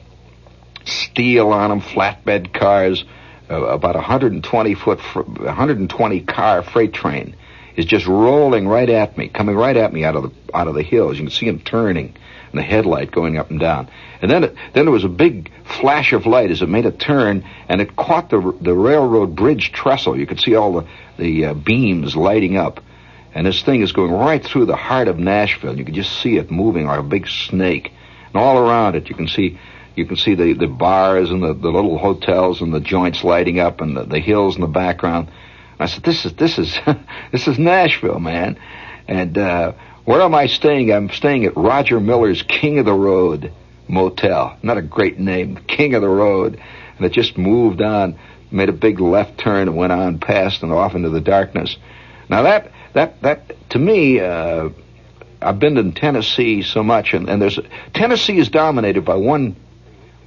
steel 0.86 1.52
on 1.52 1.70
them, 1.70 1.82
flatbed 1.82 2.54
cars. 2.54 3.04
Uh, 3.50 3.64
about 3.64 3.96
a 3.96 4.00
120 4.00 4.76
foot, 4.76 5.00
120 5.00 6.22
car 6.22 6.62
freight 6.62 6.94
train 6.94 7.36
is 7.76 7.86
just 7.86 8.06
rolling 8.06 8.68
right 8.68 8.90
at 8.90 9.18
me, 9.18 9.28
coming 9.28 9.56
right 9.56 9.76
at 9.76 9.92
me 9.92 10.04
out 10.04 10.16
of 10.16 10.24
the 10.24 10.32
out 10.56 10.68
of 10.68 10.76
the 10.76 10.84
hills. 10.84 11.18
You 11.18 11.24
can 11.24 11.32
see 11.32 11.48
him 11.48 11.60
turning, 11.60 12.14
and 12.52 12.60
the 12.60 12.62
headlight 12.62 13.10
going 13.10 13.38
up 13.38 13.50
and 13.50 13.60
down. 13.60 13.90
And 14.22 14.30
then 14.30 14.44
it, 14.44 14.56
then 14.74 14.86
there 14.86 14.92
was 14.92 15.04
a 15.04 15.10
big 15.10 15.52
flash 15.80 16.14
of 16.14 16.28
light 16.28 16.52
as 16.52 16.62
it 16.62 16.70
made 16.70 16.86
a 16.86 16.92
turn, 16.92 17.44
and 17.68 17.82
it 17.82 17.96
caught 17.96 18.30
the 18.30 18.56
the 18.62 18.76
railroad 18.76 19.36
bridge 19.36 19.72
trestle. 19.72 20.16
You 20.16 20.28
could 20.28 20.40
see 20.40 20.54
all 20.54 20.74
the 20.74 20.88
the 21.18 21.46
uh, 21.46 21.54
beams 21.56 22.16
lighting 22.16 22.56
up, 22.56 22.82
and 23.34 23.48
this 23.48 23.64
thing 23.64 23.82
is 23.82 23.94
going 23.94 24.12
right 24.12 24.46
through 24.46 24.66
the 24.66 24.76
heart 24.76 25.08
of 25.08 25.18
Nashville. 25.18 25.76
You 25.76 25.86
could 25.86 25.96
just 25.96 26.22
see 26.22 26.38
it 26.38 26.52
moving 26.52 26.86
like 26.86 27.00
a 27.00 27.04
big 27.04 27.28
snake. 27.28 27.92
And 28.32 28.36
all 28.36 28.60
around 28.60 28.96
it, 28.96 29.10
you 29.10 29.16
can 29.16 29.28
see 29.28 29.58
you 29.96 30.06
can 30.06 30.16
see 30.16 30.36
the, 30.36 30.54
the 30.54 30.68
bars 30.68 31.30
and 31.30 31.42
the, 31.44 31.54
the 31.54 31.70
little 31.70 31.98
hotels 31.98 32.62
and 32.62 32.74
the 32.74 32.80
joints 32.80 33.24
lighting 33.24 33.60
up 33.60 33.82
and 33.82 33.98
the, 33.98 34.04
the 34.04 34.20
hills 34.20 34.56
in 34.56 34.62
the 34.62 34.68
background. 34.68 35.30
I 35.80 35.86
said, 35.86 36.04
"This 36.04 36.26
is 36.26 36.34
this 36.34 36.58
is 36.58 36.78
this 37.32 37.48
is 37.48 37.58
Nashville, 37.58 38.20
man." 38.20 38.60
And 39.08 39.38
uh, 39.38 39.74
where 40.06 40.22
am 40.22 40.36
I 40.36 40.48
staying? 40.48 40.92
I'm 40.92 41.10
staying 41.10 41.46
at 41.46 41.56
Roger 41.56 42.00
Miller's 42.00 42.44
King 42.44 42.80
of 42.80 42.86
the 42.86 42.94
Road 42.94 43.54
Motel. 43.88 44.58
Not 44.62 44.78
a 44.78 44.82
great 44.82 45.20
name, 45.20 45.58
King 45.68 45.96
of 45.96 46.02
the 46.02 46.10
Road. 46.10 46.62
And 46.98 47.06
it 47.06 47.14
just 47.14 47.38
moved 47.38 47.82
on, 47.82 48.20
made 48.52 48.70
a 48.70 48.74
big 48.74 49.00
left 49.00 49.38
turn, 49.40 49.68
and 49.68 49.78
went 49.78 49.94
on 49.94 50.20
past 50.20 50.64
and 50.64 50.72
off 50.72 50.96
into 50.96 51.10
the 51.10 51.22
darkness. 51.22 51.78
Now 52.30 52.44
that 52.44 52.72
that 52.94 53.22
that 53.22 53.70
to 53.72 53.80
me, 53.80 54.20
uh, 54.20 54.70
I've 55.42 55.60
been 55.60 55.78
in 55.78 55.94
Tennessee 55.94 56.62
so 56.62 56.84
much, 56.84 57.14
and, 57.14 57.30
and 57.30 57.42
there's 57.42 57.60
Tennessee 57.94 58.38
is 58.38 58.50
dominated 58.50 59.06
by 59.06 59.16
one 59.16 59.56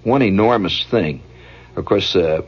one 0.05 0.23
enormous 0.23 0.85
thing. 0.91 1.23
Of 1.77 1.85
course, 1.85 2.15
uh, 2.15 2.43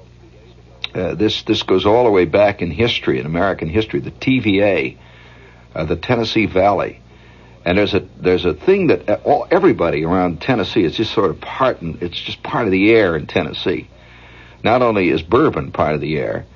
uh, 0.94 1.14
this 1.14 1.42
this 1.42 1.62
goes 1.62 1.86
all 1.86 2.04
the 2.04 2.10
way 2.10 2.24
back 2.24 2.62
in 2.62 2.70
history, 2.70 3.18
in 3.18 3.26
American 3.26 3.68
history, 3.68 4.00
the 4.00 4.10
TVA, 4.10 4.96
uh, 5.74 5.84
the 5.84 5.96
Tennessee 5.96 6.46
Valley, 6.46 7.00
and 7.64 7.78
there's 7.78 7.94
a 7.94 8.06
there's 8.20 8.44
a 8.44 8.54
thing 8.54 8.88
that 8.88 9.22
all 9.24 9.46
everybody 9.50 10.04
around 10.04 10.40
Tennessee 10.40 10.84
is 10.84 10.96
just 10.96 11.12
sort 11.12 11.30
of 11.30 11.40
part, 11.40 11.80
and 11.80 12.02
it's 12.02 12.20
just 12.20 12.42
part 12.42 12.66
of 12.66 12.70
the 12.70 12.90
air 12.92 13.16
in 13.16 13.26
Tennessee. 13.26 13.88
Not 14.62 14.82
only 14.82 15.10
is 15.10 15.22
bourbon 15.22 15.72
part 15.72 15.94
of 15.94 16.00
the 16.00 16.16
air, 16.16 16.46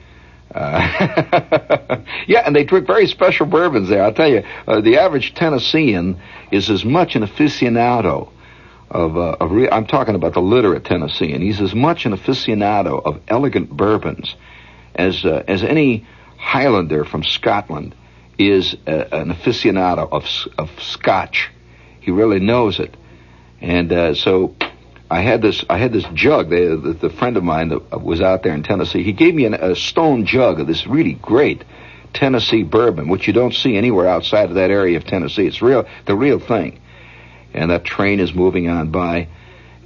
uh, 0.55 2.01
yeah, 2.27 2.41
and 2.47 2.55
they 2.55 2.65
drink 2.65 2.87
very 2.87 3.07
special 3.07 3.47
bourbons 3.47 3.89
there. 3.89 4.03
I'll 4.03 4.15
tell 4.15 4.31
you, 4.31 4.43
uh, 4.67 4.81
the 4.81 4.99
average 4.99 5.35
Tennessean 5.35 6.21
is 6.51 6.71
as 6.71 6.85
much 6.85 7.17
an 7.17 7.23
aficionado 7.23 8.31
of, 8.91 9.16
uh, 9.16 9.36
of 9.41 9.51
re- 9.51 9.70
I'm 9.70 9.86
talking 9.86 10.14
about 10.14 10.34
the 10.34 10.41
literate 10.41 10.84
Tennessean. 10.84 11.41
He's 11.41 11.61
as 11.61 11.74
much 11.74 12.07
an 12.07 12.12
aficionado 12.12 13.03
of 13.05 13.20
elegant 13.28 13.70
bourbons 13.70 14.34
as 14.95 15.24
uh, 15.24 15.45
as 15.47 15.62
any 15.62 16.07
Highlander 16.36 17.05
from 17.05 17.22
Scotland 17.22 17.95
is 18.39 18.76
uh, 18.86 19.05
an 19.12 19.32
aficionado 19.32 20.09
of 20.11 20.24
of 20.59 20.70
Scotch. 20.82 21.51
He 22.01 22.11
really 22.11 22.41
knows 22.41 22.80
it, 22.80 22.97
and 23.61 23.93
uh, 23.93 24.14
so 24.14 24.55
I 25.11 25.20
had 25.20 25.43
this 25.43 25.64
I 25.68 25.78
had 25.78 25.93
this 25.93 26.05
jug. 26.14 26.51
They, 26.51 26.66
the, 26.66 26.97
the 27.01 27.11
friend 27.11 27.36
of 27.36 27.45
mine 27.45 27.68
that 27.68 28.03
was 28.03 28.20
out 28.20 28.43
there 28.43 28.55
in 28.55 28.62
Tennessee, 28.62 29.03
he 29.03 29.12
gave 29.12 29.34
me 29.34 29.45
an, 29.45 29.55
a 29.55 29.74
stone 29.74 30.26
jug 30.26 30.61
of 30.61 30.66
this 30.66 30.86
really 30.86 31.14
great 31.14 31.64
Tennessee 32.12 32.62
bourbon, 32.62 33.09
which 33.09 33.26
you 33.26 33.32
don't 33.32 33.55
see 33.55 33.76
anywhere 33.76 34.09
outside 34.09 34.49
of 34.49 34.55
that 34.55 34.70
area 34.70 34.97
of 34.97 35.05
Tennessee. 35.05 35.47
It's 35.47 35.62
real, 35.62 35.86
the 36.07 36.16
real 36.16 36.39
thing. 36.39 36.80
And 37.55 37.71
that 37.71 37.85
train 37.85 38.21
is 38.21 38.35
moving 38.35 38.69
on 38.69 38.91
by, 38.91 39.29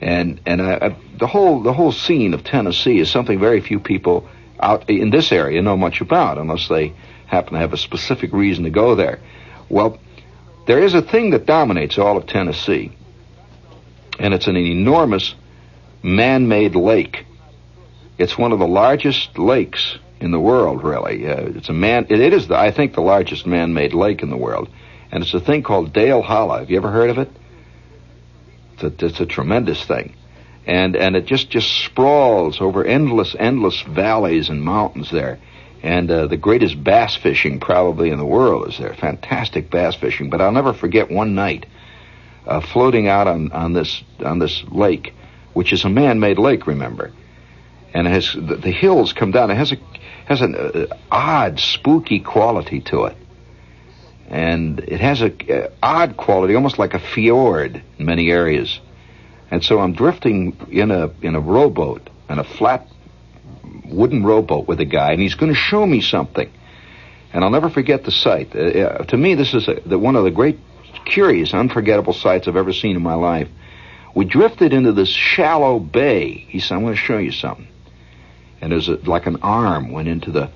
and 0.01 0.41
and 0.47 0.61
I, 0.61 0.75
I, 0.75 0.97
the 1.19 1.27
whole 1.27 1.63
the 1.63 1.73
whole 1.73 1.93
scene 1.93 2.35
of 2.35 2.45
Tennessee 2.45 2.99
is 2.99 3.11
something 3.11 3.39
very 3.39 3.61
few 3.61 3.79
people 3.79 4.29
out 4.59 4.91
in 4.91 5.11
this 5.11 5.33
area 5.33 5.63
know 5.63 5.77
much 5.77 6.01
about, 6.01 6.39
unless 6.39 6.69
they 6.69 6.93
happen 7.27 7.55
to 7.55 7.59
have 7.59 7.73
a 7.73 7.77
specific 7.77 8.33
reason 8.33 8.65
to 8.65 8.71
go 8.71 8.95
there. 8.95 9.21
Well, 9.69 9.99
there 10.67 10.81
is 10.81 10.95
a 10.95 11.03
thing 11.03 11.31
that 11.31 11.47
dominates 11.47 11.99
all 11.99 12.17
of 12.17 12.27
Tennessee 12.27 12.93
and 14.19 14.35
it's 14.35 14.47
an 14.47 14.57
enormous 14.57 15.35
man-made 16.03 16.75
lake. 16.75 17.27
It's 18.19 18.37
one 18.37 18.53
of 18.53 18.59
the 18.59 18.67
largest 18.67 19.39
lakes 19.39 19.99
in 20.21 20.31
the 20.31 20.41
world, 20.41 20.85
really. 20.85 21.27
Uh, 21.27 21.47
it's 21.57 21.69
a 21.69 21.73
man. 21.73 22.07
It, 22.09 22.21
it 22.21 22.33
is, 22.33 22.49
the, 22.49 22.57
I 22.57 22.71
think, 22.71 22.95
the 22.95 23.01
largest 23.01 23.47
man-made 23.47 23.95
lake 23.95 24.23
in 24.23 24.31
the 24.31 24.37
world, 24.37 24.69
and 25.11 25.23
it's 25.23 25.35
a 25.35 25.41
thing 25.41 25.63
called 25.63 25.93
Dale 25.93 26.23
Hollow. 26.23 26.59
Have 26.59 26.71
you 26.71 26.77
ever 26.77 26.91
heard 26.91 27.11
of 27.11 27.19
it? 27.19 27.31
A, 28.83 28.93
it's 28.99 29.21
a 29.21 29.27
tremendous 29.27 29.85
thing, 29.85 30.15
and 30.67 30.97
and 30.97 31.17
it 31.17 31.27
just 31.27 31.51
just 31.51 31.71
sprawls 31.85 32.61
over 32.61 32.85
endless 32.85 33.37
endless 33.39 33.81
valleys 33.83 34.49
and 34.49 34.63
mountains 34.63 35.11
there. 35.11 35.39
And 35.83 36.09
uh, 36.11 36.29
the 36.29 36.37
greatest 36.37 36.83
bass 36.85 37.17
fishing 37.17 37.59
probably 37.59 38.11
in 38.11 38.19
the 38.19 38.25
world 38.25 38.69
is 38.69 38.79
there. 38.79 38.95
Fantastic 38.95 39.69
bass 39.69 39.97
fishing. 39.97 40.31
But 40.31 40.41
I'll 40.41 40.53
never 40.53 40.73
forget 40.73 41.11
one 41.11 41.35
night 41.35 41.67
uh, 42.47 42.61
floating 42.61 43.09
out 43.09 43.27
on, 43.27 43.51
on 43.53 43.73
this 43.73 44.03
on 44.25 44.39
this 44.39 44.63
lake, 44.71 45.13
which 45.55 45.73
is 45.73 45.85
a 45.85 45.89
man-made 45.89 46.39
lake, 46.39 46.67
remember, 46.67 47.13
and 47.93 48.07
it 48.07 48.11
has 48.11 48.33
the, 48.33 48.57
the 48.57 48.71
hills 48.71 49.13
come 49.13 49.33
down. 49.33 49.51
It 49.51 49.57
has 49.57 49.73
a 49.73 49.77
has 50.27 50.41
an 50.41 50.55
uh, 50.55 50.87
odd, 51.11 51.59
spooky 51.59 52.21
quality 52.21 52.81
to 52.81 53.05
it, 53.07 53.17
and 54.33 54.81
it 54.81 54.99
has 55.01 55.21
a 55.21 55.67
uh, 55.67 55.71
odd 55.83 56.17
quality, 56.17 56.55
almost 56.55 56.79
like 56.79 56.95
a 56.95 56.99
fjord 56.99 57.83
in 57.99 58.07
many 58.07 58.31
areas. 58.31 58.81
And 59.51 59.63
so 59.63 59.79
I'm 59.79 59.93
drifting 59.93 60.57
in 60.71 60.91
a 60.91 61.11
in 61.21 61.35
a 61.35 61.41
rowboat, 61.41 62.09
in 62.31 62.39
a 62.39 62.45
flat 62.45 62.89
wooden 63.85 64.25
rowboat 64.25 64.67
with 64.67 64.81
a 64.81 64.87
guy, 64.87 65.13
and 65.13 65.21
he's 65.21 65.35
going 65.35 65.53
to 65.53 65.59
show 65.59 65.87
me 65.87 66.01
something. 66.01 66.51
And 67.35 67.45
I'll 67.45 67.51
never 67.51 67.69
forget 67.69 68.05
the 68.05 68.11
sight. 68.11 68.57
Uh, 68.57 68.59
uh 68.59 69.05
to 69.05 69.17
me, 69.19 69.35
this 69.35 69.53
is 69.53 69.69
a, 69.69 69.81
the, 69.85 69.99
one 69.99 70.17
of 70.17 70.25
the 70.25 70.31
great 70.31 70.59
curious, 71.05 71.53
unforgettable 71.53 72.15
sights 72.15 72.49
I've 72.49 72.57
ever 72.57 72.73
seen 72.73 72.97
in 72.97 73.03
my 73.03 73.15
life. 73.15 73.49
We 74.15 74.25
drifted 74.25 74.73
into 74.73 74.93
this 74.93 75.11
shallow 75.11 75.79
bay. 75.79 76.31
He 76.49 76.59
said, 76.59 76.77
I'm 76.77 76.83
going 76.83 76.95
to 76.95 77.01
show 77.01 77.19
you 77.19 77.33
something. 77.33 77.69
And 78.63 78.73
there's 78.73 78.89
a, 78.89 78.97
like 78.97 79.27
an 79.27 79.43
arm 79.43 79.93
went 79.93 80.09
into 80.09 80.31
the 80.31 80.51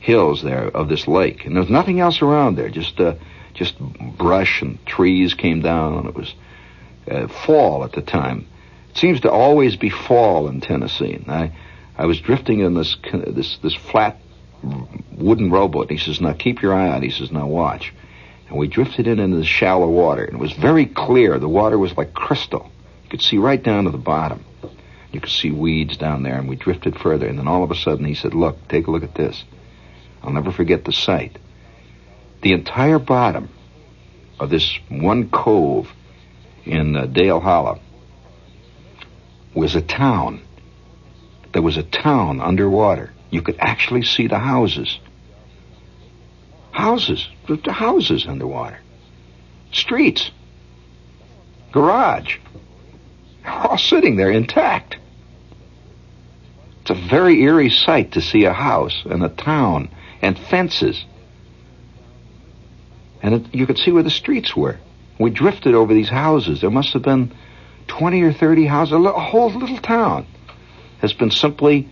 hills 0.00 0.42
there 0.42 0.64
of 0.64 0.88
this 0.88 1.06
lake. 1.06 1.44
And 1.44 1.54
there 1.54 1.62
was 1.62 1.70
nothing 1.70 2.00
else 2.00 2.22
around 2.22 2.56
there, 2.56 2.68
just, 2.68 2.98
uh, 3.00 3.14
just 3.54 3.78
brush 3.78 4.62
and 4.62 4.84
trees 4.86 5.34
came 5.34 5.62
down. 5.62 6.06
It 6.06 6.14
was 6.14 6.34
uh, 7.08 7.28
fall 7.28 7.84
at 7.84 7.92
the 7.92 8.02
time. 8.02 8.46
It 8.90 8.98
seems 8.98 9.20
to 9.20 9.30
always 9.30 9.76
be 9.76 9.90
fall 9.90 10.48
in 10.48 10.60
Tennessee. 10.60 11.14
And 11.14 11.30
I, 11.30 11.52
I 11.96 12.06
was 12.06 12.20
drifting 12.20 12.60
in 12.60 12.74
this, 12.74 12.96
this, 13.12 13.58
this 13.58 13.74
flat 13.74 14.18
wooden 15.12 15.50
rowboat. 15.50 15.90
And 15.90 15.98
he 15.98 16.04
says, 16.04 16.20
now 16.20 16.32
keep 16.32 16.62
your 16.62 16.74
eye 16.74 16.88
out. 16.88 17.02
He 17.02 17.10
says, 17.10 17.30
now 17.30 17.46
watch 17.46 17.92
and 18.50 18.58
we 18.58 18.66
drifted 18.66 19.06
in 19.06 19.20
into 19.20 19.36
the 19.36 19.44
shallow 19.44 19.88
water. 19.88 20.24
And 20.24 20.34
it 20.34 20.40
was 20.40 20.52
very 20.52 20.84
clear. 20.84 21.38
The 21.38 21.48
water 21.48 21.78
was 21.78 21.96
like 21.96 22.12
crystal. 22.12 22.70
You 23.04 23.08
could 23.08 23.22
see 23.22 23.38
right 23.38 23.62
down 23.62 23.84
to 23.84 23.90
the 23.90 23.98
bottom. 23.98 24.44
You 25.12 25.20
could 25.20 25.30
see 25.30 25.50
weeds 25.50 25.96
down 25.96 26.22
there, 26.22 26.36
and 26.36 26.48
we 26.48 26.56
drifted 26.56 26.98
further. 26.98 27.26
And 27.26 27.38
then 27.38 27.48
all 27.48 27.62
of 27.62 27.70
a 27.70 27.76
sudden, 27.76 28.04
he 28.04 28.14
said, 28.14 28.34
"Look, 28.34 28.68
take 28.68 28.86
a 28.86 28.90
look 28.90 29.02
at 29.02 29.14
this." 29.14 29.44
I'll 30.22 30.32
never 30.32 30.52
forget 30.52 30.84
the 30.84 30.92
sight. 30.92 31.38
The 32.42 32.52
entire 32.52 32.98
bottom 32.98 33.48
of 34.38 34.50
this 34.50 34.78
one 34.88 35.30
cove 35.30 35.92
in 36.64 36.96
uh, 36.96 37.06
Dale 37.06 37.40
Hollow 37.40 37.80
was 39.54 39.74
a 39.74 39.80
town. 39.80 40.42
There 41.52 41.62
was 41.62 41.76
a 41.76 41.82
town 41.82 42.40
underwater. 42.40 43.12
You 43.30 43.42
could 43.42 43.56
actually 43.58 44.02
see 44.02 44.26
the 44.26 44.38
houses. 44.38 44.98
Houses, 46.72 47.28
the 47.46 47.72
houses 47.72 48.26
underwater. 48.26 48.78
Streets. 49.72 50.30
Garage. 51.72 52.38
All 53.46 53.78
sitting 53.78 54.16
there 54.16 54.30
intact. 54.30 54.96
It's 56.82 56.90
a 56.90 56.94
very 56.94 57.42
eerie 57.42 57.70
sight 57.70 58.12
to 58.12 58.20
see 58.20 58.44
a 58.44 58.52
house 58.52 59.02
and 59.04 59.22
a 59.22 59.28
town 59.28 59.90
and 60.22 60.38
fences 60.38 61.04
and 63.22 63.34
it, 63.34 63.54
you 63.54 63.66
could 63.66 63.78
see 63.78 63.90
where 63.90 64.02
the 64.02 64.10
streets 64.10 64.56
were. 64.56 64.78
We 65.18 65.30
drifted 65.30 65.74
over 65.74 65.92
these 65.92 66.08
houses. 66.08 66.60
There 66.60 66.70
must 66.70 66.92
have 66.94 67.02
been 67.02 67.32
20 67.88 68.22
or 68.22 68.32
30 68.32 68.66
houses. 68.66 68.92
A 68.94 69.12
whole 69.12 69.50
little 69.50 69.78
town 69.78 70.26
has 71.00 71.12
been 71.12 71.30
simply 71.30 71.88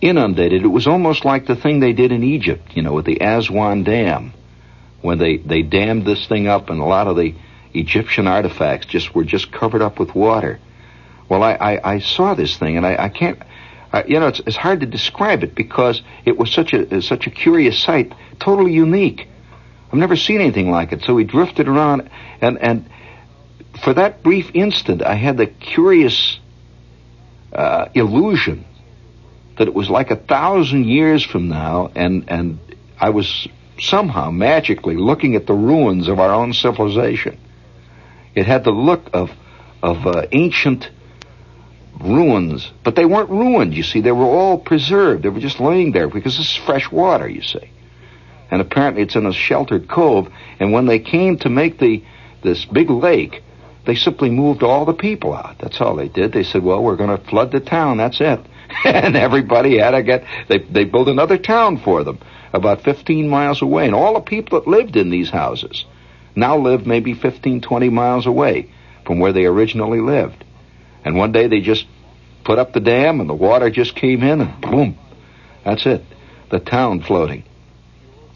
inundated. 0.00 0.62
It 0.62 0.68
was 0.68 0.86
almost 0.86 1.24
like 1.24 1.46
the 1.46 1.56
thing 1.56 1.80
they 1.80 1.92
did 1.92 2.12
in 2.12 2.22
Egypt, 2.22 2.76
you 2.76 2.82
know, 2.82 2.92
with 2.92 3.06
the 3.06 3.18
Aswan 3.20 3.84
Dam, 3.84 4.32
when 5.00 5.18
they, 5.18 5.38
they 5.38 5.62
dammed 5.62 6.04
this 6.04 6.26
thing 6.26 6.46
up 6.46 6.68
and 6.68 6.80
a 6.80 6.84
lot 6.84 7.06
of 7.06 7.16
the 7.16 7.34
Egyptian 7.72 8.26
artifacts 8.26 8.86
just 8.86 9.14
were 9.14 9.24
just 9.24 9.50
covered 9.50 9.80
up 9.80 9.98
with 9.98 10.14
water. 10.14 10.58
Well, 11.28 11.42
I, 11.42 11.52
I, 11.52 11.94
I 11.94 11.98
saw 12.00 12.34
this 12.34 12.58
thing 12.58 12.76
and 12.76 12.84
I, 12.84 13.04
I 13.04 13.08
can't, 13.08 13.40
uh, 13.92 14.02
you 14.06 14.20
know, 14.20 14.28
it's, 14.28 14.40
it's 14.46 14.56
hard 14.56 14.80
to 14.80 14.86
describe 14.86 15.42
it 15.42 15.54
because 15.54 16.02
it 16.24 16.38
was 16.38 16.52
such 16.52 16.72
a 16.72 17.02
such 17.02 17.26
a 17.26 17.30
curious 17.30 17.82
sight, 17.82 18.12
totally 18.38 18.72
unique. 18.72 19.26
I've 19.88 19.98
never 19.98 20.16
seen 20.16 20.40
anything 20.40 20.70
like 20.70 20.92
it. 20.92 21.02
So 21.02 21.14
we 21.14 21.24
drifted 21.24 21.66
around, 21.66 22.08
and 22.40 22.58
and 22.58 22.88
for 23.82 23.94
that 23.94 24.22
brief 24.22 24.50
instant, 24.54 25.02
I 25.02 25.14
had 25.14 25.36
the 25.36 25.46
curious 25.46 26.38
uh, 27.52 27.88
illusion 27.94 28.64
that 29.58 29.66
it 29.66 29.74
was 29.74 29.90
like 29.90 30.10
a 30.10 30.16
thousand 30.16 30.86
years 30.86 31.24
from 31.24 31.48
now, 31.48 31.90
and 31.94 32.30
and 32.30 32.60
I 32.98 33.10
was 33.10 33.48
somehow 33.80 34.30
magically 34.30 34.96
looking 34.96 35.34
at 35.34 35.46
the 35.46 35.54
ruins 35.54 36.06
of 36.06 36.20
our 36.20 36.32
own 36.32 36.52
civilization. 36.52 37.38
It 38.36 38.46
had 38.46 38.62
the 38.62 38.70
look 38.70 39.10
of 39.12 39.30
of 39.82 40.06
uh, 40.06 40.26
ancient 40.30 40.88
ruins, 42.00 42.70
but 42.82 42.96
they 42.96 43.04
weren't 43.04 43.30
ruined. 43.30 43.74
You 43.74 43.82
see, 43.82 44.00
they 44.00 44.12
were 44.12 44.24
all 44.24 44.58
preserved. 44.58 45.22
They 45.22 45.28
were 45.28 45.40
just 45.40 45.60
laying 45.60 45.92
there 45.92 46.08
because 46.08 46.36
this 46.36 46.50
is 46.50 46.56
fresh 46.56 46.90
water. 46.90 47.28
You 47.28 47.42
see, 47.42 47.70
and 48.50 48.60
apparently 48.60 49.02
it's 49.02 49.16
in 49.16 49.26
a 49.26 49.32
sheltered 49.32 49.88
cove. 49.88 50.28
And 50.58 50.72
when 50.72 50.86
they 50.86 50.98
came 50.98 51.38
to 51.38 51.48
make 51.48 51.78
the 51.78 52.02
this 52.42 52.64
big 52.64 52.90
lake, 52.90 53.42
they 53.86 53.94
simply 53.94 54.30
moved 54.30 54.62
all 54.62 54.84
the 54.84 54.94
people 54.94 55.34
out. 55.34 55.58
That's 55.58 55.80
all 55.80 55.96
they 55.96 56.08
did. 56.08 56.32
They 56.32 56.44
said, 56.44 56.62
"Well, 56.62 56.82
we're 56.82 56.96
going 56.96 57.16
to 57.16 57.24
flood 57.24 57.52
the 57.52 57.60
town. 57.60 57.98
That's 57.98 58.20
it." 58.20 58.40
and 58.84 59.16
everybody 59.16 59.78
had 59.78 59.92
to 59.92 60.02
get, 60.02 60.24
they, 60.48 60.58
they 60.58 60.84
built 60.84 61.08
another 61.08 61.38
town 61.38 61.78
for 61.78 62.04
them 62.04 62.18
about 62.52 62.82
15 62.82 63.28
miles 63.28 63.62
away. 63.62 63.86
And 63.86 63.94
all 63.94 64.14
the 64.14 64.20
people 64.20 64.60
that 64.60 64.68
lived 64.68 64.96
in 64.96 65.10
these 65.10 65.30
houses 65.30 65.84
now 66.34 66.56
live 66.56 66.86
maybe 66.86 67.14
15, 67.14 67.60
20 67.60 67.88
miles 67.88 68.26
away 68.26 68.72
from 69.04 69.18
where 69.18 69.32
they 69.32 69.46
originally 69.46 70.00
lived. 70.00 70.44
And 71.04 71.16
one 71.16 71.32
day 71.32 71.48
they 71.48 71.60
just 71.60 71.86
put 72.44 72.58
up 72.58 72.72
the 72.72 72.80
dam 72.80 73.20
and 73.20 73.28
the 73.28 73.34
water 73.34 73.70
just 73.70 73.94
came 73.94 74.22
in 74.22 74.40
and 74.40 74.60
boom, 74.60 74.98
that's 75.64 75.86
it. 75.86 76.02
The 76.50 76.60
town 76.60 77.02
floating. 77.02 77.44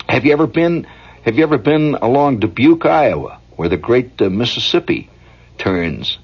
Have 0.08 0.24
you 0.24 0.32
ever 0.32 0.46
been, 0.46 0.84
have 1.24 1.36
you 1.36 1.42
ever 1.42 1.58
been 1.58 1.94
along 1.94 2.40
Dubuque, 2.40 2.86
Iowa, 2.86 3.40
where 3.56 3.68
the 3.68 3.76
great 3.76 4.20
uh, 4.20 4.30
Mississippi 4.30 5.10
turns 5.58 6.18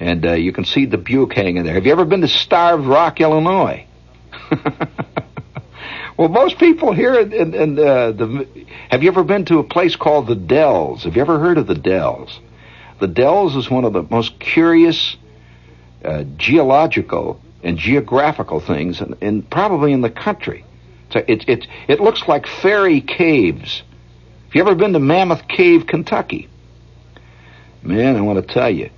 and 0.00 0.24
uh, 0.24 0.32
you 0.32 0.52
can 0.52 0.64
see 0.64 0.86
Buick 0.86 1.34
hanging 1.34 1.62
there. 1.62 1.74
Have 1.74 1.84
you 1.84 1.92
ever 1.92 2.06
been 2.06 2.22
to 2.22 2.28
Starved 2.28 2.86
Rock, 2.86 3.20
Illinois? 3.20 3.86
well, 6.16 6.28
most 6.28 6.58
people 6.58 6.94
here 6.94 7.14
in, 7.20 7.32
in, 7.32 7.54
in 7.54 7.78
uh, 7.78 8.12
the. 8.12 8.66
Have 8.90 9.02
you 9.02 9.10
ever 9.10 9.22
been 9.22 9.44
to 9.44 9.58
a 9.58 9.64
place 9.64 9.96
called 9.96 10.26
the 10.26 10.34
Dells? 10.34 11.04
Have 11.04 11.16
you 11.16 11.22
ever 11.22 11.38
heard 11.38 11.58
of 11.58 11.66
the 11.66 11.74
Dells? 11.74 12.40
The 12.98 13.08
Dells 13.08 13.56
is 13.56 13.70
one 13.70 13.84
of 13.84 13.92
the 13.92 14.02
most 14.02 14.40
curious 14.40 15.16
uh, 16.04 16.24
geological 16.36 17.40
and 17.62 17.76
geographical 17.76 18.60
things, 18.60 19.00
and, 19.00 19.16
in, 19.20 19.42
probably 19.42 19.92
in 19.92 20.00
the 20.00 20.10
country. 20.10 20.64
So 21.12 21.22
it, 21.26 21.48
it, 21.48 21.66
it 21.88 22.00
looks 22.00 22.26
like 22.26 22.46
fairy 22.46 23.00
caves. 23.00 23.82
Have 24.46 24.54
you 24.54 24.62
ever 24.62 24.74
been 24.74 24.92
to 24.94 24.98
Mammoth 24.98 25.46
Cave, 25.48 25.86
Kentucky? 25.86 26.48
Man, 27.82 28.16
I 28.16 28.20
want 28.20 28.46
to 28.46 28.54
tell 28.54 28.70
you, 28.70 28.90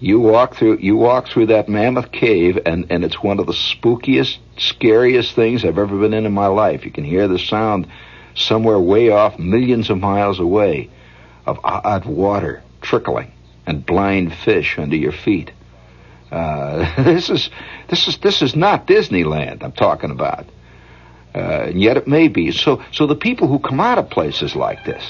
you 0.00 0.20
walk 0.20 0.56
through 0.56 0.78
you 0.78 0.96
walk 0.96 1.28
through 1.28 1.46
that 1.46 1.68
mammoth 1.68 2.10
cave 2.12 2.58
and, 2.66 2.86
and 2.90 3.04
it's 3.04 3.22
one 3.22 3.38
of 3.38 3.46
the 3.46 3.52
spookiest, 3.52 4.38
scariest 4.58 5.34
things 5.34 5.64
I've 5.64 5.78
ever 5.78 5.96
been 5.98 6.12
in 6.12 6.26
in 6.26 6.32
my 6.32 6.48
life. 6.48 6.84
You 6.84 6.90
can 6.90 7.04
hear 7.04 7.28
the 7.28 7.38
sound 7.38 7.86
somewhere 8.34 8.78
way 8.78 9.10
off, 9.10 9.38
millions 9.38 9.90
of 9.90 9.98
miles 9.98 10.40
away, 10.40 10.90
of 11.46 11.58
odd 11.64 12.04
water 12.04 12.62
trickling 12.82 13.32
and 13.66 13.86
blind 13.86 14.34
fish 14.34 14.78
under 14.78 14.96
your 14.96 15.12
feet. 15.12 15.52
Uh, 16.34 17.02
this 17.04 17.30
is 17.30 17.48
this 17.88 18.08
is 18.08 18.18
this 18.18 18.42
is 18.42 18.56
not 18.56 18.86
Disneyland 18.86 19.62
I'm 19.62 19.72
talking 19.72 20.10
about, 20.10 20.46
uh, 21.34 21.68
and 21.68 21.80
yet 21.80 21.96
it 21.96 22.08
may 22.08 22.28
be. 22.28 22.50
So 22.50 22.82
so 22.92 23.06
the 23.06 23.14
people 23.14 23.46
who 23.46 23.60
come 23.60 23.78
out 23.78 23.98
of 23.98 24.10
places 24.10 24.56
like 24.56 24.84
this 24.84 25.02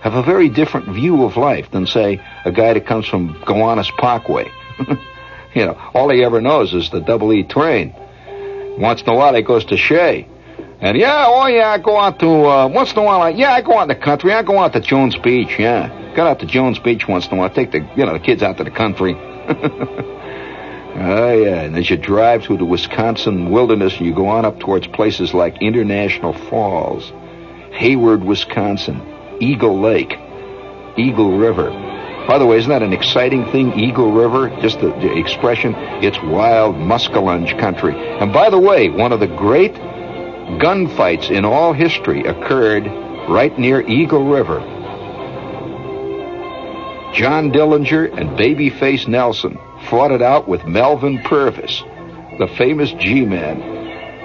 have 0.00 0.14
a 0.14 0.22
very 0.22 0.48
different 0.48 0.88
view 0.88 1.24
of 1.24 1.36
life 1.36 1.70
than, 1.72 1.86
say, 1.86 2.20
a 2.44 2.52
guy 2.52 2.72
that 2.72 2.86
comes 2.86 3.06
from 3.06 3.34
Gowanus 3.44 3.90
Parkway. 3.98 4.50
you 5.54 5.66
know, 5.66 5.76
all 5.94 6.10
he 6.10 6.22
ever 6.24 6.40
knows 6.40 6.72
is 6.72 6.90
the 6.90 7.00
double 7.00 7.32
E 7.32 7.42
train. 7.42 7.94
Once 8.78 9.02
in 9.02 9.08
a 9.08 9.14
while, 9.14 9.34
he 9.34 9.42
goes 9.42 9.64
to 9.66 9.76
Shea. 9.76 10.28
And 10.80 10.96
yeah, 10.96 11.24
oh 11.26 11.46
yeah, 11.46 11.70
I 11.70 11.78
go 11.78 11.98
out 11.98 12.20
to, 12.20 12.28
uh, 12.28 12.68
once 12.68 12.92
in 12.92 12.98
a 12.98 13.02
while, 13.02 13.22
I, 13.22 13.30
yeah, 13.30 13.52
I 13.52 13.62
go 13.62 13.78
out 13.78 13.82
in 13.82 13.88
the 13.88 13.94
country. 13.96 14.32
I 14.32 14.42
go 14.42 14.58
out 14.58 14.74
to 14.74 14.80
Jones 14.80 15.16
Beach, 15.16 15.58
yeah. 15.58 16.14
Got 16.14 16.26
out 16.28 16.38
to 16.40 16.46
Jones 16.46 16.78
Beach 16.78 17.08
once 17.08 17.26
in 17.26 17.32
a 17.32 17.36
while. 17.36 17.50
Take 17.50 17.72
the, 17.72 17.80
you 17.96 18.06
know, 18.06 18.12
the 18.12 18.20
kids 18.20 18.42
out 18.42 18.58
to 18.58 18.64
the 18.64 18.70
country. 18.70 19.14
Oh, 20.98 21.32
yeah. 21.32 21.60
And 21.60 21.76
as 21.76 21.90
you 21.90 21.98
drive 21.98 22.44
through 22.44 22.56
the 22.56 22.64
Wisconsin 22.64 23.50
wilderness, 23.50 23.98
and 23.98 24.06
you 24.06 24.14
go 24.14 24.28
on 24.28 24.46
up 24.46 24.58
towards 24.58 24.86
places 24.86 25.34
like 25.34 25.60
International 25.60 26.32
Falls, 26.32 27.12
Hayward, 27.72 28.24
Wisconsin, 28.24 29.02
Eagle 29.38 29.78
Lake, 29.78 30.14
Eagle 30.96 31.36
River. 31.36 31.70
By 32.26 32.38
the 32.38 32.46
way, 32.46 32.56
isn't 32.56 32.70
that 32.70 32.82
an 32.82 32.94
exciting 32.94 33.44
thing, 33.52 33.78
Eagle 33.78 34.10
River? 34.10 34.48
Just 34.62 34.80
the, 34.80 34.88
the 34.88 35.16
expression, 35.18 35.74
it's 36.02 36.20
wild 36.22 36.76
muskellunge 36.76 37.58
country. 37.60 37.94
And 38.18 38.32
by 38.32 38.48
the 38.48 38.58
way, 38.58 38.88
one 38.88 39.12
of 39.12 39.20
the 39.20 39.26
great 39.26 39.74
gunfights 39.74 41.30
in 41.30 41.44
all 41.44 41.74
history 41.74 42.24
occurred 42.24 42.86
right 43.28 43.56
near 43.58 43.82
Eagle 43.82 44.24
River. 44.24 44.60
John 47.12 47.52
Dillinger 47.52 48.16
and 48.18 48.30
Babyface 48.30 49.06
Nelson 49.06 49.58
fought 49.88 50.12
it 50.12 50.22
out 50.22 50.48
with 50.48 50.64
Melvin 50.64 51.18
Purvis, 51.22 51.82
the 52.38 52.48
famous 52.56 52.92
G-Man, 52.92 53.60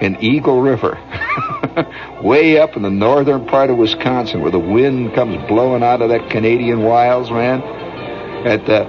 in 0.02 0.18
Eagle 0.22 0.62
River. 0.62 0.98
way 2.24 2.60
up 2.60 2.76
in 2.76 2.84
the 2.84 2.90
northern 2.90 3.46
part 3.46 3.70
of 3.70 3.78
Wisconsin 3.78 4.42
where 4.42 4.52
the 4.52 4.60
wind 4.60 5.14
comes 5.14 5.38
blowing 5.48 5.84
out 5.84 6.02
of 6.02 6.10
that 6.10 6.30
Canadian 6.30 6.84
wilds, 6.84 7.30
man. 7.30 7.62
At 8.46 8.66
the, 8.66 8.86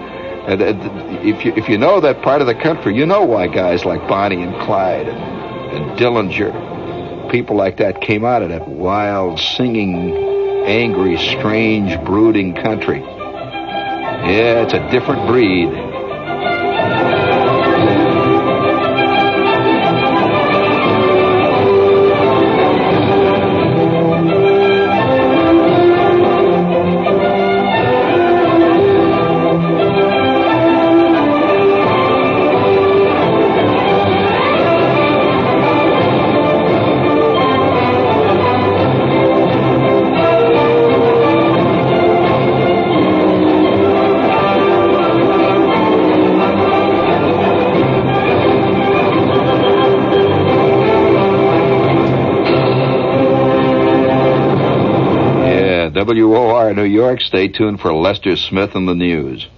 if 1.22 1.44
you 1.44 1.52
if 1.54 1.68
you 1.68 1.78
know 1.78 2.00
that 2.00 2.22
part 2.22 2.40
of 2.40 2.46
the 2.46 2.54
country, 2.54 2.96
you 2.96 3.06
know 3.06 3.24
why 3.24 3.46
guys 3.46 3.84
like 3.84 4.00
Bonnie 4.08 4.42
and 4.42 4.54
Clyde 4.62 5.08
and, 5.08 5.76
and 5.76 5.98
Dillinger, 5.98 7.30
people 7.30 7.56
like 7.56 7.76
that, 7.76 8.00
came 8.00 8.24
out 8.24 8.42
of 8.42 8.48
that 8.48 8.66
wild, 8.66 9.38
singing, 9.38 10.16
angry, 10.64 11.16
strange, 11.18 12.02
brooding 12.04 12.54
country. 12.54 13.00
Yeah, 13.00 14.62
it's 14.62 14.72
a 14.72 14.90
different 14.90 15.26
breed. 15.28 15.91
Stay 57.32 57.48
tuned 57.48 57.80
for 57.80 57.94
Lester 57.94 58.36
Smith 58.36 58.74
and 58.74 58.86
the 58.86 58.94
news. 58.94 59.48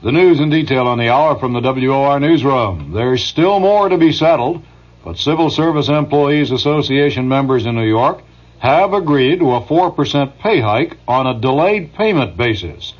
The 0.00 0.12
news 0.12 0.38
in 0.38 0.50
detail 0.50 0.86
on 0.86 0.98
the 0.98 1.08
hour 1.08 1.36
from 1.40 1.54
the 1.54 1.60
WOR 1.60 2.20
newsroom. 2.20 2.92
There's 2.92 3.24
still 3.24 3.58
more 3.58 3.88
to 3.88 3.98
be 3.98 4.12
settled, 4.12 4.62
but 5.04 5.18
Civil 5.18 5.50
Service 5.50 5.88
Employees 5.88 6.52
Association 6.52 7.26
members 7.26 7.66
in 7.66 7.74
New 7.74 7.82
York 7.82 8.22
have 8.64 8.94
agreed 8.94 9.40
to 9.40 9.52
a 9.52 9.60
4% 9.60 10.38
pay 10.38 10.58
hike 10.58 10.96
on 11.06 11.26
a 11.26 11.38
delayed 11.38 11.92
payment 11.92 12.34
basis. 12.34 12.93